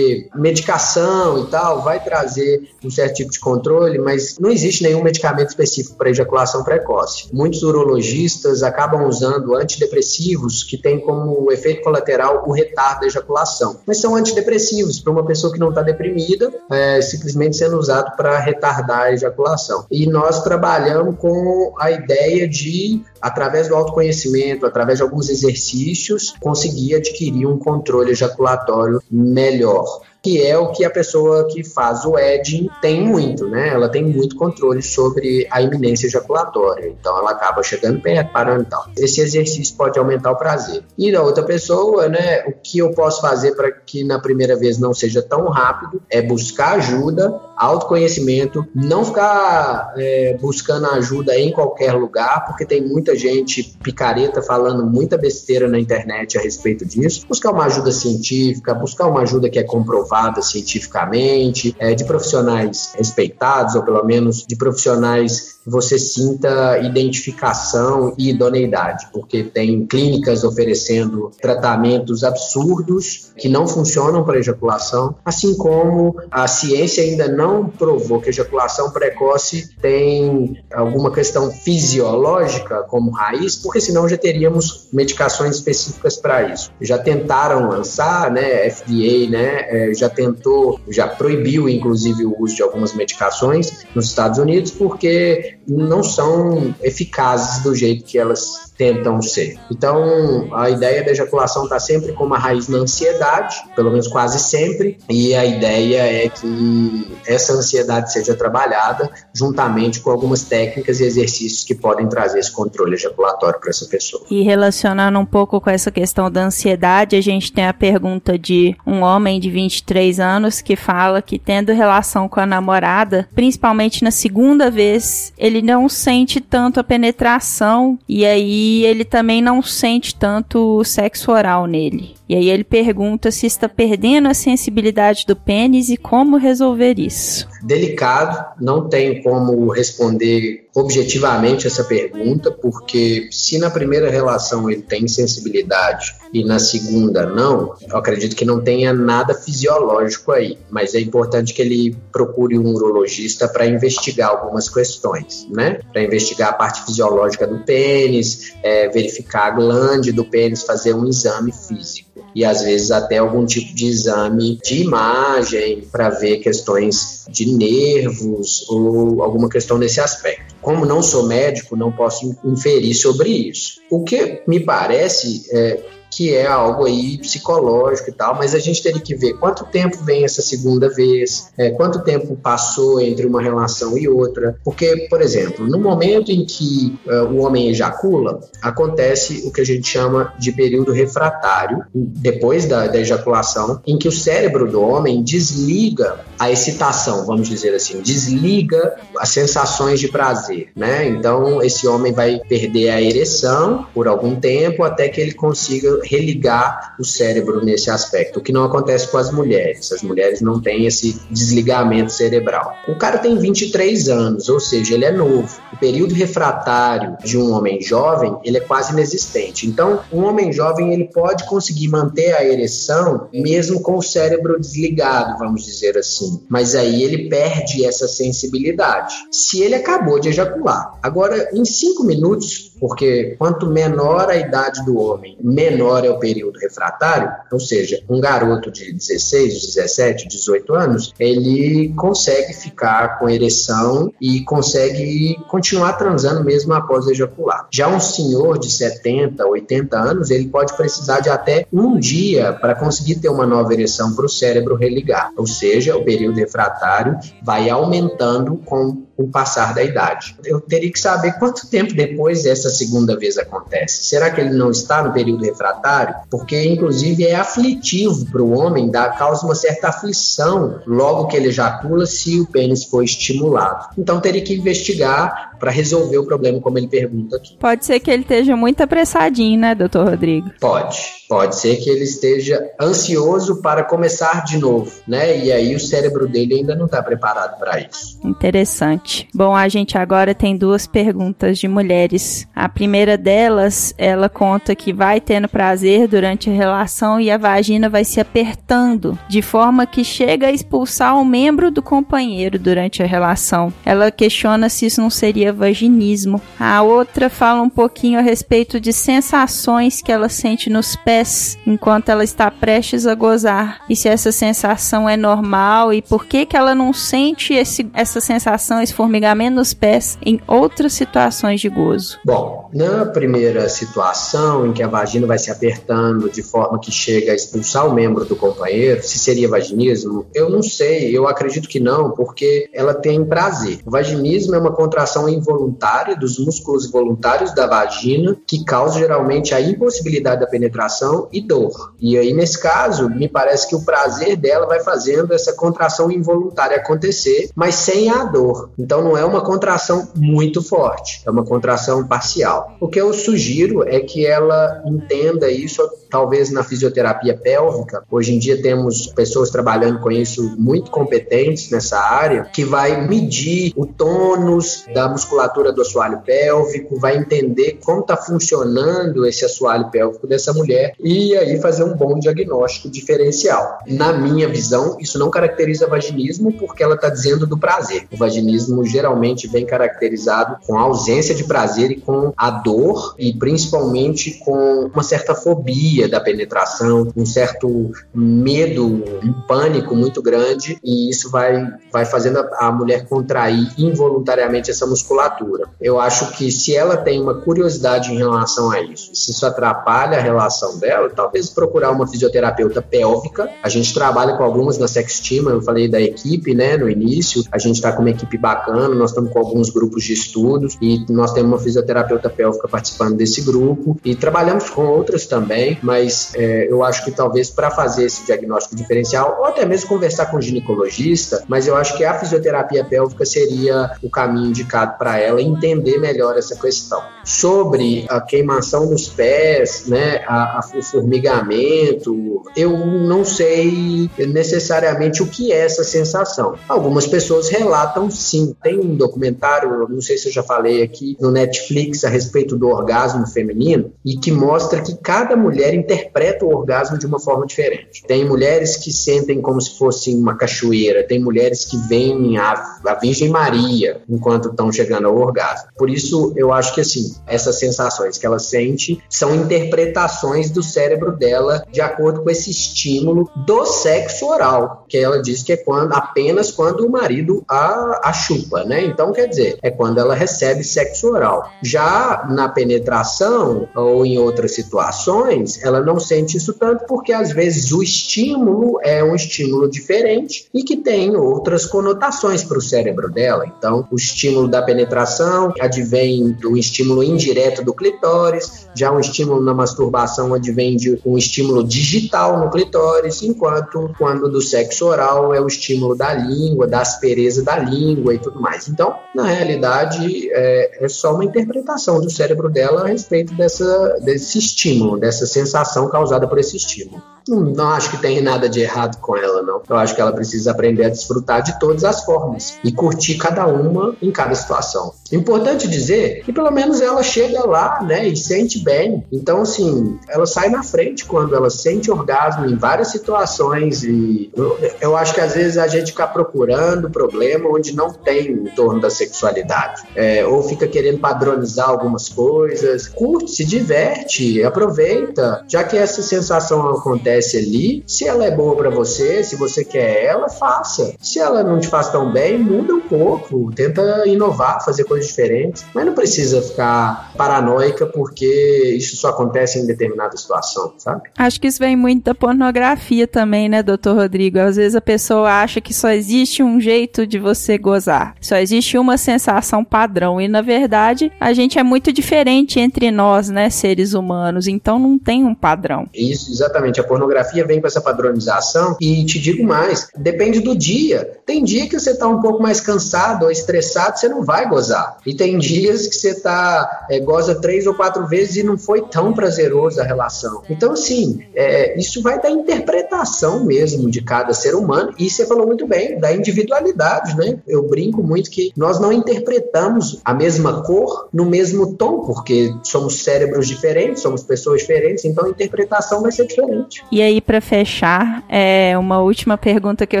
medicação 0.34 1.38
e 1.40 1.46
tal 1.46 1.82
vai 1.82 2.02
trazer 2.02 2.68
um 2.84 2.90
certo 2.90 3.14
tipo 3.14 3.30
de 3.30 3.40
controle, 3.40 3.98
mas 3.98 4.38
não 4.38 4.50
existe 4.50 4.82
nenhum 4.82 5.02
medicamento 5.02 5.48
específico 5.48 5.96
para 5.96 6.10
ejaculação 6.10 6.62
precoce. 6.62 7.28
Muitos 7.32 7.62
urologistas 7.62 8.62
acabam 8.62 9.06
usando 9.06 9.54
antidepressivos 9.54 10.62
que 10.62 10.76
têm 10.76 11.00
como 11.00 11.50
efeito 11.50 11.82
colateral 11.82 12.44
o 12.46 12.52
retardo 12.52 13.00
da 13.00 13.06
ejaculação, 13.06 13.80
mas 13.86 14.00
são 14.00 14.14
antidepressivos 14.14 14.44
antidepressivos 14.44 15.00
para 15.00 15.12
uma 15.12 15.24
pessoa 15.24 15.52
que 15.52 15.58
não 15.58 15.70
está 15.70 15.82
deprimida, 15.82 16.52
é, 16.70 17.00
simplesmente 17.00 17.56
sendo 17.56 17.78
usado 17.78 18.16
para 18.16 18.38
retardar 18.38 19.02
a 19.02 19.12
ejaculação. 19.12 19.86
E 19.90 20.06
nós 20.06 20.42
trabalhamos 20.42 21.16
com 21.18 21.74
a 21.78 21.90
ideia 21.90 22.48
de, 22.48 23.02
através 23.20 23.68
do 23.68 23.74
autoconhecimento, 23.74 24.66
através 24.66 24.98
de 24.98 25.02
alguns 25.02 25.28
exercícios, 25.28 26.34
conseguir 26.40 26.96
adquirir 26.96 27.46
um 27.46 27.58
controle 27.58 28.12
ejaculatório 28.12 29.00
melhor 29.10 29.43
melhor 29.44 30.02
que 30.24 30.40
é 30.40 30.56
o 30.56 30.72
que 30.72 30.86
a 30.86 30.90
pessoa 30.90 31.46
que 31.46 31.62
faz 31.62 32.06
o 32.06 32.18
edging 32.18 32.70
tem 32.80 33.06
muito, 33.06 33.46
né? 33.46 33.68
Ela 33.68 33.90
tem 33.90 34.02
muito 34.02 34.36
controle 34.36 34.80
sobre 34.80 35.46
a 35.50 35.60
iminência 35.60 36.06
ejaculatória. 36.06 36.88
Então 36.88 37.18
ela 37.18 37.32
acaba 37.32 37.62
chegando 37.62 38.00
perto, 38.00 38.32
parando 38.32 38.62
e 38.62 38.66
tal. 38.66 38.86
Esse 38.96 39.20
exercício 39.20 39.76
pode 39.76 39.98
aumentar 39.98 40.30
o 40.30 40.36
prazer. 40.36 40.82
E 40.96 41.12
da 41.12 41.22
outra 41.22 41.44
pessoa, 41.44 42.08
né? 42.08 42.42
O 42.46 42.52
que 42.52 42.78
eu 42.78 42.92
posso 42.92 43.20
fazer 43.20 43.54
para 43.54 43.70
que 43.70 44.02
na 44.02 44.18
primeira 44.18 44.56
vez 44.56 44.78
não 44.78 44.94
seja 44.94 45.20
tão 45.20 45.50
rápido 45.50 46.00
é 46.08 46.22
buscar 46.22 46.76
ajuda, 46.76 47.38
autoconhecimento, 47.54 48.66
não 48.74 49.04
ficar 49.04 49.92
é, 49.98 50.38
buscando 50.40 50.86
ajuda 50.86 51.38
em 51.38 51.52
qualquer 51.52 51.92
lugar, 51.92 52.46
porque 52.46 52.64
tem 52.64 52.80
muita 52.80 53.14
gente 53.14 53.76
picareta 53.82 54.40
falando 54.40 54.86
muita 54.86 55.18
besteira 55.18 55.68
na 55.68 55.78
internet 55.78 56.38
a 56.38 56.40
respeito 56.40 56.86
disso. 56.86 57.26
Buscar 57.28 57.50
uma 57.50 57.66
ajuda 57.66 57.92
científica, 57.92 58.72
buscar 58.72 59.06
uma 59.06 59.20
ajuda 59.20 59.50
que 59.50 59.58
é 59.58 59.62
comprovada 59.62 60.13
cientificamente, 60.42 61.74
é, 61.78 61.94
de 61.94 62.04
profissionais 62.04 62.92
respeitados, 62.96 63.74
ou 63.74 63.82
pelo 63.82 64.04
menos 64.04 64.44
de 64.46 64.56
profissionais 64.56 65.54
que 65.64 65.70
você 65.70 65.98
sinta 65.98 66.78
identificação 66.78 68.14
e 68.18 68.30
idoneidade, 68.30 69.08
porque 69.12 69.42
tem 69.42 69.86
clínicas 69.86 70.44
oferecendo 70.44 71.30
tratamentos 71.40 72.22
absurdos 72.22 73.32
que 73.36 73.48
não 73.48 73.66
funcionam 73.66 74.22
para 74.24 74.38
ejaculação, 74.38 75.16
assim 75.24 75.56
como 75.56 76.16
a 76.30 76.46
ciência 76.46 77.02
ainda 77.02 77.28
não 77.28 77.66
provou 77.66 78.20
que 78.20 78.28
ejaculação 78.28 78.90
precoce 78.90 79.74
tem 79.80 80.62
alguma 80.72 81.10
questão 81.10 81.50
fisiológica 81.50 82.82
como 82.82 83.10
raiz, 83.10 83.56
porque 83.56 83.80
senão 83.80 84.06
já 84.06 84.18
teríamos 84.18 84.88
medicações 84.92 85.56
específicas 85.56 86.16
para 86.16 86.52
isso. 86.52 86.70
Já 86.80 86.98
tentaram 86.98 87.68
lançar, 87.68 88.30
né, 88.30 88.68
FDA, 88.68 89.30
né, 89.30 89.66
é, 89.68 89.94
já 90.04 90.08
tentou, 90.08 90.80
já 90.88 91.08
proibiu 91.08 91.68
inclusive 91.68 92.24
o 92.24 92.34
uso 92.38 92.56
de 92.56 92.62
algumas 92.62 92.94
medicações 92.94 93.84
nos 93.94 94.06
Estados 94.06 94.38
Unidos 94.38 94.70
porque 94.70 95.56
não 95.66 96.02
são 96.02 96.74
eficazes 96.82 97.62
do 97.62 97.74
jeito 97.74 98.04
que 98.04 98.18
elas 98.18 98.73
tentam 98.76 99.20
ser. 99.22 99.58
Então, 99.70 100.48
a 100.54 100.70
ideia 100.70 101.04
da 101.04 101.10
ejaculação 101.10 101.64
está 101.64 101.78
sempre 101.78 102.12
com 102.12 102.24
uma 102.24 102.38
raiz 102.38 102.68
na 102.68 102.78
ansiedade, 102.78 103.56
pelo 103.74 103.90
menos 103.90 104.08
quase 104.08 104.38
sempre, 104.38 104.98
e 105.08 105.34
a 105.34 105.44
ideia 105.44 106.24
é 106.24 106.28
que 106.28 107.16
essa 107.26 107.52
ansiedade 107.52 108.12
seja 108.12 108.34
trabalhada 108.34 109.10
juntamente 109.32 110.00
com 110.00 110.10
algumas 110.10 110.42
técnicas 110.42 111.00
e 111.00 111.04
exercícios 111.04 111.64
que 111.64 111.74
podem 111.74 112.08
trazer 112.08 112.38
esse 112.38 112.52
controle 112.52 112.94
ejaculatório 112.94 113.60
para 113.60 113.70
essa 113.70 113.86
pessoa. 113.86 114.24
E 114.30 114.42
relacionando 114.42 115.18
um 115.18 115.26
pouco 115.26 115.60
com 115.60 115.70
essa 115.70 115.90
questão 115.90 116.30
da 116.30 116.44
ansiedade, 116.44 117.16
a 117.16 117.20
gente 117.20 117.52
tem 117.52 117.66
a 117.66 117.74
pergunta 117.74 118.38
de 118.38 118.76
um 118.86 119.02
homem 119.02 119.38
de 119.38 119.50
23 119.50 120.18
anos 120.18 120.60
que 120.60 120.76
fala 120.76 121.22
que 121.22 121.38
tendo 121.38 121.72
relação 121.72 122.28
com 122.28 122.40
a 122.40 122.46
namorada, 122.46 123.28
principalmente 123.34 124.02
na 124.02 124.10
segunda 124.10 124.70
vez, 124.70 125.32
ele 125.38 125.62
não 125.62 125.88
sente 125.88 126.40
tanto 126.40 126.80
a 126.80 126.84
penetração 126.84 127.98
e 128.08 128.24
aí 128.24 128.63
e 128.66 128.82
ele 128.86 129.04
também 129.04 129.42
não 129.42 129.60
sente 129.60 130.14
tanto 130.14 130.82
sexo 130.84 131.30
oral 131.30 131.66
nele. 131.66 132.14
E 132.26 132.34
aí 132.34 132.48
ele 132.48 132.64
pergunta 132.64 133.30
se 133.30 133.44
está 133.44 133.68
perdendo 133.68 134.26
a 134.26 134.32
sensibilidade 134.32 135.26
do 135.26 135.36
pênis 135.36 135.90
e 135.90 135.98
como 135.98 136.38
resolver 136.38 136.98
isso. 136.98 137.46
Delicado, 137.64 138.60
não 138.60 138.90
tenho 138.90 139.22
como 139.22 139.72
responder 139.72 140.68
objetivamente 140.74 141.66
essa 141.66 141.82
pergunta, 141.82 142.50
porque 142.50 143.28
se 143.32 143.58
na 143.58 143.70
primeira 143.70 144.10
relação 144.10 144.68
ele 144.68 144.82
tem 144.82 145.08
sensibilidade 145.08 146.14
e 146.30 146.44
na 146.44 146.58
segunda 146.58 147.24
não, 147.24 147.74
eu 147.88 147.96
acredito 147.96 148.36
que 148.36 148.44
não 148.44 148.60
tenha 148.60 148.92
nada 148.92 149.32
fisiológico 149.34 150.32
aí, 150.32 150.58
mas 150.68 150.94
é 150.94 151.00
importante 151.00 151.54
que 151.54 151.62
ele 151.62 151.96
procure 152.12 152.58
um 152.58 152.74
urologista 152.74 153.48
para 153.48 153.66
investigar 153.66 154.28
algumas 154.30 154.68
questões, 154.68 155.46
né? 155.48 155.80
Para 155.90 156.02
investigar 156.02 156.50
a 156.50 156.54
parte 156.54 156.84
fisiológica 156.84 157.46
do 157.46 157.60
pênis, 157.60 158.52
é, 158.62 158.88
verificar 158.90 159.46
a 159.46 159.50
glande 159.52 160.12
do 160.12 160.24
pênis, 160.24 160.64
fazer 160.64 160.92
um 160.92 161.08
exame 161.08 161.50
físico 161.50 162.03
e 162.34 162.44
às 162.44 162.62
vezes 162.62 162.90
até 162.90 163.18
algum 163.18 163.46
tipo 163.46 163.74
de 163.74 163.86
exame 163.86 164.58
de 164.64 164.82
imagem 164.82 165.86
para 165.90 166.10
ver 166.10 166.38
questões 166.38 167.24
de 167.28 167.52
nervos 167.52 168.64
ou 168.68 169.22
alguma 169.22 169.48
questão 169.48 169.78
nesse 169.78 170.00
aspecto. 170.00 170.54
Como 170.60 170.84
não 170.84 171.02
sou 171.02 171.26
médico, 171.26 171.76
não 171.76 171.92
posso 171.92 172.36
inferir 172.44 172.94
sobre 172.94 173.30
isso. 173.30 173.80
O 173.90 174.02
que 174.02 174.42
me 174.46 174.60
parece 174.60 175.46
é, 175.52 175.80
que 176.14 176.32
é 176.32 176.46
algo 176.46 176.84
aí 176.84 177.18
psicológico 177.18 178.10
e 178.10 178.12
tal, 178.12 178.36
mas 178.36 178.54
a 178.54 178.58
gente 178.60 178.80
teria 178.80 179.00
que 179.00 179.16
ver 179.16 179.32
quanto 179.34 179.64
tempo 179.64 179.98
vem 180.04 180.24
essa 180.24 180.40
segunda 180.40 180.88
vez, 180.88 181.48
é, 181.58 181.70
quanto 181.70 182.04
tempo 182.04 182.36
passou 182.36 183.00
entre 183.00 183.26
uma 183.26 183.42
relação 183.42 183.98
e 183.98 184.08
outra. 184.08 184.56
Porque, 184.64 185.08
por 185.10 185.20
exemplo, 185.20 185.66
no 185.66 185.78
momento 185.78 186.30
em 186.30 186.44
que 186.46 186.96
uh, 187.06 187.24
o 187.24 187.38
homem 187.38 187.68
ejacula, 187.68 188.40
acontece 188.62 189.42
o 189.44 189.52
que 189.52 189.60
a 189.60 189.64
gente 189.64 189.88
chama 189.88 190.32
de 190.38 190.52
período 190.52 190.92
refratário, 190.92 191.84
depois 191.92 192.66
da, 192.66 192.86
da 192.86 192.98
ejaculação, 192.98 193.80
em 193.84 193.98
que 193.98 194.06
o 194.06 194.12
cérebro 194.12 194.70
do 194.70 194.80
homem 194.80 195.22
desliga 195.22 196.20
a 196.38 196.50
excitação, 196.50 197.26
vamos 197.26 197.48
dizer 197.48 197.74
assim, 197.74 198.00
desliga 198.00 198.96
as 199.18 199.30
sensações 199.30 199.98
de 199.98 200.08
prazer, 200.08 200.68
né? 200.76 201.08
Então, 201.08 201.62
esse 201.62 201.86
homem 201.86 202.12
vai 202.12 202.40
perder 202.48 202.90
a 202.90 203.02
ereção 203.02 203.86
por 203.92 204.06
algum 204.06 204.36
tempo 204.36 204.82
até 204.82 205.08
que 205.08 205.20
ele 205.20 205.32
consiga 205.32 206.03
religar 206.04 206.94
o 206.98 207.04
cérebro 207.04 207.64
nesse 207.64 207.90
aspecto, 207.90 208.38
o 208.38 208.42
que 208.42 208.52
não 208.52 208.64
acontece 208.64 209.08
com 209.08 209.18
as 209.18 209.30
mulheres. 209.32 209.92
As 209.92 210.02
mulheres 210.02 210.40
não 210.40 210.60
têm 210.60 210.86
esse 210.86 211.20
desligamento 211.30 212.12
cerebral. 212.12 212.74
O 212.88 212.96
cara 212.96 213.18
tem 213.18 213.36
23 213.38 214.08
anos, 214.08 214.48
ou 214.48 214.60
seja, 214.60 214.94
ele 214.94 215.04
é 215.04 215.12
novo. 215.12 215.60
O 215.72 215.76
período 215.76 216.14
refratário 216.14 217.16
de 217.24 217.38
um 217.38 217.52
homem 217.52 217.80
jovem, 217.80 218.36
ele 218.44 218.58
é 218.58 218.60
quase 218.60 218.92
inexistente. 218.92 219.66
Então, 219.66 220.00
um 220.12 220.24
homem 220.24 220.52
jovem, 220.52 220.92
ele 220.92 221.04
pode 221.04 221.44
conseguir 221.46 221.88
manter 221.88 222.32
a 222.34 222.44
ereção 222.44 223.28
mesmo 223.32 223.80
com 223.80 223.96
o 223.96 224.02
cérebro 224.02 224.58
desligado, 224.60 225.38
vamos 225.38 225.64
dizer 225.64 225.96
assim. 225.96 226.42
Mas 226.48 226.74
aí 226.74 227.02
ele 227.02 227.28
perde 227.28 227.84
essa 227.84 228.08
sensibilidade. 228.08 229.14
Se 229.30 229.62
ele 229.62 229.74
acabou 229.74 230.18
de 230.18 230.28
ejacular. 230.28 230.98
Agora, 231.02 231.50
em 231.52 231.64
cinco 231.64 232.04
minutos, 232.04 232.72
porque 232.80 233.36
quanto 233.38 233.66
menor 233.66 234.28
a 234.28 234.36
idade 234.36 234.84
do 234.84 234.98
homem, 234.98 235.36
menor 235.40 236.04
é 236.04 236.10
o 236.10 236.18
período 236.18 236.58
refratário, 236.58 237.30
ou 237.50 237.60
seja, 237.60 238.02
um 238.08 238.20
garoto 238.20 238.70
de 238.70 238.92
16, 238.92 239.74
17, 239.74 240.28
18 240.28 240.74
anos, 240.74 241.14
ele 241.18 241.92
consegue 241.96 242.52
ficar 242.52 243.18
com 243.18 243.28
ereção 243.28 244.12
e 244.20 244.40
consegue 244.42 245.36
continuar 245.48 245.94
transando 245.94 246.44
mesmo 246.44 246.72
após 246.74 247.06
ejacular. 247.06 247.66
Já 247.70 247.88
um 247.88 248.00
senhor 248.00 248.58
de 248.58 248.70
70, 248.70 249.46
80 249.46 249.96
anos, 249.98 250.30
ele 250.30 250.48
pode 250.48 250.76
precisar 250.76 251.20
de 251.20 251.28
até 251.28 251.66
um 251.72 251.98
dia 251.98 252.52
para 252.52 252.74
conseguir 252.74 253.16
ter 253.16 253.28
uma 253.28 253.46
nova 253.46 253.72
ereção 253.72 254.14
para 254.14 254.26
o 254.26 254.28
cérebro 254.28 254.76
religar, 254.76 255.32
ou 255.36 255.46
seja, 255.46 255.96
o 255.96 256.04
período 256.04 256.36
refratário 256.36 257.18
vai 257.42 257.70
aumentando 257.70 258.56
com 258.64 259.04
o 259.16 259.28
passar 259.28 259.74
da 259.74 259.82
idade. 259.82 260.36
Eu 260.44 260.60
teria 260.60 260.90
que 260.90 260.98
saber 260.98 261.38
quanto 261.38 261.68
tempo 261.68 261.94
depois 261.94 262.44
essa 262.46 262.70
segunda 262.70 263.16
vez 263.16 263.38
acontece. 263.38 264.04
Será 264.04 264.30
que 264.30 264.40
ele 264.40 264.54
não 264.54 264.70
está 264.70 265.02
no 265.02 265.12
período 265.12 265.44
refratário? 265.44 266.14
Porque, 266.30 266.60
inclusive, 266.64 267.24
é 267.24 267.34
aflitivo 267.34 268.26
para 268.30 268.42
o 268.42 268.58
homem, 268.58 268.90
dá, 268.90 269.10
causa 269.10 269.44
uma 269.44 269.54
certa 269.54 269.88
aflição 269.88 270.80
logo 270.86 271.26
que 271.28 271.36
ele 271.36 271.48
ejacula 271.48 272.06
se 272.06 272.40
o 272.40 272.46
pênis 272.46 272.84
for 272.84 273.02
estimulado. 273.04 273.88
Então, 273.96 274.20
teria 274.20 274.42
que 274.42 274.54
investigar 274.54 275.56
para 275.58 275.70
resolver 275.70 276.18
o 276.18 276.24
problema, 276.24 276.60
como 276.60 276.78
ele 276.78 276.88
pergunta 276.88 277.36
aqui. 277.36 277.56
Pode 277.58 277.86
ser 277.86 278.00
que 278.00 278.10
ele 278.10 278.22
esteja 278.22 278.56
muito 278.56 278.82
apressadinho, 278.82 279.58
né, 279.58 279.74
doutor 279.74 280.10
Rodrigo? 280.10 280.50
Pode. 280.60 280.98
Pode 281.28 281.56
ser 281.56 281.76
que 281.76 281.88
ele 281.88 282.04
esteja 282.04 282.60
ansioso 282.80 283.62
para 283.62 283.82
começar 283.82 284.44
de 284.44 284.58
novo, 284.58 284.92
né? 285.08 285.38
E 285.38 285.50
aí 285.50 285.74
o 285.74 285.80
cérebro 285.80 286.28
dele 286.28 286.56
ainda 286.56 286.74
não 286.74 286.84
está 286.84 287.02
preparado 287.02 287.58
para 287.58 287.80
isso. 287.80 288.18
Interessante. 288.22 289.03
Bom, 289.34 289.54
a 289.54 289.68
gente 289.68 289.98
agora 289.98 290.34
tem 290.34 290.56
duas 290.56 290.86
perguntas 290.86 291.58
de 291.58 291.68
mulheres. 291.68 292.46
A 292.54 292.68
primeira 292.68 293.16
delas, 293.16 293.94
ela 293.98 294.28
conta 294.28 294.74
que 294.74 294.92
vai 294.92 295.20
tendo 295.20 295.48
prazer 295.48 296.08
durante 296.08 296.48
a 296.48 296.52
relação 296.52 297.20
e 297.20 297.30
a 297.30 297.38
vagina 297.38 297.88
vai 297.88 298.04
se 298.04 298.20
apertando, 298.20 299.18
de 299.28 299.42
forma 299.42 299.86
que 299.86 300.04
chega 300.04 300.46
a 300.46 300.52
expulsar 300.52 301.18
o 301.18 301.24
membro 301.24 301.70
do 301.70 301.82
companheiro 301.82 302.58
durante 302.58 303.02
a 303.02 303.06
relação. 303.06 303.72
Ela 303.84 304.10
questiona 304.10 304.68
se 304.68 304.86
isso 304.86 305.00
não 305.00 305.10
seria 305.10 305.52
vaginismo. 305.52 306.40
A 306.58 306.82
outra 306.82 307.28
fala 307.28 307.62
um 307.62 307.68
pouquinho 307.68 308.18
a 308.18 308.22
respeito 308.22 308.80
de 308.80 308.92
sensações 308.92 310.00
que 310.00 310.12
ela 310.12 310.28
sente 310.28 310.70
nos 310.70 310.96
pés 310.96 311.58
enquanto 311.66 312.08
ela 312.08 312.24
está 312.24 312.50
prestes 312.50 313.06
a 313.06 313.14
gozar 313.14 313.80
e 313.88 313.96
se 313.96 314.08
essa 314.08 314.32
sensação 314.32 315.08
é 315.08 315.16
normal 315.16 315.92
e 315.92 316.00
por 316.02 316.26
que 316.26 316.46
que 316.46 316.56
ela 316.56 316.74
não 316.74 316.92
sente 316.92 317.54
esse, 317.54 317.88
essa 317.92 318.20
sensação, 318.20 318.80
esse 318.80 318.93
formigamento 318.94 319.56
nos 319.56 319.74
pés 319.74 320.16
em 320.24 320.40
outras 320.46 320.92
situações 320.92 321.60
de 321.60 321.68
gozo? 321.68 322.18
Bom, 322.24 322.70
na 322.72 323.04
primeira 323.04 323.68
situação 323.68 324.66
em 324.66 324.72
que 324.72 324.82
a 324.82 324.88
vagina 324.88 325.26
vai 325.26 325.38
se 325.38 325.50
apertando 325.50 326.30
de 326.30 326.42
forma 326.42 326.78
que 326.78 326.90
chega 326.90 327.32
a 327.32 327.34
expulsar 327.34 327.86
o 327.86 327.92
membro 327.92 328.24
do 328.24 328.36
companheiro, 328.36 329.02
se 329.02 329.18
seria 329.18 329.48
vaginismo, 329.48 330.26
eu 330.34 330.48
não 330.48 330.62
sei, 330.62 331.16
eu 331.16 331.28
acredito 331.28 331.68
que 331.68 331.80
não, 331.80 332.10
porque 332.10 332.68
ela 332.72 332.94
tem 332.94 333.24
prazer. 333.24 333.80
O 333.84 333.90
vaginismo 333.90 334.54
é 334.54 334.58
uma 334.58 334.72
contração 334.72 335.28
involuntária 335.28 336.16
dos 336.16 336.38
músculos 336.38 336.90
voluntários 336.90 337.54
da 337.54 337.66
vagina 337.66 338.36
que 338.46 338.64
causa 338.64 338.98
geralmente 338.98 339.54
a 339.54 339.60
impossibilidade 339.60 340.40
da 340.40 340.46
penetração 340.46 341.28
e 341.32 341.40
dor. 341.40 341.94
E 342.00 342.16
aí, 342.16 342.32
nesse 342.32 342.60
caso, 342.60 343.08
me 343.08 343.28
parece 343.28 343.68
que 343.68 343.76
o 343.76 343.84
prazer 343.84 344.36
dela 344.36 344.66
vai 344.66 344.80
fazendo 344.80 345.32
essa 345.32 345.52
contração 345.52 346.10
involuntária 346.10 346.76
acontecer, 346.76 347.50
mas 347.54 347.74
sem 347.74 348.10
a 348.10 348.24
dor. 348.24 348.70
Então, 348.84 349.02
não 349.02 349.16
é 349.16 349.24
uma 349.24 349.40
contração 349.40 350.08
muito 350.14 350.62
forte, 350.62 351.22
é 351.24 351.30
uma 351.30 351.42
contração 351.42 352.06
parcial. 352.06 352.76
O 352.78 352.86
que 352.86 353.00
eu 353.00 353.14
sugiro 353.14 353.82
é 353.82 353.98
que 353.98 354.26
ela 354.26 354.82
entenda 354.84 355.50
isso, 355.50 355.80
talvez 356.10 356.50
na 356.50 356.62
fisioterapia 356.62 357.34
pélvica. 357.34 358.04
Hoje 358.10 358.34
em 358.34 358.38
dia 358.38 358.60
temos 358.60 359.06
pessoas 359.06 359.48
trabalhando 359.48 360.00
com 360.00 360.10
isso 360.10 360.54
muito 360.58 360.90
competentes 360.90 361.70
nessa 361.70 361.98
área, 361.98 362.44
que 362.52 362.62
vai 362.62 363.08
medir 363.08 363.72
o 363.74 363.86
tônus 363.86 364.84
da 364.92 365.08
musculatura 365.08 365.72
do 365.72 365.80
assoalho 365.80 366.20
pélvico, 366.20 367.00
vai 367.00 367.16
entender 367.16 367.78
como 367.82 368.00
está 368.00 368.18
funcionando 368.18 369.24
esse 369.24 369.46
assoalho 369.46 369.90
pélvico 369.90 370.26
dessa 370.26 370.52
mulher 370.52 370.92
e 371.00 371.34
aí 371.34 371.58
fazer 371.58 371.84
um 371.84 371.96
bom 371.96 372.18
diagnóstico 372.18 372.90
diferencial. 372.90 373.78
Na 373.86 374.12
minha 374.12 374.46
visão, 374.46 374.98
isso 375.00 375.18
não 375.18 375.30
caracteriza 375.30 375.86
vaginismo 375.86 376.52
porque 376.52 376.82
ela 376.82 376.96
está 376.96 377.08
dizendo 377.08 377.46
do 377.46 377.56
prazer. 377.56 378.06
O 378.12 378.16
vaginismo 378.18 378.73
geralmente 378.82 379.46
vem 379.46 379.66
caracterizado 379.66 380.56
com 380.66 380.78
a 380.78 380.82
ausência 380.82 381.34
de 381.34 381.44
prazer 381.44 381.90
e 381.90 382.00
com 382.00 382.32
a 382.36 382.50
dor 382.50 383.14
e 383.18 383.32
principalmente 383.34 384.38
com 384.44 384.90
uma 384.92 385.02
certa 385.02 385.34
fobia 385.34 386.08
da 386.08 386.20
penetração, 386.20 387.12
um 387.14 387.26
certo 387.26 387.90
medo, 388.14 389.04
um 389.22 389.32
pânico 389.46 389.94
muito 389.94 390.22
grande 390.22 390.78
e 390.82 391.10
isso 391.10 391.30
vai, 391.30 391.66
vai 391.92 392.04
fazendo 392.04 392.38
a, 392.38 392.68
a 392.68 392.72
mulher 392.72 393.06
contrair 393.06 393.68
involuntariamente 393.78 394.70
essa 394.70 394.86
musculatura. 394.86 395.68
Eu 395.80 396.00
acho 396.00 396.32
que 396.32 396.50
se 396.50 396.74
ela 396.74 396.96
tem 396.96 397.20
uma 397.20 397.34
curiosidade 397.34 398.12
em 398.12 398.16
relação 398.16 398.70
a 398.70 398.80
isso, 398.80 399.14
se 399.14 399.30
isso 399.30 399.44
atrapalha 399.44 400.18
a 400.18 400.20
relação 400.20 400.78
dela, 400.78 401.10
talvez 401.10 401.50
procurar 401.50 401.90
uma 401.90 402.06
fisioterapeuta 402.06 402.80
pélvica. 402.80 403.50
A 403.62 403.68
gente 403.68 403.92
trabalha 403.92 404.36
com 404.36 404.42
algumas 404.42 404.78
na 404.78 404.88
Sextima, 404.88 405.50
eu 405.50 405.62
falei 405.62 405.88
da 405.88 406.00
equipe, 406.00 406.54
né, 406.54 406.76
no 406.76 406.88
início. 406.88 407.44
A 407.50 407.58
gente 407.58 407.76
está 407.76 407.92
com 407.92 408.00
uma 408.00 408.10
equipe 408.10 408.38
bacana, 408.38 408.63
nós 408.72 409.10
estamos 409.10 409.32
com 409.32 409.38
alguns 409.38 409.70
grupos 409.70 410.04
de 410.04 410.12
estudos 410.12 410.76
e 410.80 411.04
nós 411.10 411.32
temos 411.32 411.52
uma 411.52 411.58
fisioterapeuta 411.58 412.30
pélvica 412.30 412.68
participando 412.68 413.16
desse 413.16 413.42
grupo 413.42 413.98
e 414.04 414.14
trabalhamos 414.14 414.70
com 414.70 414.86
outras 414.86 415.26
também, 415.26 415.78
mas 415.82 416.32
é, 416.34 416.66
eu 416.70 416.82
acho 416.82 417.04
que 417.04 417.10
talvez 417.10 417.50
para 417.50 417.70
fazer 417.70 418.04
esse 418.04 418.24
diagnóstico 418.26 418.76
diferencial 418.76 419.38
ou 419.40 419.46
até 419.46 419.64
mesmo 419.64 419.88
conversar 419.88 420.26
com 420.26 420.38
o 420.38 420.42
ginecologista, 420.42 421.44
mas 421.48 421.66
eu 421.66 421.76
acho 421.76 421.96
que 421.96 422.04
a 422.04 422.18
fisioterapia 422.18 422.84
pélvica 422.84 423.24
seria 423.24 423.90
o 424.02 424.10
caminho 424.10 424.48
indicado 424.48 424.98
para 424.98 425.18
ela 425.18 425.40
entender 425.40 425.98
melhor 425.98 426.36
essa 426.36 426.56
questão. 426.56 427.02
Sobre 427.24 428.06
a 428.08 428.20
queimação 428.20 428.86
nos 428.86 429.08
pés, 429.08 429.84
né, 429.86 430.22
a, 430.26 430.58
a, 430.58 430.78
o 430.78 430.82
formigamento, 430.82 432.42
eu 432.56 432.76
não 432.76 433.24
sei 433.24 434.10
necessariamente 434.18 435.22
o 435.22 435.26
que 435.26 435.52
é 435.52 435.64
essa 435.64 435.82
sensação. 435.82 436.56
Algumas 436.68 437.06
pessoas 437.06 437.48
relatam 437.48 438.10
sim. 438.10 438.53
Tem 438.62 438.78
um 438.78 438.94
documentário, 438.94 439.88
não 439.88 440.00
sei 440.00 440.16
se 440.16 440.28
eu 440.28 440.32
já 440.32 440.42
falei 440.42 440.82
aqui, 440.82 441.16
no 441.20 441.30
Netflix 441.30 442.04
a 442.04 442.08
respeito 442.08 442.56
do 442.56 442.68
orgasmo 442.68 443.26
feminino 443.26 443.92
e 444.04 444.16
que 444.16 444.30
mostra 444.30 444.80
que 444.80 444.94
cada 444.96 445.36
mulher 445.36 445.74
interpreta 445.74 446.44
o 446.44 446.54
orgasmo 446.54 446.98
de 446.98 447.06
uma 447.06 447.18
forma 447.18 447.46
diferente. 447.46 448.04
Tem 448.06 448.24
mulheres 448.24 448.76
que 448.76 448.92
sentem 448.92 449.40
como 449.40 449.60
se 449.60 449.76
fosse 449.76 450.14
uma 450.14 450.36
cachoeira, 450.36 451.06
tem 451.06 451.22
mulheres 451.22 451.64
que 451.64 451.76
veem 451.88 452.38
a, 452.38 452.78
a 452.86 452.94
Virgem 452.94 453.28
Maria 453.28 454.02
enquanto 454.08 454.48
estão 454.48 454.72
chegando 454.72 455.08
ao 455.08 455.16
orgasmo. 455.16 455.68
Por 455.76 455.90
isso, 455.90 456.32
eu 456.36 456.52
acho 456.52 456.74
que 456.74 456.80
assim, 456.80 457.14
essas 457.26 457.58
sensações 457.58 458.18
que 458.18 458.26
ela 458.26 458.38
sente 458.38 459.02
são 459.08 459.34
interpretações 459.34 460.50
do 460.50 460.62
cérebro 460.62 461.12
dela 461.12 461.64
de 461.70 461.80
acordo 461.80 462.22
com 462.22 462.30
esse 462.30 462.50
estímulo 462.50 463.30
do 463.46 463.66
sexo 463.66 464.26
oral, 464.26 464.84
que 464.88 464.98
ela 464.98 465.20
diz 465.20 465.42
que 465.42 465.52
é 465.52 465.56
quando 465.56 465.92
apenas 465.92 466.50
quando 466.50 466.86
o 466.86 466.90
marido 466.90 467.44
a, 467.48 468.08
a 468.08 468.12
chupa, 468.12 468.43
né? 468.66 468.84
Então, 468.84 469.12
quer 469.12 469.26
dizer, 469.26 469.58
é 469.62 469.70
quando 469.70 469.98
ela 469.98 470.14
recebe 470.14 470.62
sexo 470.62 471.08
oral. 471.08 471.50
Já 471.62 472.26
na 472.30 472.48
penetração 472.48 473.68
ou 473.74 474.04
em 474.04 474.18
outras 474.18 474.54
situações, 474.54 475.62
ela 475.62 475.80
não 475.80 475.98
sente 475.98 476.36
isso 476.36 476.52
tanto 476.54 476.84
porque 476.86 477.12
às 477.12 477.32
vezes 477.32 477.72
o 477.72 477.82
estímulo 477.82 478.78
é 478.82 479.02
um 479.02 479.14
estímulo 479.14 479.68
diferente 479.68 480.46
e 480.52 480.62
que 480.62 480.76
tem 480.76 481.16
outras 481.16 481.66
conotações 481.66 482.44
para 482.44 482.58
o 482.58 482.62
cérebro 482.62 483.10
dela. 483.10 483.46
Então, 483.46 483.86
o 483.90 483.96
estímulo 483.96 484.48
da 484.48 484.62
penetração 484.62 485.52
advém 485.60 486.32
do 486.32 486.56
estímulo 486.56 487.02
indireto 487.02 487.64
do 487.64 487.74
clitóris, 487.74 488.66
já 488.74 488.92
um 488.92 489.00
estímulo 489.00 489.42
na 489.42 489.54
masturbação 489.54 490.34
advém 490.34 490.76
de 490.76 491.00
um 491.04 491.16
estímulo 491.16 491.64
digital 491.64 492.38
no 492.38 492.50
clitóris, 492.50 493.22
enquanto 493.22 493.90
quando 493.98 494.28
do 494.28 494.40
sexo 494.40 494.86
oral 494.86 495.34
é 495.34 495.40
o 495.40 495.46
estímulo 495.46 495.94
da 495.94 496.12
língua, 496.14 496.66
da 496.66 496.80
aspereza 496.80 497.42
da 497.42 497.58
língua 497.58 498.14
e 498.14 498.18
tudo 498.18 498.33
mais. 498.40 498.68
Então, 498.68 498.98
na 499.14 499.24
realidade, 499.24 500.30
é, 500.32 500.84
é 500.84 500.88
só 500.88 501.14
uma 501.14 501.24
interpretação 501.24 502.00
do 502.00 502.10
cérebro 502.10 502.48
dela 502.48 502.82
a 502.82 502.88
respeito 502.88 503.34
dessa, 503.34 503.98
desse 504.04 504.38
estímulo, 504.38 504.98
dessa 504.98 505.26
sensação 505.26 505.88
causada 505.88 506.26
por 506.26 506.38
esse 506.38 506.56
estímulo. 506.56 507.02
Não, 507.28 507.40
não, 507.40 507.68
acho 507.70 507.90
que 507.90 507.98
tem 507.98 508.20
nada 508.20 508.48
de 508.48 508.60
errado 508.60 508.98
com 509.00 509.16
ela, 509.16 509.42
não. 509.42 509.62
Eu 509.68 509.76
acho 509.76 509.94
que 509.94 510.00
ela 510.00 510.12
precisa 510.12 510.50
aprender 510.50 510.84
a 510.84 510.88
desfrutar 510.90 511.42
de 511.42 511.58
todas 511.58 511.84
as 511.84 512.04
formas 512.04 512.58
e 512.62 512.70
curtir 512.70 513.16
cada 513.16 513.46
uma 513.46 513.96
em 514.00 514.10
cada 514.10 514.34
situação. 514.34 514.92
Importante 515.10 515.68
dizer 515.68 516.22
que 516.24 516.32
pelo 516.32 516.50
menos 516.50 516.80
ela 516.80 517.02
chega 517.02 517.46
lá, 517.46 517.82
né, 517.82 518.06
e 518.06 518.16
sente 518.16 518.58
bem. 518.58 519.04
Então, 519.12 519.42
assim, 519.42 519.98
ela 520.08 520.26
sai 520.26 520.48
na 520.48 520.62
frente 520.62 521.04
quando 521.04 521.34
ela 521.34 521.50
sente 521.50 521.90
orgasmo 521.90 522.46
em 522.46 522.56
várias 522.56 522.88
situações 522.88 523.82
e 523.82 524.30
eu, 524.36 524.58
eu 524.80 524.96
acho 524.96 525.14
que 525.14 525.20
às 525.20 525.34
vezes 525.34 525.56
a 525.56 525.66
gente 525.66 525.92
fica 525.92 526.06
procurando 526.06 526.90
problema 526.90 527.48
onde 527.48 527.74
não 527.74 527.90
tem 527.90 528.32
em 528.32 528.44
torno 528.46 528.80
da 528.80 528.90
sexualidade. 528.90 529.82
É, 529.94 530.26
ou 530.26 530.42
fica 530.42 530.66
querendo 530.66 530.98
padronizar 530.98 531.68
algumas 531.68 532.08
coisas. 532.08 532.88
Curte, 532.88 533.30
se 533.30 533.44
diverte, 533.44 534.42
aproveita. 534.42 535.44
Já 535.48 535.64
que 535.64 535.76
essa 535.76 536.02
sensação 536.02 536.68
acontece 536.68 537.13
acontece 537.14 537.38
ali. 537.38 537.84
Se 537.86 538.06
ela 538.06 538.24
é 538.24 538.30
boa 538.30 538.56
para 538.56 538.70
você, 538.70 539.22
se 539.22 539.36
você 539.36 539.64
quer 539.64 540.04
ela, 540.04 540.28
faça. 540.28 540.94
Se 541.00 541.18
ela 541.18 541.42
não 541.42 541.60
te 541.60 541.68
faz 541.68 541.88
tão 541.90 542.12
bem, 542.12 542.38
muda 542.38 542.74
um 542.74 542.80
pouco, 542.80 543.50
tenta 543.54 544.06
inovar, 544.06 544.64
fazer 544.64 544.84
coisas 544.84 545.08
diferentes. 545.08 545.64
Mas 545.74 545.86
não 545.86 545.94
precisa 545.94 546.42
ficar 546.42 547.12
paranoica 547.16 547.86
porque 547.86 548.74
isso 548.76 548.96
só 548.96 549.08
acontece 549.08 549.58
em 549.58 549.66
determinada 549.66 550.16
situação, 550.16 550.74
sabe? 550.78 551.02
Acho 551.16 551.40
que 551.40 551.46
isso 551.46 551.58
vem 551.58 551.76
muito 551.76 552.04
da 552.04 552.14
pornografia 552.14 553.06
também, 553.06 553.48
né, 553.48 553.62
doutor 553.62 553.96
Rodrigo? 553.96 554.38
Às 554.38 554.56
vezes 554.56 554.74
a 554.74 554.80
pessoa 554.80 555.30
acha 555.30 555.60
que 555.60 555.72
só 555.72 555.90
existe 555.90 556.42
um 556.42 556.60
jeito 556.60 557.06
de 557.06 557.18
você 557.18 557.56
gozar, 557.58 558.14
só 558.20 558.36
existe 558.36 558.76
uma 558.78 558.96
sensação 558.96 559.64
padrão 559.64 560.20
e 560.20 560.28
na 560.28 560.42
verdade 560.42 561.12
a 561.20 561.32
gente 561.32 561.58
é 561.58 561.62
muito 561.62 561.92
diferente 561.92 562.58
entre 562.58 562.90
nós, 562.90 563.28
né, 563.28 563.50
seres 563.50 563.94
humanos, 563.94 564.46
então 564.46 564.78
não 564.78 564.98
tem 564.98 565.24
um 565.24 565.34
padrão. 565.34 565.88
Isso, 565.94 566.30
exatamente. 566.30 566.80
A 566.80 566.84
pornografia 566.84 567.03
pornografia 567.04 567.46
vem 567.46 567.60
com 567.60 567.66
essa 567.66 567.80
padronização 567.80 568.76
e 568.80 569.04
te 569.04 569.18
digo 569.18 569.44
mais, 569.44 569.88
depende 569.96 570.40
do 570.40 570.56
dia. 570.56 571.18
Tem 571.26 571.44
dia 571.44 571.68
que 571.68 571.78
você 571.78 571.90
está 571.90 572.08
um 572.08 572.20
pouco 572.20 572.42
mais 572.42 572.60
cansado 572.60 573.24
ou 573.24 573.30
estressado, 573.30 573.98
você 573.98 574.08
não 574.08 574.24
vai 574.24 574.48
gozar. 574.48 574.96
E 575.06 575.14
tem 575.14 575.38
dias 575.38 575.86
que 575.86 575.94
você 575.94 576.14
tá, 576.14 576.86
é, 576.90 576.98
goza 577.00 577.34
três 577.34 577.66
ou 577.66 577.74
quatro 577.74 578.06
vezes 578.06 578.36
e 578.36 578.42
não 578.42 578.56
foi 578.56 578.82
tão 578.82 579.12
prazeroso 579.12 579.80
a 579.80 579.84
relação. 579.84 580.42
Então, 580.48 580.72
assim, 580.72 581.20
é, 581.34 581.78
isso 581.78 582.02
vai 582.02 582.20
da 582.20 582.30
interpretação 582.30 583.44
mesmo 583.44 583.90
de 583.90 584.00
cada 584.00 584.32
ser 584.32 584.54
humano. 584.54 584.92
E 584.98 585.10
você 585.10 585.26
falou 585.26 585.46
muito 585.46 585.66
bem, 585.66 585.98
da 585.98 586.14
individualidade, 586.14 587.16
né? 587.16 587.38
Eu 587.46 587.68
brinco 587.68 588.02
muito 588.02 588.30
que 588.30 588.52
nós 588.56 588.80
não 588.80 588.92
interpretamos 588.92 590.00
a 590.04 590.14
mesma 590.14 590.62
cor 590.62 591.08
no 591.12 591.24
mesmo 591.24 591.74
tom, 591.74 592.00
porque 592.00 592.54
somos 592.62 593.02
cérebros 593.02 593.46
diferentes, 593.46 594.02
somos 594.02 594.22
pessoas 594.22 594.60
diferentes, 594.60 595.04
então 595.04 595.26
a 595.26 595.30
interpretação 595.30 596.02
vai 596.02 596.12
ser 596.12 596.26
diferente. 596.26 596.84
E 596.94 597.02
aí, 597.02 597.20
para 597.20 597.40
fechar, 597.40 598.22
é 598.28 598.78
uma 598.78 599.00
última 599.00 599.36
pergunta 599.36 599.84
que 599.84 599.96
eu 599.96 600.00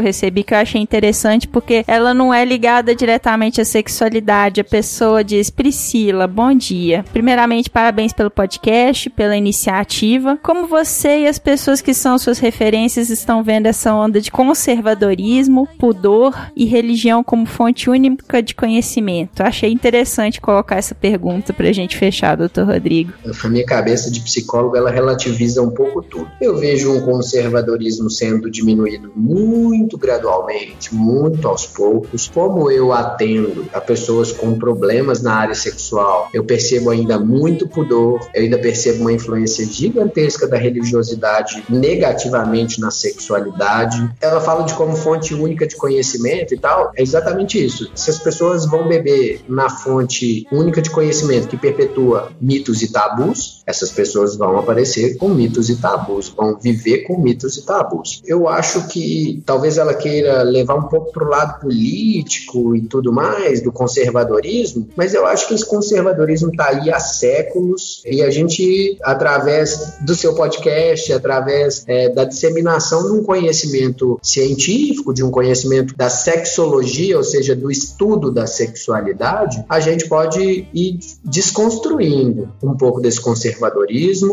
recebi 0.00 0.44
que 0.44 0.54
eu 0.54 0.58
achei 0.58 0.80
interessante, 0.80 1.48
porque 1.48 1.82
ela 1.88 2.14
não 2.14 2.32
é 2.32 2.44
ligada 2.44 2.94
diretamente 2.94 3.60
à 3.60 3.64
sexualidade. 3.64 4.60
A 4.60 4.64
pessoa 4.64 5.24
diz: 5.24 5.50
Priscila, 5.50 6.28
bom 6.28 6.54
dia. 6.54 7.04
Primeiramente, 7.12 7.68
parabéns 7.68 8.12
pelo 8.12 8.30
podcast, 8.30 9.10
pela 9.10 9.36
iniciativa. 9.36 10.38
Como 10.40 10.68
você 10.68 11.22
e 11.22 11.26
as 11.26 11.36
pessoas 11.36 11.80
que 11.80 11.92
são 11.92 12.16
suas 12.16 12.38
referências 12.38 13.10
estão 13.10 13.42
vendo 13.42 13.66
essa 13.66 13.92
onda 13.92 14.20
de 14.20 14.30
conservadorismo, 14.30 15.66
pudor 15.76 16.52
e 16.54 16.64
religião 16.64 17.24
como 17.24 17.44
fonte 17.44 17.90
única 17.90 18.40
de 18.40 18.54
conhecimento? 18.54 19.42
Achei 19.42 19.72
interessante 19.72 20.40
colocar 20.40 20.76
essa 20.76 20.94
pergunta 20.94 21.52
pra 21.52 21.72
gente 21.72 21.96
fechar, 21.96 22.36
doutor 22.36 22.68
Rodrigo. 22.68 23.12
A 23.42 23.48
minha 23.48 23.66
cabeça 23.66 24.12
de 24.12 24.20
psicólogo, 24.20 24.76
ela 24.76 24.92
relativiza 24.92 25.60
um 25.60 25.70
pouco 25.70 26.00
tudo. 26.00 26.30
Eu 26.40 26.56
vejo 26.56 26.83
um 26.86 27.00
conservadorismo 27.00 28.10
sendo 28.10 28.50
diminuído 28.50 29.12
muito 29.14 29.96
gradualmente, 29.96 30.94
muito 30.94 31.48
aos 31.48 31.66
poucos. 31.66 32.28
Como 32.28 32.70
eu 32.70 32.92
atendo 32.92 33.66
a 33.72 33.80
pessoas 33.80 34.32
com 34.32 34.58
problemas 34.58 35.22
na 35.22 35.34
área 35.34 35.54
sexual, 35.54 36.28
eu 36.32 36.44
percebo 36.44 36.90
ainda 36.90 37.18
muito 37.18 37.68
pudor, 37.68 38.20
eu 38.34 38.42
ainda 38.42 38.58
percebo 38.58 39.02
uma 39.02 39.12
influência 39.12 39.64
gigantesca 39.66 40.46
da 40.46 40.56
religiosidade 40.56 41.64
negativamente 41.68 42.80
na 42.80 42.90
sexualidade. 42.90 44.10
Ela 44.20 44.40
fala 44.40 44.64
de 44.64 44.74
como 44.74 44.96
fonte 44.96 45.34
única 45.34 45.66
de 45.66 45.76
conhecimento 45.76 46.54
e 46.54 46.58
tal, 46.58 46.92
é 46.96 47.02
exatamente 47.02 47.62
isso. 47.62 47.90
Se 47.94 48.10
as 48.10 48.18
pessoas 48.18 48.66
vão 48.66 48.88
beber 48.88 49.42
na 49.48 49.68
fonte 49.68 50.46
única 50.52 50.80
de 50.80 50.90
conhecimento 50.90 51.48
que 51.48 51.56
perpetua 51.56 52.30
mitos 52.40 52.82
e 52.82 52.92
tabus, 52.92 53.62
essas 53.66 53.90
pessoas 53.90 54.36
vão 54.36 54.58
aparecer 54.58 55.16
com 55.16 55.28
mitos 55.28 55.68
e 55.68 55.76
tabus, 55.76 56.28
vão 56.28 56.58
viver 56.58 57.04
com 57.04 57.18
mitos 57.18 57.56
e 57.56 57.64
tabus. 57.64 58.22
Eu 58.26 58.48
acho 58.48 58.86
que 58.88 59.42
talvez 59.46 59.78
ela 59.78 59.94
queira 59.94 60.42
levar 60.42 60.74
um 60.74 60.88
pouco 60.88 61.12
para 61.12 61.24
o 61.24 61.28
lado 61.28 61.60
político 61.60 62.76
e 62.76 62.82
tudo 62.82 63.12
mais, 63.12 63.62
do 63.62 63.72
conservadorismo, 63.72 64.88
mas 64.96 65.14
eu 65.14 65.26
acho 65.26 65.48
que 65.48 65.54
esse 65.54 65.66
conservadorismo 65.66 66.50
está 66.50 66.68
aí 66.68 66.90
há 66.90 67.00
séculos 67.00 68.02
e 68.04 68.22
a 68.22 68.30
gente, 68.30 68.98
através 69.02 69.94
do 70.00 70.14
seu 70.14 70.34
podcast, 70.34 71.12
através 71.12 71.84
é, 71.86 72.08
da 72.08 72.24
disseminação 72.24 73.04
de 73.04 73.12
um 73.18 73.22
conhecimento 73.22 74.18
científico, 74.22 75.14
de 75.14 75.22
um 75.22 75.30
conhecimento 75.30 75.96
da 75.96 76.10
sexologia, 76.10 77.16
ou 77.16 77.24
seja, 77.24 77.54
do 77.54 77.70
estudo 77.70 78.30
da 78.30 78.46
sexualidade, 78.46 79.64
a 79.68 79.80
gente 79.80 80.08
pode 80.08 80.66
ir 80.72 80.98
desconstruindo 81.24 82.48
um 82.62 82.76
pouco 82.76 83.00
desse 83.00 83.20
conservadorismo, 83.20 83.53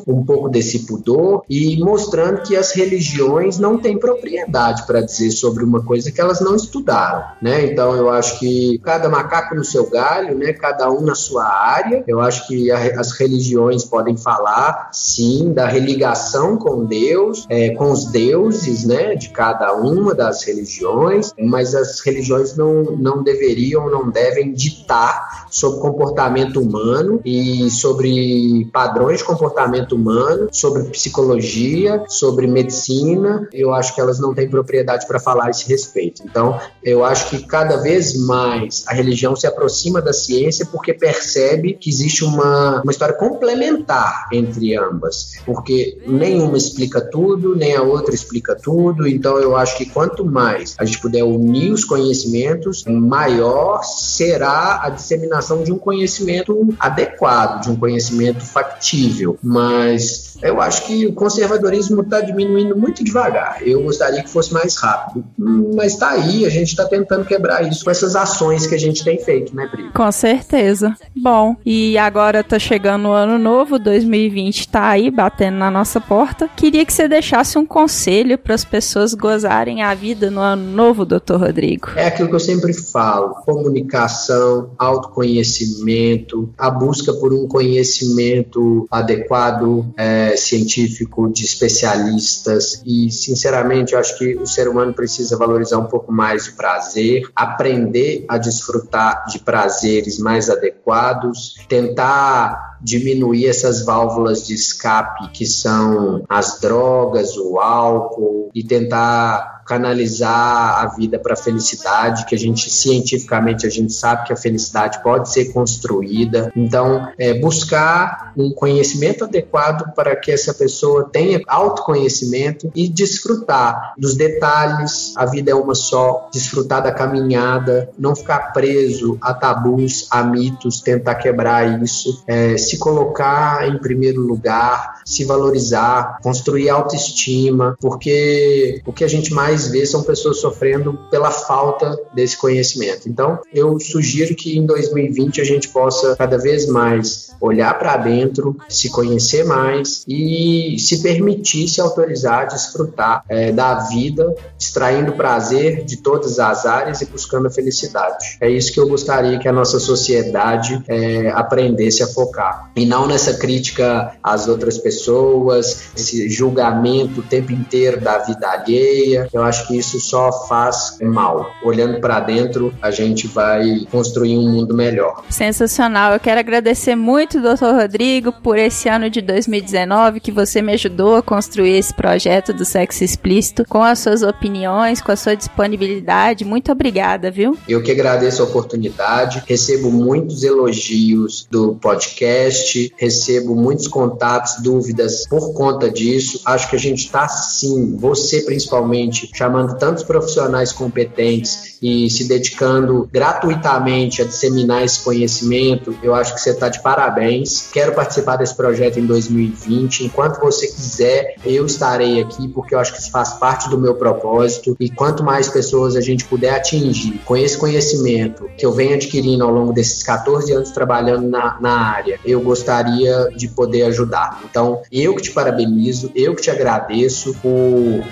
um 0.08 0.24
pouco 0.24 0.50
desse 0.50 0.86
pudor 0.86 1.44
e 1.50 1.78
mostrando 1.84 2.42
que 2.42 2.56
as 2.56 2.72
religiões 2.72 3.58
não 3.58 3.78
têm 3.78 3.98
propriedade 3.98 4.86
para 4.86 5.02
dizer 5.02 5.32
sobre 5.32 5.64
uma 5.64 5.84
coisa 5.84 6.12
que 6.12 6.20
elas 6.20 6.42
não 6.42 6.56
estudaram, 6.56 7.24
né? 7.42 7.66
Então 7.66 7.96
eu 7.96 8.10
acho 8.10 8.40
que 8.40 8.80
cada 8.80 9.10
macaco 9.10 9.56
no 9.56 9.64
seu 9.64 9.90
galho, 9.90 10.38
né? 10.38 10.54
Cada 10.54 10.90
um 10.90 11.02
na 11.02 11.16
sua 11.16 11.46
área. 11.46 12.04
Eu 12.08 12.20
acho 12.20 12.48
que 12.48 12.72
a, 12.72 13.00
as 13.00 13.12
religiões 13.12 13.84
podem 13.84 14.18
falar, 14.18 14.90
sim, 14.92 15.54
da 15.54 15.68
religação 15.68 16.58
com 16.58 16.86
Deus, 16.86 17.46
é, 17.50 17.72
com 17.72 17.92
os 17.92 18.06
deuses, 18.06 18.86
né? 18.86 19.16
De 19.16 19.30
cada 19.30 19.74
uma 19.74 20.14
das 20.14 20.44
religiões, 20.44 21.34
mas 21.38 21.76
as 21.76 22.00
religiões 22.00 22.56
não, 22.56 22.84
não 22.84 23.24
deveriam, 23.24 23.90
não 23.90 24.10
devem 24.10 24.54
ditar 24.54 25.48
sobre 25.50 25.80
comportamento 25.82 26.60
humano 26.60 27.20
e 27.26 27.70
sobre 27.70 28.70
padrões 28.72 29.11
de 29.18 29.24
comportamento 29.24 29.96
humano, 29.96 30.50
sobre 30.52 30.84
psicologia, 30.86 32.04
sobre 32.08 32.48
medicina. 32.48 33.48
Eu 33.54 33.74
acho 33.74 33.94
que 33.94 34.02
elas 34.02 34.20
não 34.20 34.34
têm 34.34 34.50
propriedade 34.50 35.08
para 35.08 35.20
falar 35.20 35.48
a 35.48 35.50
esse 35.50 35.68
respeito. 35.68 36.24
Então, 36.26 36.60
eu 36.84 37.04
acho 37.04 37.30
que 37.30 37.46
cada 37.46 37.78
vez 37.78 38.18
mais 38.26 38.84
a 38.88 38.94
religião 38.94 39.36
se 39.36 39.48
aproxima 39.48 40.02
da 40.02 40.14
ciência 40.14 40.66
porque 40.66 40.94
percebe 40.94 41.74
que 41.74 41.90
existe 41.90 42.24
uma, 42.24 42.82
uma 42.82 42.92
história 42.92 43.16
complementar 43.16 44.28
entre 44.32 44.76
ambas, 44.78 45.34
porque 45.46 45.98
nenhuma 46.08 46.58
explica 46.58 47.02
tudo, 47.02 47.56
nem 47.56 47.76
a 47.76 47.82
outra 47.82 48.14
explica 48.14 48.56
tudo. 48.56 49.08
Então, 49.08 49.38
eu 49.38 49.56
acho 49.56 49.78
que 49.78 49.86
quanto 49.86 50.26
mais 50.26 50.76
a 50.78 50.86
gente 50.86 51.00
puder 51.00 51.24
unir 51.24 51.72
os 51.72 51.84
conhecimentos, 51.84 52.84
maior 52.86 53.84
será 53.84 54.82
a 54.84 54.90
disseminação 54.90 55.64
de 55.64 55.72
um 55.72 55.78
conhecimento 55.78 56.74
adequado, 56.80 57.64
de 57.64 57.70
um 57.70 57.76
conhecimento 57.76 58.46
factível. 58.46 59.01
Mas 59.44 60.31
eu 60.42 60.62
acho 60.62 60.86
que 60.86 61.06
o 61.06 61.14
conservadorismo 61.14 62.02
está 62.02 62.22
diminuindo 62.22 62.76
muito 62.76 63.04
devagar. 63.04 63.58
Eu 63.62 63.84
gostaria 63.84 64.24
que 64.24 64.30
fosse 64.30 64.54
mais 64.54 64.76
rápido. 64.76 65.24
Mas 65.38 65.94
está 65.94 66.12
aí, 66.12 66.46
a 66.46 66.50
gente 66.50 66.70
está 66.70 66.86
tentando 66.86 67.26
quebrar 67.26 67.68
isso 67.68 67.84
com 67.84 67.92
essas 67.92 68.16
ações 68.16 68.66
que 68.66 68.76
a 68.76 68.80
gente 68.80 69.04
tem 69.04 69.20
feito, 69.20 69.56
né, 69.56 69.68
Pri? 69.68 69.92
Com 69.92 70.12
certeza. 70.12 70.96
Bom, 71.16 71.56
e 71.66 71.98
agora 71.98 72.42
está 72.42 72.58
chegando 72.58 73.10
o 73.10 73.12
ano 73.12 73.38
novo, 73.38 73.78
2020 73.78 74.60
está 74.60 74.90
aí 74.90 75.12
batendo 75.12 75.58
na 75.58 75.70
nossa 75.70 76.00
porta. 76.00 76.50
Queria 76.56 76.86
que 76.86 76.94
você 76.94 77.08
deixasse 77.08 77.58
um 77.58 77.66
conselho 77.66 78.38
para 78.38 78.56
as 78.56 78.66
pessoas 78.66 79.14
gozarem 79.14 79.84
a 79.84 79.94
vida 79.94 80.32
no 80.32 80.40
ano 80.40 80.72
novo, 80.72 81.06
doutor 81.06 81.40
Rodrigo. 81.40 81.90
É 81.96 82.08
aquilo 82.08 82.30
que 82.30 82.36
eu 82.36 82.40
sempre 82.40 82.74
falo: 82.74 83.36
comunicação, 83.46 84.72
autoconhecimento, 84.78 86.50
a 86.58 86.70
busca 86.70 87.14
por 87.14 87.34
um 87.34 87.48
conhecimento 87.48 88.88
adequado. 88.90 89.86
É, 89.98 90.31
científico, 90.38 91.32
de 91.32 91.46
especialistas 91.46 92.82
e, 92.86 93.12
sinceramente, 93.12 93.94
eu 93.94 94.00
acho 94.00 94.18
que 94.18 94.36
o 94.36 94.46
ser 94.46 94.68
humano 94.68 94.94
precisa 94.94 95.38
valorizar 95.38 95.78
um 95.78 95.88
pouco 95.88 96.12
mais 96.12 96.48
o 96.48 96.56
prazer, 96.56 97.24
aprender 97.36 98.26
a 98.28 98.38
desfrutar 98.38 99.26
de 99.28 99.40
prazeres 99.40 100.18
mais 100.20 100.50
adequados, 100.50 101.56
tentar 101.68 102.78
diminuir 102.82 103.48
essas 103.48 103.86
válvulas 103.86 104.46
de 104.46 104.56
escape 104.56 105.30
que 105.30 105.46
são 105.46 106.24
as 106.28 106.60
drogas, 106.60 107.38
o 107.38 107.60
álcool 107.60 108.50
e 108.54 108.64
tentar 108.64 109.61
canalizar 109.66 110.84
a 110.84 110.88
vida 110.96 111.20
para 111.20 111.34
a 111.34 111.38
felicidade, 111.38 112.26
que 112.26 112.36
a 112.36 112.40
gente 112.40 112.70
cientificamente 112.70 113.66
a 113.66 113.70
gente 113.70 113.94
sabe 113.94 114.28
que 114.28 114.34
a 114.34 114.36
felicidade 114.36 115.02
pode 115.04 115.32
ser 115.32 115.52
construída. 115.54 116.52
Então, 116.56 117.10
é, 117.18 117.34
buscar 117.34 118.34
um 118.38 118.52
conhecimento 118.52 119.24
adequado 119.24 119.94
para 119.94 120.16
que 120.16 120.32
essa 120.32 120.54
pessoa 120.54 121.10
tenha 121.12 121.42
autoconhecimento 121.48 122.72
e 122.76 122.88
desfrutar 122.88 123.94
dos 123.98 124.16
detalhes. 124.16 125.14
A 125.16 125.26
vida 125.26 125.52
é 125.52 125.56
uma 125.56 125.76
só, 125.76 126.30
desfrutar 126.32 126.84
da 126.84 126.92
caminhada, 126.92 127.90
não 127.98 128.16
ficar 128.16 128.54
preso 128.54 129.18
a 129.22 129.34
tabus, 129.34 130.08
a 130.10 130.24
mitos, 130.24 130.82
tentar 130.82 131.16
quebrar 131.16 131.82
isso, 131.82 132.24
é, 132.28 132.58
se 132.58 132.78
colocar 132.78 133.68
em 133.68 133.78
primeiro 133.78 134.22
lugar, 134.22 135.02
se 135.06 135.26
valorizar, 135.26 136.20
construir 136.22 136.70
autoestima, 136.70 137.76
porque 137.80 138.82
o 138.86 138.94
que 138.94 139.04
a 139.04 139.08
gente 139.08 139.34
mais 139.34 139.61
mais 139.62 139.68
vê 139.68 139.86
são 139.86 140.04
pessoas 140.04 140.40
sofrendo 140.40 140.98
pela 141.10 141.30
falta 141.30 141.98
desse 142.14 142.38
conhecimento. 142.38 143.08
Então, 143.08 143.40
eu 143.54 143.80
sugiro 143.80 144.36
que 144.36 144.58
em 144.58 144.66
2020 144.66 145.42
a 145.42 145.44
gente 145.44 145.70
possa 145.70 146.16
cada 146.16 146.38
vez 146.38 146.68
mais 146.68 147.32
olhar 147.40 147.78
para 147.78 147.98
dentro, 147.98 148.56
se 148.70 148.90
conhecer 148.90 149.44
mais 149.44 150.04
e 150.08 150.78
se 150.80 151.02
permitir 151.02 151.68
se 151.68 151.82
autorizar 151.82 152.42
a 152.42 152.46
desfrutar 152.46 153.24
é, 153.28 153.52
da 153.52 153.76
vida, 153.76 154.34
extraindo 154.60 155.14
prazer 155.14 155.84
de 155.84 155.98
todas 155.98 156.40
as 156.40 156.66
áreas 156.66 157.02
e 157.02 157.06
buscando 157.06 157.48
a 157.48 157.52
felicidade. 157.52 158.38
É 158.40 158.50
isso 158.50 158.72
que 158.72 158.80
eu 158.80 158.88
gostaria 158.88 159.40
que 159.40 159.48
a 159.48 159.52
nossa 159.52 159.80
sociedade 159.80 160.84
é, 160.88 161.30
aprendesse 161.30 162.04
a 162.04 162.08
focar. 162.08 162.72
E 162.76 162.86
não 162.86 163.08
nessa 163.08 163.34
crítica 163.34 164.14
às 164.24 164.48
outras 164.48 164.78
pessoas, 164.78 165.92
esse 165.96 166.30
julgamento 166.30 167.22
o 167.22 167.24
tempo 167.24 167.52
inteiro 167.52 168.00
da 168.00 168.20
vida 168.20 168.48
alheia. 168.48 169.28
Eu 169.34 169.41
acho 169.44 169.68
que 169.68 169.78
isso 169.78 170.00
só 170.00 170.32
faz 170.48 170.98
mal. 171.02 171.52
Olhando 171.64 172.00
para 172.00 172.20
dentro, 172.20 172.74
a 172.82 172.92
gente 172.92 173.28
vai 173.28 173.86
construir 173.92 174.38
um 174.38 174.50
mundo 174.50 174.76
melhor. 174.76 175.24
Sensacional. 175.30 176.14
Eu 176.14 176.20
quero 176.20 176.40
agradecer 176.40 176.96
muito, 176.96 177.42
doutor 177.42 177.76
Rodrigo, 177.76 178.32
por 178.32 178.58
esse 178.58 178.90
ano 178.90 179.10
de 179.10 179.22
2019 179.22 180.20
que 180.20 180.32
você 180.32 180.62
me 180.62 180.74
ajudou 180.74 181.16
a 181.16 181.24
construir 181.24 181.78
esse 181.78 181.94
projeto 181.94 182.54
do 182.54 182.66
sexo 182.66 183.04
explícito 183.04 183.66
com 183.68 183.84
as 183.84 184.00
suas 184.00 184.22
opiniões, 184.22 185.02
com 185.02 185.12
a 185.12 185.16
sua 185.16 185.36
disponibilidade. 185.36 186.46
Muito 186.46 186.72
obrigada, 186.72 187.32
viu? 187.32 187.58
Eu 187.68 187.82
que 187.82 187.92
agradeço 187.92 188.42
a 188.42 188.46
oportunidade. 188.46 189.44
Recebo 189.46 189.92
muitos 189.92 190.44
elogios 190.44 191.48
do 191.50 191.76
podcast, 191.76 192.94
recebo 192.98 193.56
muitos 193.56 193.88
contatos, 193.88 194.62
dúvidas 194.62 195.28
por 195.28 195.54
conta 195.54 195.90
disso. 195.90 196.42
Acho 196.46 196.70
que 196.70 196.76
a 196.76 196.80
gente 196.80 197.06
está 197.06 197.28
sim, 197.28 197.96
você 197.98 198.42
principalmente, 198.42 199.31
chamando 199.34 199.78
tantos 199.78 200.04
profissionais 200.04 200.72
competentes 200.72 201.78
e 201.82 202.10
se 202.10 202.28
dedicando 202.28 203.10
gratuitamente 203.12 204.22
a 204.22 204.26
disseminar 204.26 204.84
esse 204.84 205.04
conhecimento, 205.04 205.98
eu 206.04 206.14
acho 206.14 206.36
que 206.36 206.42
você 206.42 206.52
está 206.52 206.70
de 206.70 206.82
parabéns. 206.82 207.70
Quero 207.72 207.94
participar 207.94 208.36
desse 208.36 208.56
projeto 208.56 209.00
em 209.00 209.06
2020. 209.06 210.06
Enquanto 210.06 210.40
você 210.40 210.68
quiser, 210.68 211.36
eu 211.44 211.66
estarei 211.66 212.22
aqui, 212.22 212.48
porque 212.48 212.76
eu 212.76 212.80
acho 212.80 212.94
que 212.94 213.00
isso 213.00 213.12
faz 213.12 213.34
parte 213.34 213.70
do 213.70 213.80
meu 213.80 213.96
propósito. 213.96 214.76
E 214.80 214.90
quanto 214.90 215.24
mais 215.24 215.50
pessoas 215.50 215.96
a 215.96 216.02
gente 216.02 216.26
puder 216.26 216.54
atingir 216.56 217.20
com 217.26 217.36
esse 217.36 217.58
conhecimento 217.58 218.48
que 218.58 218.66
eu 218.66 218.72
venho 218.72 218.94
adquirindo 218.94 219.44
ao 219.44 219.52
longo 219.52 219.74
desses 219.74 220.04
14 220.04 220.52
anos 220.54 220.72
trabalhando 220.72 221.28
na, 221.28 221.58
na 221.60 221.92
área, 221.92 222.20
eu 222.24 222.42
gostaria 222.42 223.30
de 223.36 223.48
poder 223.48 223.84
ajudar. 223.84 224.40
Então, 224.50 224.82
eu 224.92 225.16
que 225.16 225.24
te 225.24 225.32
parabenizo, 225.32 226.12
eu 226.14 226.36
que 226.36 226.44
te 226.44 226.52
agradeço 226.52 227.34
por, 227.42 227.52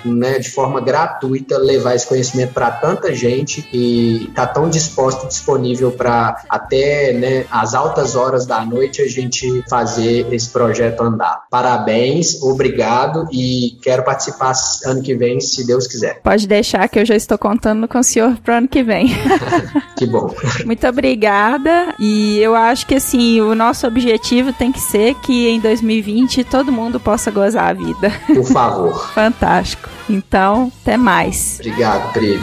né, 0.06 0.40
de 0.40 0.50
forma 0.50 0.82
gratuita, 0.82 1.09
levar 1.58 1.96
esse 1.96 2.08
conhecimento 2.08 2.54
para 2.54 2.72
tanta 2.72 3.14
gente 3.14 3.68
e 3.74 4.30
tá 4.36 4.46
tão 4.46 4.70
disposto, 4.70 5.28
disponível 5.28 5.92
para 5.92 6.44
até 6.50 7.14
né, 7.14 7.46
as 7.52 7.74
altas 7.74 8.16
horas 8.16 8.46
da 8.46 8.66
noite 8.66 9.02
a 9.02 9.08
gente 9.08 9.64
fazer 9.70 10.28
esse 10.34 10.50
projeto 10.50 11.02
andar. 11.02 11.44
Parabéns, 11.50 12.42
obrigado 12.42 13.28
e 13.32 13.78
quero 13.82 14.04
participar 14.04 14.54
ano 14.86 15.02
que 15.02 15.16
vem, 15.16 15.40
se 15.40 15.66
Deus 15.66 15.88
quiser. 15.88 16.22
Pode 16.22 16.48
deixar 16.48 16.88
que 16.88 17.00
eu 17.00 17.06
já 17.06 17.16
estou 17.16 17.38
contando 17.38 17.88
com 17.88 18.00
o 18.00 18.04
senhor 18.04 18.38
para 18.38 18.58
ano 18.58 18.68
que 18.68 18.84
vem. 18.84 19.10
que 19.96 20.06
bom. 20.06 20.34
Muito 20.66 20.88
obrigada 20.88 21.94
e 22.00 22.40
eu 22.40 22.56
acho 22.56 22.86
que 22.86 22.96
assim, 22.96 23.42
o 23.42 23.56
nosso 23.56 23.88
objetivo 23.88 24.54
tem 24.54 24.72
que 24.72 24.80
ser 24.80 25.16
que 25.16 25.48
em 25.48 25.60
2020 25.60 26.44
todo 26.44 26.72
mundo 26.72 27.00
possa 27.00 27.32
gozar 27.32 27.70
a 27.70 27.74
vida. 27.74 28.12
Por 28.28 28.46
favor. 28.46 29.10
Fantástico. 29.14 29.90
Então, 30.10 30.72
até 30.82 30.98
mais. 31.00 31.58
Obrigado, 31.60 32.12
Pri. 32.14 32.40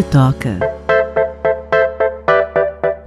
Se 0.00 0.04
toca. 0.04 0.58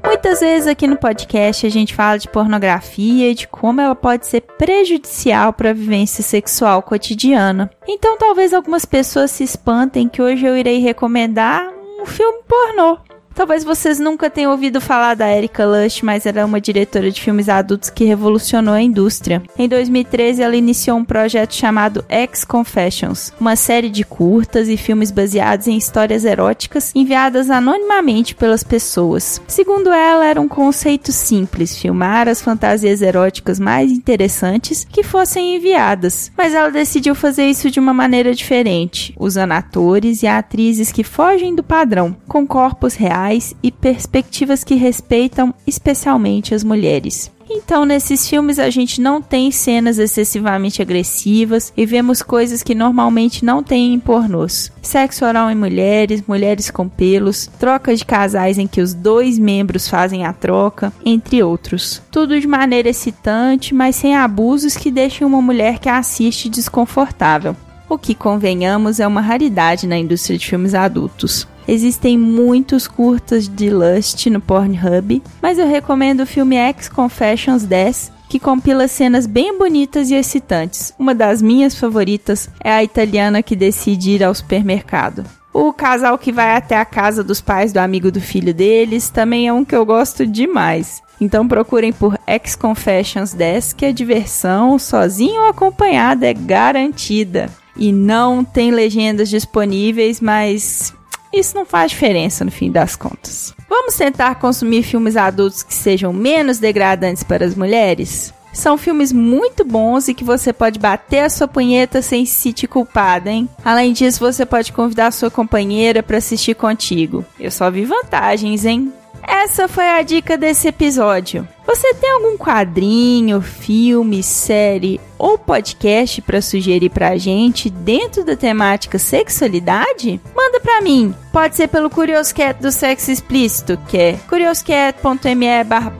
Muitas 0.06 0.42
vezes 0.42 0.68
aqui 0.68 0.86
no 0.86 0.96
podcast 0.96 1.66
a 1.66 1.70
gente 1.70 1.96
fala 1.96 2.20
de 2.20 2.30
pornografia 2.30 3.32
e 3.32 3.34
de 3.34 3.48
como 3.48 3.82
ela 3.82 3.96
pode 3.96 4.28
ser 4.28 4.42
prejudicial 4.42 5.52
para 5.54 5.72
a 5.72 5.74
vivência 5.74 6.24
sexual 6.24 6.84
cotidiana. 6.84 7.72
Então 7.88 8.16
talvez 8.16 8.54
algumas 8.54 8.86
pessoas 8.86 9.32
se 9.32 9.44
espantem 9.44 10.08
que 10.08 10.22
hoje 10.22 10.46
eu 10.46 10.56
irei 10.56 10.78
recomendar 10.78 11.68
um 12.00 12.06
filme 12.06 12.44
pornô. 12.48 13.00
Talvez 13.36 13.64
vocês 13.64 14.00
nunca 14.00 14.30
tenham 14.30 14.52
ouvido 14.52 14.80
falar 14.80 15.16
da 15.16 15.28
Erika 15.36 15.66
Lush, 15.66 16.04
mas 16.04 16.26
ela 16.26 16.42
é 16.42 16.46
uma 16.46 16.62
diretora 16.62 17.10
de 17.10 17.20
filmes 17.20 17.50
adultos 17.50 17.90
que 17.90 18.04
revolucionou 18.04 18.74
a 18.74 18.82
indústria. 18.82 19.42
Em 19.58 19.68
2013, 19.68 20.44
ela 20.44 20.56
iniciou 20.56 20.98
um 20.98 21.06
projeto 21.06 21.56
chamado 21.56 22.06
X 22.08 22.46
Confessions, 22.46 23.34
uma 23.40 23.56
série 23.56 23.90
de 23.90 24.04
curtas 24.04 24.70
e 24.70 24.78
filmes 24.78 25.10
baseados 25.10 25.68
em 25.68 25.76
histórias 25.76 26.26
eróticas 26.26 26.92
enviadas 26.94 27.50
anonimamente 27.50 28.36
pelas 28.36 28.64
pessoas. 28.64 29.42
Segundo 29.48 29.92
ela, 29.92 30.26
era 30.26 30.40
um 30.40 30.48
conceito 30.48 31.12
simples, 31.12 31.76
filmar 31.76 32.28
as 32.28 32.40
fantasias 32.40 33.02
eróticas 33.02 33.60
mais 33.60 33.92
interessantes 33.92 34.86
que 34.90 35.02
fossem 35.02 35.56
enviadas, 35.56 36.32
mas 36.38 36.54
ela 36.54 36.70
decidiu 36.70 37.16
fazer 37.16 37.46
isso 37.46 37.72
de 37.72 37.80
uma 37.80 37.94
maneira 37.94 38.34
diferente, 38.34 39.14
usando 39.18 39.54
atores 39.54 40.22
e 40.22 40.28
atrizes 40.28 40.92
que 40.92 41.04
fogem 41.04 41.56
do 41.56 41.64
padrão, 41.64 42.16
com 42.28 42.46
corpos 42.46 42.94
reais 42.94 43.23
reais 43.24 43.56
e 43.64 43.72
perspectivas 43.72 44.64
que 44.64 44.76
respeitam 44.76 45.54
especialmente 45.66 46.54
as 46.54 46.64
mulheres. 46.64 47.32
Então, 47.50 47.86
nesses 47.86 48.28
filmes 48.28 48.58
a 48.58 48.70
gente 48.70 49.00
não 49.00 49.22
tem 49.22 49.52
cenas 49.52 50.00
excessivamente 50.00 50.82
agressivas 50.82 51.72
e 51.78 51.86
vemos 51.86 52.24
coisas 52.24 52.64
que 52.64 52.74
normalmente 52.74 53.46
não 53.46 53.62
tem 53.62 53.94
em 53.94 54.00
pornôs. 54.00 54.72
Sexo 54.82 55.26
oral 55.26 55.52
em 55.52 55.56
mulheres, 55.56 56.24
mulheres 56.26 56.72
com 56.72 56.88
pelos, 56.88 57.48
trocas 57.60 58.00
de 58.00 58.06
casais 58.06 58.58
em 58.58 58.66
que 58.66 58.82
os 58.82 58.94
dois 58.94 59.38
membros 59.38 59.88
fazem 59.88 60.26
a 60.26 60.34
troca, 60.34 60.92
entre 61.06 61.44
outros. 61.44 62.02
Tudo 62.10 62.40
de 62.40 62.48
maneira 62.48 62.90
excitante, 62.90 63.76
mas 63.76 63.98
sem 63.98 64.16
abusos 64.16 64.76
que 64.76 64.90
deixem 64.90 65.28
uma 65.28 65.42
mulher 65.42 65.80
que 65.80 65.90
assiste 65.90 66.50
desconfortável. 66.50 67.56
O 67.88 67.98
que, 67.98 68.16
convenhamos, 68.16 69.00
é 69.00 69.06
uma 69.06 69.22
raridade 69.22 69.86
na 69.86 69.98
indústria 69.98 70.38
de 70.38 70.48
filmes 70.48 70.74
adultos. 70.74 71.48
Existem 71.68 72.18
muitos 72.18 72.88
curtas 72.88 73.48
de 73.48 73.70
Lust 73.70 74.30
no 74.30 74.42
Pornhub, 74.42 75.22
mas 75.42 75.58
eu 75.58 75.68
recomendo 75.68 76.22
o 76.22 76.28
filme 76.28 76.56
X 76.56 76.90
Confessions 76.90 77.64
10, 77.64 78.12
que 78.30 78.40
compila 78.40 78.88
cenas 78.88 79.26
bem 79.26 79.58
bonitas 79.58 80.10
e 80.10 80.16
excitantes. 80.16 80.94
Uma 80.98 81.14
das 81.14 81.42
minhas 81.42 81.76
favoritas 81.76 82.50
é 82.64 82.72
a 82.72 82.84
italiana 82.84 83.44
que 83.44 83.56
decide 83.56 84.12
ir 84.12 84.24
ao 84.24 84.34
supermercado. 84.34 85.24
O 85.54 85.72
casal 85.72 86.18
que 86.18 86.32
vai 86.32 86.56
até 86.56 86.76
a 86.76 86.84
casa 86.84 87.24
dos 87.24 87.40
pais 87.40 87.72
do 87.72 87.78
amigo 87.78 88.12
do 88.12 88.20
filho 88.20 88.54
deles 88.54 89.10
também 89.10 89.48
é 89.48 89.54
um 89.54 89.64
que 89.64 89.76
eu 89.76 89.86
gosto 89.86 90.26
demais. 90.26 91.04
Então 91.22 91.48
procurem 91.48 91.94
por 91.94 92.18
X 92.26 92.56
Confessions 92.56 93.34
10, 93.34 93.74
que 93.74 93.86
a 93.86 93.92
diversão, 93.92 94.80
sozinho 94.80 95.44
ou 95.44 95.50
acompanhada, 95.50 96.26
é 96.26 96.34
garantida. 96.34 97.50
E 97.78 97.92
não 97.92 98.44
tem 98.44 98.72
legendas 98.72 99.30
disponíveis, 99.30 100.20
mas 100.20 100.92
isso 101.34 101.56
não 101.56 101.66
faz 101.66 101.92
diferença 101.92 102.46
no 102.46 102.52
fim 102.52 102.72
das 102.72 102.96
contas. 102.96 103.54
Vamos 103.68 103.96
tentar 103.96 104.36
consumir 104.36 104.84
filmes 104.84 105.18
adultos 105.18 105.64
que 105.64 105.74
sejam 105.74 106.14
menos 106.14 106.60
degradantes 106.60 107.24
para 107.24 107.46
as 107.46 107.56
mulheres? 107.56 108.34
São 108.54 108.78
filmes 108.78 109.12
muito 109.12 109.66
bons 109.66 110.08
e 110.08 110.14
que 110.14 110.24
você 110.24 110.54
pode 110.54 110.78
bater 110.78 111.22
a 111.22 111.30
sua 111.30 111.48
punheta 111.48 112.04
sem 112.04 112.24
se 112.24 112.36
sentir 112.36 112.68
culpada, 112.68 113.32
hein? 113.32 113.50
Além 113.66 113.94
disso, 113.94 114.20
você 114.20 114.46
pode 114.46 114.72
convidar 114.72 115.12
sua 115.12 115.32
companheira 115.32 116.04
para 116.04 116.18
assistir 116.18 116.54
contigo. 116.54 117.26
Eu 117.40 117.50
só 117.50 117.72
vi 117.72 117.84
vantagens, 117.84 118.64
hein? 118.64 118.94
Essa 119.28 119.68
foi 119.68 119.90
a 119.90 120.02
dica 120.02 120.38
desse 120.38 120.68
episódio. 120.68 121.48
Você 121.66 121.94
tem 121.94 122.12
algum 122.12 122.38
quadrinho, 122.38 123.42
filme, 123.42 124.22
série 124.22 125.00
ou 125.18 125.38
podcast 125.38 126.22
para 126.22 126.42
sugerir 126.42 126.90
pra 126.90 127.16
gente 127.18 127.70
dentro 127.70 128.26
da 128.26 128.36
temática 128.36 129.00
sexualidade? 129.00 130.20
Manda 130.36 130.60
pra 130.60 130.82
mim. 130.82 131.16
Pode 131.32 131.56
ser 131.56 131.70
pelo 131.70 131.90
Curioscat 131.90 132.62
do 132.62 132.70
Sexo 132.72 133.12
Explícito, 133.12 133.80
que 133.88 133.98
é 133.98 134.20
curioscat.me 134.28 135.64
barra 135.64 135.94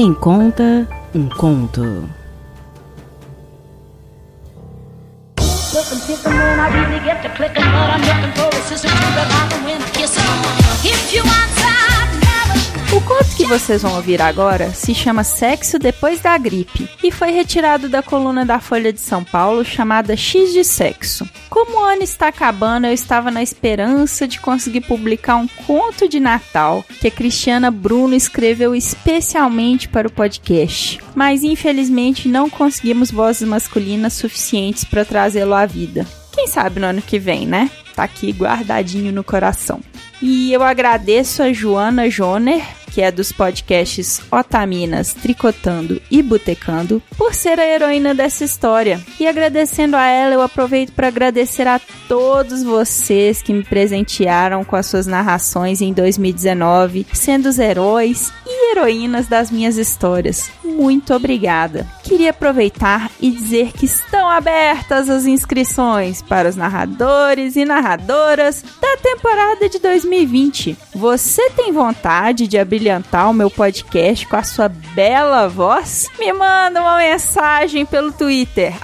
Quem 0.00 0.14
conta 0.14 0.88
um 1.14 1.28
conto. 1.28 2.08
O 12.92 13.00
conto 13.02 13.36
que 13.36 13.46
vocês 13.46 13.82
vão 13.82 13.94
ouvir 13.94 14.20
agora 14.20 14.74
se 14.74 14.92
chama 14.92 15.22
Sexo 15.22 15.78
Depois 15.78 16.18
da 16.18 16.36
Gripe 16.36 16.88
e 17.04 17.12
foi 17.12 17.30
retirado 17.30 17.88
da 17.88 18.02
coluna 18.02 18.44
da 18.44 18.58
Folha 18.58 18.92
de 18.92 18.98
São 18.98 19.22
Paulo 19.22 19.64
chamada 19.64 20.16
X 20.16 20.52
de 20.52 20.64
Sexo. 20.64 21.24
Como 21.48 21.78
o 21.78 21.84
ano 21.84 22.02
está 22.02 22.26
acabando, 22.26 22.88
eu 22.88 22.92
estava 22.92 23.30
na 23.30 23.44
esperança 23.44 24.26
de 24.26 24.40
conseguir 24.40 24.80
publicar 24.80 25.36
um 25.36 25.46
conto 25.46 26.08
de 26.08 26.18
Natal 26.18 26.84
que 27.00 27.06
a 27.06 27.10
Cristiana 27.12 27.70
Bruno 27.70 28.12
escreveu 28.12 28.74
especialmente 28.74 29.88
para 29.88 30.08
o 30.08 30.12
podcast, 30.12 30.98
mas 31.14 31.44
infelizmente 31.44 32.26
não 32.26 32.50
conseguimos 32.50 33.12
vozes 33.12 33.46
masculinas 33.46 34.14
suficientes 34.14 34.82
para 34.82 35.04
trazê-lo 35.04 35.54
à 35.54 35.64
vida. 35.64 36.04
Quem 36.32 36.48
sabe 36.48 36.80
no 36.80 36.86
ano 36.86 37.02
que 37.02 37.20
vem, 37.20 37.46
né? 37.46 37.70
Tá 37.94 38.02
aqui 38.02 38.32
guardadinho 38.32 39.12
no 39.12 39.22
coração. 39.22 39.80
E 40.22 40.52
eu 40.52 40.62
agradeço 40.62 41.42
a 41.42 41.52
Joana 41.52 42.10
Joner 42.10 42.62
que 42.90 43.02
é 43.02 43.10
dos 43.10 43.32
podcasts 43.32 44.20
Otaminas, 44.30 45.14
Tricotando 45.14 46.00
e 46.10 46.22
Botecando, 46.22 47.02
por 47.16 47.34
ser 47.34 47.58
a 47.58 47.66
heroína 47.66 48.14
dessa 48.14 48.44
história. 48.44 49.00
E 49.18 49.26
agradecendo 49.26 49.96
a 49.96 50.06
ela, 50.06 50.34
eu 50.34 50.42
aproveito 50.42 50.92
para 50.92 51.08
agradecer 51.08 51.66
a 51.66 51.80
todos 52.08 52.62
vocês 52.62 53.42
que 53.42 53.52
me 53.52 53.62
presentearam 53.62 54.64
com 54.64 54.76
as 54.76 54.86
suas 54.86 55.06
narrações 55.06 55.80
em 55.80 55.92
2019, 55.92 57.06
sendo 57.12 57.48
os 57.48 57.58
heróis 57.58 58.32
e 58.46 58.72
heroínas 58.72 59.26
das 59.26 59.50
minhas 59.50 59.76
histórias. 59.76 60.50
Muito 60.64 61.14
obrigada. 61.14 61.86
Queria 62.10 62.30
aproveitar 62.30 63.08
e 63.20 63.30
dizer 63.30 63.70
que 63.72 63.86
estão 63.86 64.28
abertas 64.28 65.08
as 65.08 65.26
inscrições 65.26 66.20
para 66.20 66.48
os 66.48 66.56
narradores 66.56 67.54
e 67.54 67.64
narradoras 67.64 68.64
da 68.80 68.96
temporada 68.96 69.68
de 69.68 69.78
2020. 69.78 70.76
Você 70.92 71.50
tem 71.50 71.70
vontade 71.70 72.48
de 72.48 72.58
abrilhantar 72.58 73.30
o 73.30 73.32
meu 73.32 73.48
podcast 73.48 74.26
com 74.26 74.34
a 74.34 74.42
sua 74.42 74.68
bela 74.68 75.48
voz? 75.48 76.08
Me 76.18 76.32
manda 76.32 76.80
uma 76.80 76.98
mensagem 76.98 77.86
pelo 77.86 78.10
Twitter, 78.10 78.74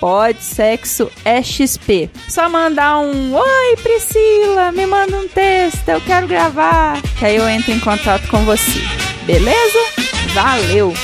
podsexoexp. 0.00 2.10
Só 2.26 2.48
mandar 2.48 3.00
um 3.00 3.34
Oi 3.34 3.76
Priscila, 3.82 4.72
me 4.72 4.86
manda 4.86 5.14
um 5.18 5.28
texto, 5.28 5.90
eu 5.90 6.00
quero 6.00 6.26
gravar. 6.26 7.02
Que 7.18 7.26
aí 7.26 7.36
eu 7.36 7.46
entro 7.46 7.70
em 7.70 7.80
contato 7.80 8.26
com 8.28 8.46
você. 8.46 8.80
Beleza? 9.26 9.78
Valeu! 10.32 10.94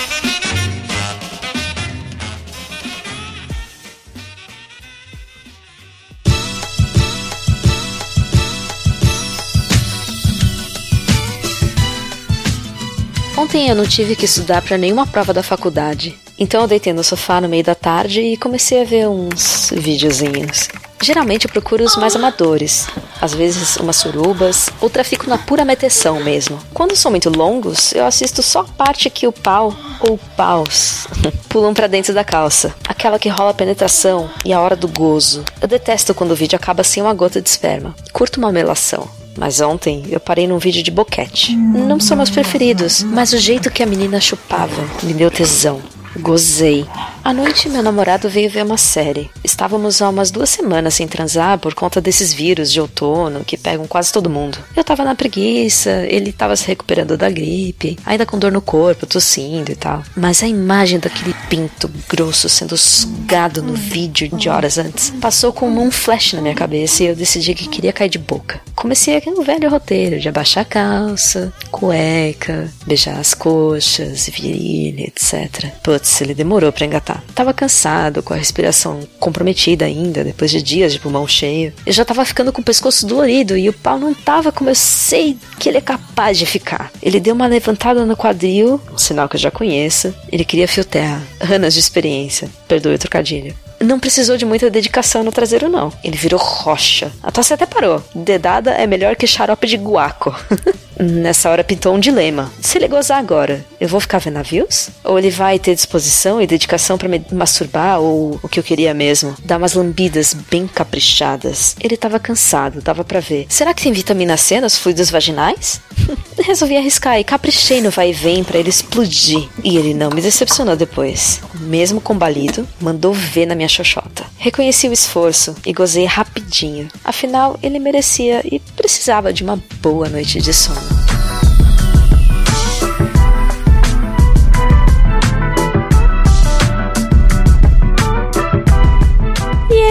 Ontem 13.43 13.69
eu 13.69 13.75
não 13.75 13.85
tive 13.85 14.15
que 14.15 14.25
estudar 14.25 14.63
para 14.63 14.79
nenhuma 14.79 15.05
prova 15.05 15.35
da 15.35 15.43
faculdade. 15.43 16.17
Então 16.39 16.63
eu 16.63 16.69
deitei 16.69 16.93
no 16.93 17.03
sofá 17.03 17.41
no 17.41 17.49
meio 17.49 17.65
da 17.65 17.75
tarde 17.75 18.21
e 18.21 18.37
comecei 18.37 18.81
a 18.81 18.85
ver 18.85 19.09
uns 19.09 19.69
videozinhos. 19.75 20.69
Geralmente 21.03 21.47
eu 21.47 21.51
procuro 21.51 21.83
os 21.83 21.97
mais 21.97 22.15
amadores, 22.15 22.87
às 23.21 23.35
vezes 23.35 23.77
umas 23.79 23.97
surubas, 23.97 24.71
ou 24.81 24.89
trafico 24.89 25.29
na 25.29 25.39
pura 25.39 25.65
meteção 25.65 26.23
mesmo. 26.23 26.57
Quando 26.73 26.95
são 26.95 27.11
muito 27.11 27.37
longos, 27.37 27.93
eu 27.93 28.07
assisto 28.07 28.45
só 28.45 28.61
a 28.61 28.65
parte 28.65 29.11
que 29.11 29.27
o 29.27 29.33
pau 29.33 29.75
ou 30.09 30.17
paus 30.37 31.09
pulam 31.51 31.75
para 31.75 31.89
dentro 31.89 32.15
da 32.15 32.23
calça, 32.23 32.73
aquela 32.87 33.19
que 33.19 33.29
rola 33.29 33.51
a 33.51 33.55
penetração 33.55 34.31
e 34.45 34.53
a 34.53 34.61
hora 34.61 34.77
do 34.77 34.87
gozo. 34.87 35.45
Eu 35.61 35.67
detesto 35.67 36.15
quando 36.15 36.31
o 36.31 36.37
vídeo 36.37 36.55
acaba 36.55 36.85
sem 36.85 37.03
uma 37.03 37.13
gota 37.13 37.43
de 37.43 37.49
esperma. 37.49 37.93
Curto 38.13 38.39
uma 38.39 38.53
melação. 38.53 39.11
Mas 39.37 39.61
ontem 39.61 40.05
eu 40.11 40.21
parei 40.21 40.47
num 40.47 40.59
vídeo 40.59 40.83
de 40.83 40.91
boquete. 40.91 41.57
Não 41.57 41.99
são 41.99 42.17
meus 42.17 42.31
preferidos, 42.31 43.03
mas 43.03 43.33
o 43.33 43.39
jeito 43.39 43.71
que 43.71 43.83
a 43.83 43.87
menina 43.87 44.21
chupava 44.21 44.85
me 45.03 45.15
deu 45.15 45.31
tesão. 45.31 45.81
Gozei. 46.21 46.87
À 47.25 47.33
noite, 47.33 47.69
meu 47.69 47.85
namorado 47.85 48.29
veio 48.29 48.51
ver 48.51 48.65
uma 48.65 48.77
série. 48.77 49.31
Estávamos 49.45 50.03
há 50.03 50.09
umas 50.09 50.33
duas 50.33 50.51
semanas 50.51 50.95
sem 50.95 51.07
transar 51.07 51.57
por 51.57 51.73
conta 51.73 52.01
desses 52.01 52.33
vírus 52.33 52.73
de 52.73 52.81
outono 52.81 53.45
que 53.45 53.57
pegam 53.57 53.87
quase 53.87 54.13
todo 54.13 54.29
mundo. 54.29 54.59
Eu 54.75 54.83
tava 54.83 55.05
na 55.05 55.15
preguiça, 55.15 56.05
ele 56.09 56.33
tava 56.33 56.57
se 56.57 56.67
recuperando 56.67 57.17
da 57.17 57.31
gripe, 57.31 57.97
ainda 58.05 58.27
com 58.27 58.37
dor 58.37 58.51
no 58.51 58.61
corpo, 58.61 59.07
tossindo 59.07 59.71
e 59.71 59.77
tal. 59.77 60.03
Mas 60.17 60.43
a 60.43 60.49
imagem 60.49 60.99
daquele 60.99 61.33
pinto 61.49 61.89
grosso 62.09 62.49
sendo 62.49 62.77
sugado 62.77 63.63
no 63.63 63.75
vídeo 63.75 64.29
de 64.37 64.49
horas 64.49 64.77
antes 64.77 65.11
passou 65.21 65.53
como 65.53 65.81
um 65.81 65.93
flash 65.93 66.33
na 66.33 66.43
minha 66.43 66.57
cabeça 66.57 67.05
e 67.05 67.07
eu 67.07 67.15
decidi 67.15 67.55
que 67.55 67.69
queria 67.69 67.93
cair 67.93 68.09
de 68.09 68.19
boca. 68.19 68.61
Comecei 68.75 69.17
aqui 69.17 69.31
no 69.31 69.45
velho 69.45 69.71
roteiro 69.71 70.19
de 70.19 70.29
abaixar 70.29 70.63
a 70.63 70.65
calça, 70.65 71.53
cueca, 71.71 72.69
beijar 72.85 73.21
as 73.21 73.33
coxas, 73.33 74.29
virilha, 74.29 75.05
etc. 75.05 75.71
Putz, 75.85 76.21
ele 76.21 76.35
demorou 76.35 76.73
para 76.73 76.87
engatar. 76.87 77.12
Tava 77.35 77.53
cansado, 77.53 78.23
com 78.23 78.33
a 78.33 78.37
respiração 78.37 79.01
comprometida 79.19 79.85
ainda, 79.85 80.25
depois 80.25 80.51
de 80.51 80.63
dias 80.63 80.93
de 80.93 80.99
pulmão 80.99 81.27
cheio. 81.27 81.73
Eu 81.85 81.93
já 81.93 82.05
tava 82.05 82.25
ficando 82.25 82.53
com 82.53 82.61
o 82.61 82.65
pescoço 82.65 83.07
dolorido 83.07 83.57
e 83.57 83.69
o 83.69 83.73
pau 83.73 83.99
não 83.99 84.15
tava 84.15 84.53
como 84.53 84.71
eu 84.71 84.75
sei 84.75 85.37
que 85.59 85.69
ele 85.69 85.79
é 85.79 85.83
capaz 85.83 86.39
de 86.39 86.47
ficar. 86.47 86.91
Ele 87.03 87.21
deu 87.21 87.35
uma 87.35 87.47
levantada 87.47 88.05
no 88.05 88.17
quadril, 88.17 88.81
um 88.93 88.99
sinal 88.99 89.29
que 89.29 89.37
eu 89.37 89.41
já 89.41 89.51
conheço. 89.51 90.15
Ele 90.31 90.45
queria 90.45 90.69
fio 90.69 90.85
terra, 90.85 91.23
anos 91.41 91.75
de 91.75 91.81
experiência. 91.81 92.49
Perdoe 92.69 92.95
o 92.95 92.99
trocadilho 92.99 93.55
não 93.83 93.99
precisou 93.99 94.37
de 94.37 94.45
muita 94.45 94.71
dedicação 94.71 95.23
no 95.23 95.33
traseiro, 95.33 95.69
não. 95.69 95.93
Ele 96.03 96.17
virou 96.17 96.41
rocha. 96.41 97.13
A 97.23 97.31
tosse 97.31 97.55
até 97.55 97.67
parou. 97.67 98.03
Dedada 98.15 98.73
é 98.73 98.87
melhor 98.87 99.17
que 99.17 99.27
xarope 99.27 99.67
de 99.67 99.77
guaco. 99.77 100.35
Nessa 100.99 101.51
hora 101.51 101.65
pintou 101.65 101.95
um 101.95 101.99
dilema. 101.99 102.53
Se 102.61 102.79
ele 102.79 102.87
gozar 102.87 103.19
agora, 103.19 103.65
eu 103.81 103.89
vou 103.89 103.99
ficar 103.99 104.19
vendo 104.19 104.35
navios? 104.35 104.91
Ou 105.03 105.19
ele 105.19 105.31
vai 105.31 105.59
ter 105.59 105.75
disposição 105.75 106.41
e 106.41 106.47
dedicação 106.47 106.97
para 106.97 107.09
me 107.09 107.25
masturbar? 107.33 108.01
Ou 108.01 108.39
o 108.43 108.49
que 108.49 108.61
eu 108.61 108.63
queria 108.65 108.95
mesmo? 108.95 109.35
Dar 109.45 109.57
umas 109.57 109.73
lambidas 109.73 110.35
bem 110.51 110.67
caprichadas. 110.67 111.75
Ele 111.81 111.97
tava 111.97 112.21
cansado, 112.21 112.81
dava 112.81 113.03
para 113.03 113.21
ver. 113.21 113.47
Será 113.49 113.75
que 113.75 113.83
tem 113.83 113.93
vitamina 113.93 114.37
C 114.37 114.61
nos 114.61 114.79
fluidos 114.79 115.11
vaginais? 115.11 115.81
Resolvi 116.39 116.77
arriscar 116.77 117.19
e 117.19 117.25
caprichei 117.25 117.81
no 117.81 117.91
vai 117.91 118.11
e 118.11 118.13
vem 118.13 118.45
para 118.45 118.59
ele 118.59 118.71
explodir. 118.71 119.49
E 119.65 119.77
ele 119.77 119.95
não 119.95 120.11
me 120.11 120.21
decepcionou 120.21 120.77
depois. 120.77 121.41
Mesmo 121.61 122.01
combalido, 122.01 122.69
mandou 122.81 123.13
ver 123.13 123.47
na 123.47 123.55
minha 123.55 123.69
xoxota. 123.73 124.25
Reconheci 124.39 124.89
o 124.89 124.93
esforço 124.93 125.55
e 125.65 125.73
gozei 125.73 126.05
rapidinho. 126.05 126.89
Afinal, 127.05 127.59
ele 127.63 127.79
merecia 127.79 128.43
e 128.45 128.59
precisava 128.59 129.33
de 129.33 129.43
uma 129.43 129.63
boa 129.81 130.09
noite 130.09 130.41
de 130.41 130.53
sono. 130.53 130.81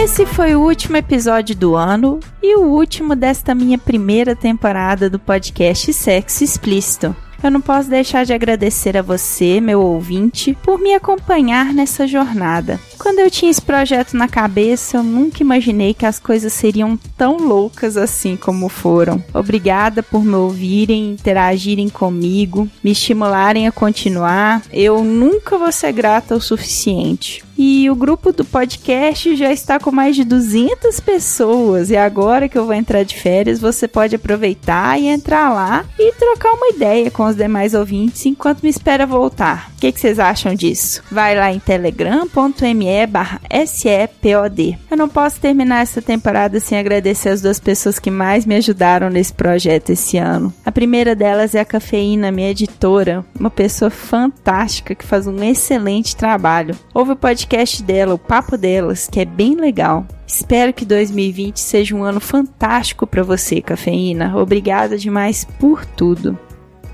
Esse 0.04 0.26
foi 0.26 0.56
o 0.56 0.60
último 0.60 0.96
episódio 0.96 1.54
do 1.54 1.76
ano 1.76 2.18
e 2.42 2.56
o 2.56 2.62
último 2.62 3.14
desta 3.14 3.54
minha 3.54 3.78
primeira 3.78 4.34
temporada 4.34 5.08
do 5.08 5.18
podcast 5.18 5.92
Sexo 5.92 6.42
Explícito 6.42 7.14
eu 7.42 7.50
não 7.50 7.60
posso 7.60 7.88
deixar 7.88 8.24
de 8.24 8.32
agradecer 8.32 8.96
a 8.96 9.02
você, 9.02 9.60
meu 9.60 9.80
ouvinte, 9.80 10.56
por 10.62 10.78
me 10.78 10.94
acompanhar 10.94 11.72
nessa 11.72 12.06
jornada. 12.06 12.78
Quando 12.98 13.18
eu 13.18 13.30
tinha 13.30 13.50
esse 13.50 13.60
projeto 13.60 14.16
na 14.16 14.28
cabeça, 14.28 14.98
eu 14.98 15.02
nunca 15.02 15.42
imaginei 15.42 15.92
que 15.92 16.06
as 16.06 16.18
coisas 16.18 16.52
seriam 16.52 16.96
tão 17.16 17.36
loucas 17.36 17.96
assim 17.96 18.36
como 18.36 18.68
foram. 18.68 19.22
Obrigada 19.34 20.02
por 20.02 20.24
me 20.24 20.34
ouvirem, 20.34 21.10
interagirem 21.10 21.88
comigo, 21.88 22.68
me 22.82 22.92
estimularem 22.92 23.66
a 23.66 23.72
continuar. 23.72 24.62
Eu 24.72 25.02
nunca 25.02 25.58
vou 25.58 25.72
ser 25.72 25.92
grata 25.92 26.36
o 26.36 26.40
suficiente. 26.40 27.44
E 27.56 27.88
o 27.90 27.94
grupo 27.94 28.32
do 28.32 28.44
podcast 28.44 29.36
já 29.36 29.52
está 29.52 29.78
com 29.78 29.92
mais 29.92 30.16
de 30.16 30.24
200 30.24 30.98
pessoas. 31.00 31.90
E 31.90 31.96
agora 31.96 32.48
que 32.48 32.56
eu 32.56 32.64
vou 32.64 32.74
entrar 32.74 33.02
de 33.02 33.14
férias, 33.14 33.60
você 33.60 33.86
pode 33.86 34.16
aproveitar 34.16 34.98
e 34.98 35.06
entrar 35.06 35.52
lá 35.52 35.84
e 35.98 36.12
trocar 36.12 36.52
uma 36.52 36.68
ideia 36.68 37.10
com 37.10 37.24
os 37.26 37.36
demais 37.36 37.74
ouvintes 37.74 38.24
enquanto 38.26 38.62
me 38.62 38.70
espera 38.70 39.06
voltar. 39.06 39.70
O 39.76 39.80
que, 39.80 39.92
que 39.92 40.00
vocês 40.00 40.18
acham 40.18 40.54
disso? 40.54 41.02
Vai 41.10 41.36
lá 41.36 41.52
em 41.52 41.58
telegram.me 41.58 43.06
barra 43.06 43.40
SEPOD. 43.66 44.78
Eu 44.90 44.96
não 44.96 45.08
posso 45.08 45.40
terminar 45.40 45.82
essa 45.82 46.00
temporada 46.00 46.58
sem 46.60 46.78
agradecer 46.78 47.28
as 47.28 47.42
duas 47.42 47.60
pessoas 47.60 47.98
que 47.98 48.10
mais 48.10 48.46
me 48.46 48.56
ajudaram 48.56 49.10
nesse 49.10 49.32
projeto 49.32 49.90
esse 49.90 50.16
ano. 50.16 50.52
A 50.64 50.72
primeira 50.72 51.14
delas 51.14 51.54
é 51.54 51.60
a 51.60 51.64
Cafeína, 51.64 52.32
minha 52.32 52.50
editora, 52.50 53.24
uma 53.38 53.50
pessoa 53.50 53.90
fantástica 53.90 54.94
que 54.94 55.04
faz 55.04 55.26
um 55.26 55.42
excelente 55.42 56.16
trabalho. 56.16 56.76
Ouve 56.94 57.12
o 57.12 57.16
podcast 57.16 57.41
podcast 57.42 57.82
dela, 57.82 58.14
o 58.14 58.18
Papo 58.18 58.56
Delas, 58.56 59.08
que 59.10 59.18
é 59.18 59.24
bem 59.24 59.56
legal. 59.56 60.06
Espero 60.26 60.72
que 60.72 60.84
2020 60.84 61.58
seja 61.58 61.94
um 61.94 62.04
ano 62.04 62.20
fantástico 62.20 63.04
para 63.06 63.22
você, 63.24 63.60
Cafeína. 63.60 64.36
Obrigada 64.36 64.96
demais 64.96 65.44
por 65.44 65.84
tudo. 65.84 66.38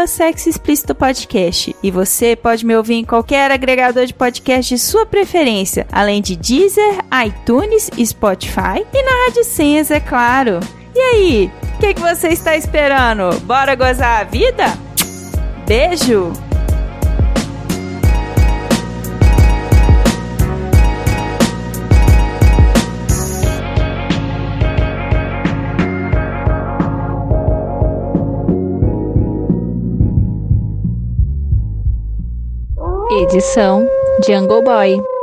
sexoexplicitopodcast. 0.06 1.74
E 1.82 1.90
você 1.90 2.36
pode 2.36 2.66
me 2.66 2.76
ouvir 2.76 2.96
em 2.96 3.06
qualquer 3.06 3.50
agregador 3.50 4.04
de 4.04 4.12
podcast 4.12 4.74
de 4.74 4.78
sua 4.78 5.06
preferência, 5.06 5.86
além 5.90 6.20
de 6.20 6.36
Deezer, 6.36 6.98
iTunes, 7.26 7.88
Spotify 8.04 8.84
e 8.92 9.02
na 9.02 9.24
Rádio 9.24 9.44
Senhas, 9.44 9.90
é 9.90 9.98
claro. 9.98 10.60
E 10.98 11.00
aí, 11.00 11.52
o 11.76 11.78
que, 11.78 11.94
que 11.94 12.00
você 12.00 12.30
está 12.30 12.56
esperando? 12.56 13.30
Bora 13.42 13.76
gozar 13.76 14.22
a 14.22 14.24
vida? 14.24 14.64
Beijo! 15.64 16.32
Edição 33.22 33.88
Jungle 34.26 34.64
Boy. 34.64 35.17